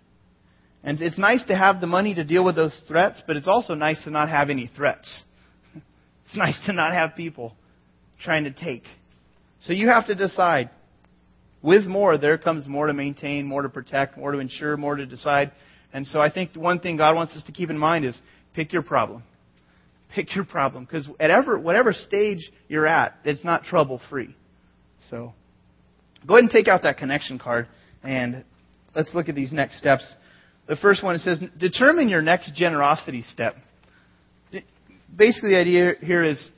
And 0.83 1.01
it's 1.01 1.17
nice 1.17 1.43
to 1.45 1.55
have 1.55 1.81
the 1.81 1.87
money 1.87 2.13
to 2.13 2.23
deal 2.23 2.45
with 2.45 2.55
those 2.55 2.75
threats, 2.87 3.21
but 3.27 3.35
it's 3.35 3.47
also 3.47 3.73
nice 3.73 4.03
to 4.03 4.11
not 4.11 4.29
have 4.29 4.49
any 4.49 4.67
threats. 4.67 5.23
It's 6.27 6.35
nice 6.35 6.59
to 6.65 6.73
not 6.73 6.93
have 6.93 7.15
people 7.15 7.55
trying 8.19 8.45
to 8.45 8.51
take. 8.51 8.83
So 9.61 9.73
you 9.73 9.89
have 9.89 10.07
to 10.07 10.15
decide 10.15 10.71
with 11.65 11.85
more, 11.85 12.17
there 12.17 12.37
comes 12.37 12.67
more 12.67 12.85
to 12.87 12.93
maintain, 12.93 13.45
more 13.47 13.63
to 13.63 13.69
protect, 13.69 14.17
more 14.17 14.31
to 14.31 14.37
ensure, 14.37 14.77
more 14.77 14.95
to 14.95 15.05
decide. 15.05 15.51
And 15.91 16.05
so 16.05 16.21
I 16.21 16.31
think 16.31 16.55
one 16.55 16.79
thing 16.79 16.97
God 16.97 17.15
wants 17.15 17.35
us 17.35 17.43
to 17.45 17.51
keep 17.51 17.71
in 17.71 17.77
mind 17.77 18.05
is 18.05 18.19
pick 18.53 18.71
your 18.71 18.83
problem. 18.83 19.23
Pick 20.13 20.35
your 20.35 20.45
problem. 20.45 20.85
Because 20.85 21.07
whatever, 21.07 21.57
whatever 21.57 21.91
stage 21.91 22.51
you're 22.67 22.85
at, 22.85 23.17
it's 23.25 23.43
not 23.43 23.63
trouble 23.63 23.99
free. 24.09 24.35
So 25.09 25.33
go 26.27 26.35
ahead 26.35 26.43
and 26.43 26.51
take 26.51 26.67
out 26.67 26.83
that 26.83 26.97
connection 26.97 27.39
card 27.39 27.67
and 28.03 28.43
let's 28.95 29.09
look 29.15 29.27
at 29.27 29.35
these 29.35 29.51
next 29.51 29.79
steps. 29.79 30.05
The 30.67 30.75
first 30.75 31.03
one 31.03 31.15
it 31.15 31.21
says, 31.21 31.39
determine 31.57 32.09
your 32.09 32.21
next 32.21 32.53
generosity 32.55 33.23
step. 33.31 33.55
Basically, 35.15 35.51
the 35.51 35.59
idea 35.59 35.93
here 36.01 36.23
is 36.23 36.49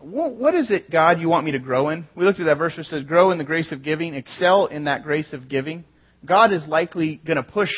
what 0.00 0.54
is 0.54 0.70
it, 0.70 0.90
God, 0.90 1.20
you 1.20 1.28
want 1.28 1.44
me 1.44 1.52
to 1.52 1.58
grow 1.58 1.88
in? 1.88 2.06
We 2.14 2.24
looked 2.24 2.40
at 2.40 2.46
that 2.46 2.58
verse 2.58 2.74
it 2.78 2.86
says, 2.86 3.04
grow 3.04 3.30
in 3.30 3.38
the 3.38 3.44
grace 3.44 3.72
of 3.72 3.82
giving, 3.82 4.14
excel 4.14 4.66
in 4.66 4.84
that 4.84 5.02
grace 5.02 5.32
of 5.32 5.48
giving. 5.48 5.84
God 6.24 6.52
is 6.52 6.66
likely 6.66 7.20
going 7.24 7.36
to 7.36 7.42
push 7.42 7.70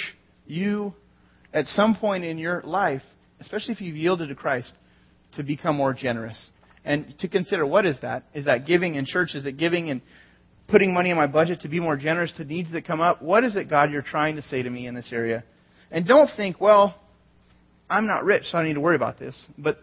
you 0.46 0.94
at 1.52 1.66
some 1.66 1.96
point 1.96 2.24
in 2.24 2.38
your 2.38 2.62
life, 2.62 3.02
especially 3.40 3.74
if 3.74 3.80
you've 3.80 3.96
yielded 3.96 4.28
to 4.28 4.34
Christ, 4.34 4.72
to 5.36 5.42
become 5.42 5.76
more 5.76 5.94
generous. 5.94 6.50
And 6.84 7.14
to 7.20 7.28
consider 7.28 7.66
what 7.66 7.86
is 7.86 7.96
that? 8.02 8.24
Is 8.34 8.46
that 8.46 8.66
giving 8.66 8.94
in 8.94 9.04
church? 9.06 9.34
Is 9.34 9.44
it 9.46 9.56
giving 9.56 9.90
and 9.90 10.00
putting 10.68 10.94
money 10.94 11.10
in 11.10 11.16
my 11.16 11.26
budget 11.26 11.60
to 11.60 11.68
be 11.68 11.80
more 11.80 11.96
generous 11.96 12.32
to 12.36 12.44
needs 12.44 12.72
that 12.72 12.86
come 12.86 13.00
up? 13.00 13.22
What 13.22 13.44
is 13.44 13.56
it, 13.56 13.68
God, 13.68 13.90
you're 13.90 14.02
trying 14.02 14.36
to 14.36 14.42
say 14.42 14.62
to 14.62 14.70
me 14.70 14.86
in 14.86 14.94
this 14.94 15.08
area? 15.12 15.44
And 15.90 16.06
don't 16.06 16.30
think, 16.36 16.60
well, 16.60 16.94
I'm 17.88 18.06
not 18.06 18.24
rich, 18.24 18.44
so 18.44 18.58
I 18.58 18.64
need 18.64 18.74
to 18.74 18.80
worry 18.80 18.96
about 18.96 19.18
this. 19.18 19.46
But 19.58 19.82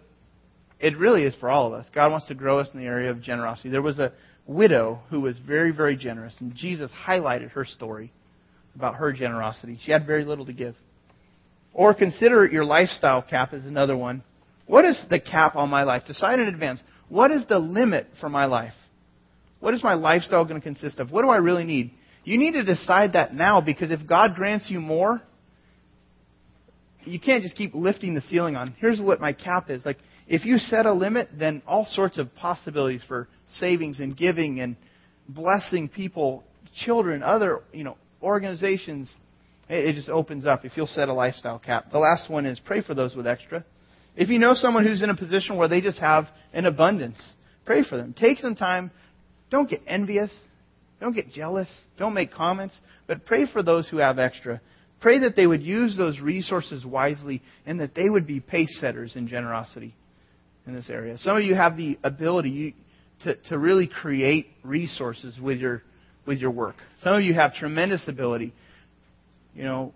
it 0.79 0.97
really 0.97 1.23
is 1.23 1.35
for 1.35 1.49
all 1.49 1.67
of 1.67 1.73
us. 1.73 1.85
God 1.93 2.11
wants 2.11 2.27
to 2.27 2.35
grow 2.35 2.59
us 2.59 2.69
in 2.73 2.79
the 2.79 2.85
area 2.85 3.09
of 3.09 3.21
generosity. 3.21 3.69
There 3.69 3.81
was 3.81 3.99
a 3.99 4.11
widow 4.45 4.99
who 5.09 5.21
was 5.21 5.37
very, 5.39 5.71
very 5.71 5.97
generous, 5.97 6.35
and 6.39 6.55
Jesus 6.55 6.91
highlighted 7.05 7.51
her 7.51 7.65
story 7.65 8.11
about 8.75 8.95
her 8.95 9.11
generosity. 9.11 9.79
She 9.83 9.91
had 9.91 10.05
very 10.05 10.23
little 10.23 10.45
to 10.45 10.53
give. 10.53 10.75
Or 11.73 11.93
consider 11.93 12.45
your 12.45 12.65
lifestyle 12.65 13.21
cap 13.21 13.53
as 13.53 13.65
another 13.65 13.97
one. 13.97 14.23
What 14.67 14.85
is 14.85 14.99
the 15.09 15.19
cap 15.19 15.55
on 15.55 15.69
my 15.69 15.83
life? 15.83 16.03
Decide 16.05 16.39
in 16.39 16.47
advance. 16.47 16.81
What 17.09 17.31
is 17.31 17.45
the 17.47 17.59
limit 17.59 18.07
for 18.19 18.29
my 18.29 18.45
life? 18.45 18.73
What 19.59 19.73
is 19.73 19.83
my 19.83 19.95
lifestyle 19.95 20.45
going 20.45 20.59
to 20.59 20.63
consist 20.63 20.99
of? 20.99 21.11
What 21.11 21.23
do 21.23 21.29
I 21.29 21.37
really 21.37 21.63
need? 21.63 21.91
You 22.23 22.37
need 22.37 22.53
to 22.53 22.63
decide 22.63 23.13
that 23.13 23.33
now 23.33 23.61
because 23.61 23.89
if 23.89 24.05
God 24.05 24.35
grants 24.35 24.69
you 24.69 24.79
more, 24.79 25.21
you 27.05 27.19
can't 27.19 27.41
just 27.41 27.55
keep 27.55 27.73
lifting 27.73 28.13
the 28.13 28.21
ceiling 28.21 28.55
on. 28.55 28.75
Here's 28.79 28.99
what 28.99 29.21
my 29.21 29.33
cap 29.33 29.69
is. 29.69 29.85
Like, 29.85 29.97
if 30.27 30.43
you 30.43 30.57
set 30.57 30.85
a 30.85 30.93
limit, 30.93 31.29
then 31.37 31.61
all 31.65 31.85
sorts 31.85 32.17
of 32.17 32.33
possibilities 32.35 33.01
for 33.07 33.29
savings 33.49 33.99
and 33.99 34.15
giving 34.15 34.59
and 34.59 34.75
blessing 35.29 35.87
people, 35.87 36.43
children, 36.75 37.23
other, 37.23 37.61
you 37.71 37.85
know, 37.85 37.97
organizations, 38.21 39.13
it, 39.69 39.93
just 39.93 40.09
opens 40.09 40.45
up 40.45 40.65
if 40.65 40.73
you'll 40.75 40.87
set 40.87 41.07
a 41.07 41.13
lifestyle 41.13 41.59
cap. 41.59 41.91
The 41.91 41.99
last 41.99 42.29
one 42.29 42.45
is 42.45 42.59
pray 42.59 42.81
for 42.81 42.93
those 42.93 43.15
with 43.15 43.25
extra. 43.25 43.63
If 44.17 44.29
you 44.29 44.37
know 44.37 44.53
someone 44.53 44.85
who's 44.85 45.01
in 45.01 45.09
a 45.09 45.15
position 45.15 45.57
where 45.57 45.69
they 45.69 45.79
just 45.79 45.99
have 45.99 46.27
an 46.51 46.65
abundance, 46.65 47.19
pray 47.65 47.83
for 47.83 47.95
them. 47.95 48.13
Take 48.17 48.39
some 48.39 48.55
time. 48.55 48.91
Don't 49.49 49.69
get 49.69 49.81
envious. 49.87 50.31
Don't 50.99 51.13
get 51.13 51.31
jealous. 51.31 51.69
Don't 51.97 52.13
make 52.13 52.33
comments. 52.33 52.75
But 53.05 53.25
pray 53.25 53.45
for 53.45 53.63
those 53.63 53.87
who 53.87 53.97
have 53.97 54.19
extra. 54.19 54.59
Pray 54.99 55.19
that 55.19 55.35
they 55.35 55.47
would 55.47 55.61
use 55.61 55.95
those 55.95 56.19
resources 56.19 56.85
wisely 56.85 57.41
and 57.65 57.79
that 57.79 57.93
they 57.95 58.09
would 58.09 58.25
be 58.27 58.39
pace 58.39 58.77
setters 58.81 59.15
in 59.15 59.27
generosity 59.27 59.93
in 60.67 60.75
this 60.75 60.89
area. 60.89 61.17
Some 61.17 61.37
of 61.37 61.43
you 61.43 61.55
have 61.55 61.77
the 61.77 61.97
ability 62.03 62.75
to, 63.23 63.35
to 63.49 63.57
really 63.57 63.87
create 63.87 64.47
resources 64.63 65.39
with 65.39 65.59
your, 65.59 65.81
with 66.25 66.39
your 66.39 66.51
work. 66.51 66.75
Some 67.03 67.13
of 67.13 67.23
you 67.23 67.33
have 67.33 67.53
tremendous 67.55 68.07
ability. 68.07 68.53
You 69.55 69.63
know, 69.63 69.93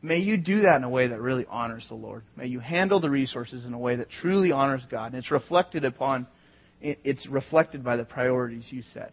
may 0.00 0.18
you 0.18 0.36
do 0.36 0.62
that 0.62 0.76
in 0.76 0.84
a 0.84 0.88
way 0.88 1.08
that 1.08 1.20
really 1.20 1.44
honors 1.50 1.84
the 1.88 1.94
Lord. 1.94 2.22
May 2.36 2.46
you 2.46 2.60
handle 2.60 3.00
the 3.00 3.10
resources 3.10 3.64
in 3.64 3.74
a 3.74 3.78
way 3.78 3.96
that 3.96 4.08
truly 4.22 4.52
honors 4.52 4.82
God. 4.90 5.06
And 5.06 5.16
it's 5.16 5.30
reflected 5.30 5.84
upon, 5.84 6.26
it's 6.80 7.26
reflected 7.26 7.84
by 7.84 7.96
the 7.96 8.04
priorities 8.04 8.66
you 8.70 8.82
set, 8.94 9.12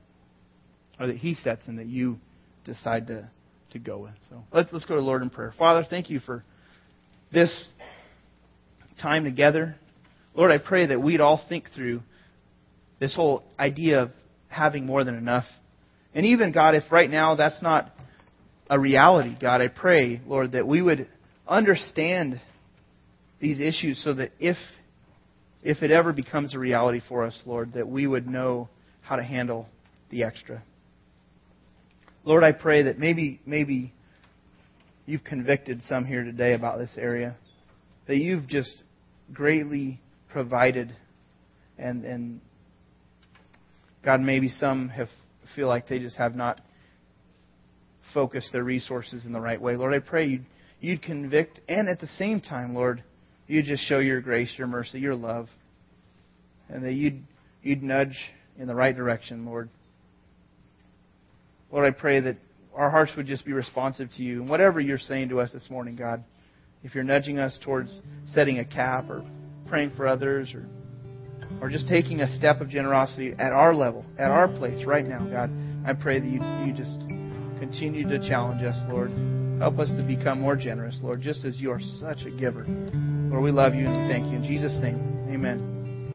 or 1.00 1.08
that 1.08 1.18
He 1.18 1.34
sets 1.36 1.64
and 1.68 1.80
that 1.80 1.88
you 1.88 2.20
decide 2.64 3.08
to, 3.08 3.30
to 3.72 3.80
go 3.80 3.98
with. 3.98 4.14
So 4.30 4.44
let's, 4.54 4.72
let's 4.72 4.86
go 4.86 4.96
to 4.96 5.02
Lord 5.02 5.24
in 5.24 5.30
prayer. 5.30 5.54
Father, 5.58 5.86
thank 5.90 6.10
you 6.10 6.20
for 6.20 6.44
this 7.34 7.70
time 9.02 9.24
together. 9.24 9.76
Lord, 10.38 10.52
I 10.52 10.60
pray 10.60 10.86
that 10.86 11.02
we'd 11.02 11.20
all 11.20 11.44
think 11.50 11.72
through 11.76 12.04
this 13.00 13.16
whole 13.16 13.44
idea 13.60 14.04
of 14.04 14.12
having 14.50 14.86
more 14.86 15.04
than 15.04 15.16
enough. 15.16 15.46
And 16.14 16.28
even, 16.28 16.52
God, 16.52 16.76
if 16.76 16.84
right 16.92 17.10
now 17.10 17.36
that's 17.36 17.60
not 17.62 17.92
a 18.70 18.80
reality, 18.80 19.36
God, 19.40 19.62
I 19.62 19.68
pray, 19.68 20.22
Lord, 20.28 20.52
that 20.52 20.68
we 20.68 20.80
would 20.80 21.10
understand 21.48 22.40
these 23.40 23.60
issues 23.60 24.02
so 24.04 24.14
that 24.14 24.32
if 24.40 24.58
if 25.64 25.82
it 25.82 25.90
ever 25.90 26.14
becomes 26.14 26.54
a 26.54 26.60
reality 26.60 27.02
for 27.10 27.26
us, 27.26 27.38
Lord, 27.46 27.74
that 27.74 27.88
we 27.88 28.06
would 28.06 28.28
know 28.28 28.70
how 29.02 29.16
to 29.16 29.24
handle 29.24 29.68
the 30.12 30.24
extra. 30.24 30.64
Lord, 32.24 32.44
I 32.44 32.52
pray 32.52 32.84
that 32.84 33.00
maybe 33.00 33.42
maybe 33.46 33.92
you've 35.08 35.24
convicted 35.24 35.82
some 35.90 36.06
here 36.06 36.24
today 36.24 36.54
about 36.54 36.78
this 36.78 36.92
area. 36.96 37.36
That 38.06 38.18
you've 38.18 38.48
just 38.48 38.84
greatly 39.34 40.00
provided 40.30 40.96
and 41.78 42.04
and 42.06 42.42
God 44.04 44.22
maybe 44.22 44.50
some 44.50 44.90
have 44.90 45.10
feel 45.56 45.68
like 45.68 45.88
they 45.88 46.00
just 46.00 46.16
have 46.18 46.36
not 46.36 46.62
focused 48.14 48.52
their 48.52 48.64
resources 48.64 49.26
in 49.26 49.32
the 49.32 49.40
right 49.40 49.62
way. 49.62 49.76
Lord, 49.76 49.94
I 49.94 50.00
pray 50.00 50.28
you'd, 50.28 50.46
you'd 50.80 51.02
convict 51.02 51.60
and 51.68 51.90
at 51.90 52.00
the 52.00 52.08
same 52.08 52.40
time, 52.40 52.74
Lord, 52.74 53.04
you'd 53.48 53.66
just 53.66 53.84
show 53.84 54.00
your 54.00 54.22
grace, 54.22 54.52
your 54.58 54.68
mercy, 54.68 55.00
your 55.00 55.16
love. 55.16 55.48
And 56.70 56.84
that 56.84 56.94
you'd 56.94 57.24
you'd 57.62 57.84
nudge 57.84 58.18
in 58.58 58.68
the 58.68 58.76
right 58.76 58.96
direction, 58.96 59.46
Lord. 59.46 59.70
Lord, 61.72 61.86
I 61.86 61.92
pray 61.92 62.20
that 62.22 62.38
our 62.76 62.90
hearts 62.90 63.12
would 63.18 63.26
just 63.26 63.46
be 63.46 63.54
responsive 63.54 64.10
to 64.18 64.24
you. 64.24 64.42
And 64.42 64.50
whatever 64.50 64.80
you're 64.80 64.98
saying 64.98 65.30
to 65.30 65.40
us 65.40 65.52
this 65.52 65.70
morning, 65.70 65.96
God, 65.96 66.24
if 66.84 66.94
you're 66.94 67.04
nudging 67.04 67.40
us 67.40 67.58
towards 67.64 68.02
setting 68.34 68.60
a 68.60 68.66
cap 68.66 69.10
or 69.10 69.24
praying 69.68 69.92
for 69.96 70.08
others 70.08 70.54
or 70.54 70.66
or 71.62 71.70
just 71.70 71.88
taking 71.88 72.22
a 72.22 72.36
step 72.38 72.62
of 72.62 72.70
generosity 72.70 73.34
at 73.40 73.52
our 73.52 73.74
level, 73.74 74.06
at 74.18 74.30
our 74.30 74.48
place 74.48 74.86
right 74.86 75.06
now, 75.06 75.26
God, 75.26 75.52
I 75.86 75.94
pray 75.94 76.20
that 76.20 76.28
you, 76.28 76.42
you 76.66 76.74
just 76.74 77.00
continue 77.60 78.08
to 78.10 78.20
challenge 78.28 78.64
us, 78.64 78.78
Lord. 78.90 79.12
Help 79.60 79.80
us 79.80 79.90
to 79.98 80.04
become 80.04 80.40
more 80.40 80.56
generous, 80.56 81.00
Lord, 81.02 81.22
just 81.22 81.46
as 81.46 81.60
you 81.60 81.72
are 81.72 81.82
such 82.00 82.26
a 82.28 82.30
giver. 82.30 82.66
Lord, 82.68 83.44
we 83.44 83.52
love 83.52 83.74
you 83.74 83.88
and 83.88 84.12
thank 84.12 84.28
you. 84.28 84.38
In 84.38 84.44
Jesus' 84.44 84.78
name, 84.82 85.28
amen. 85.32 85.77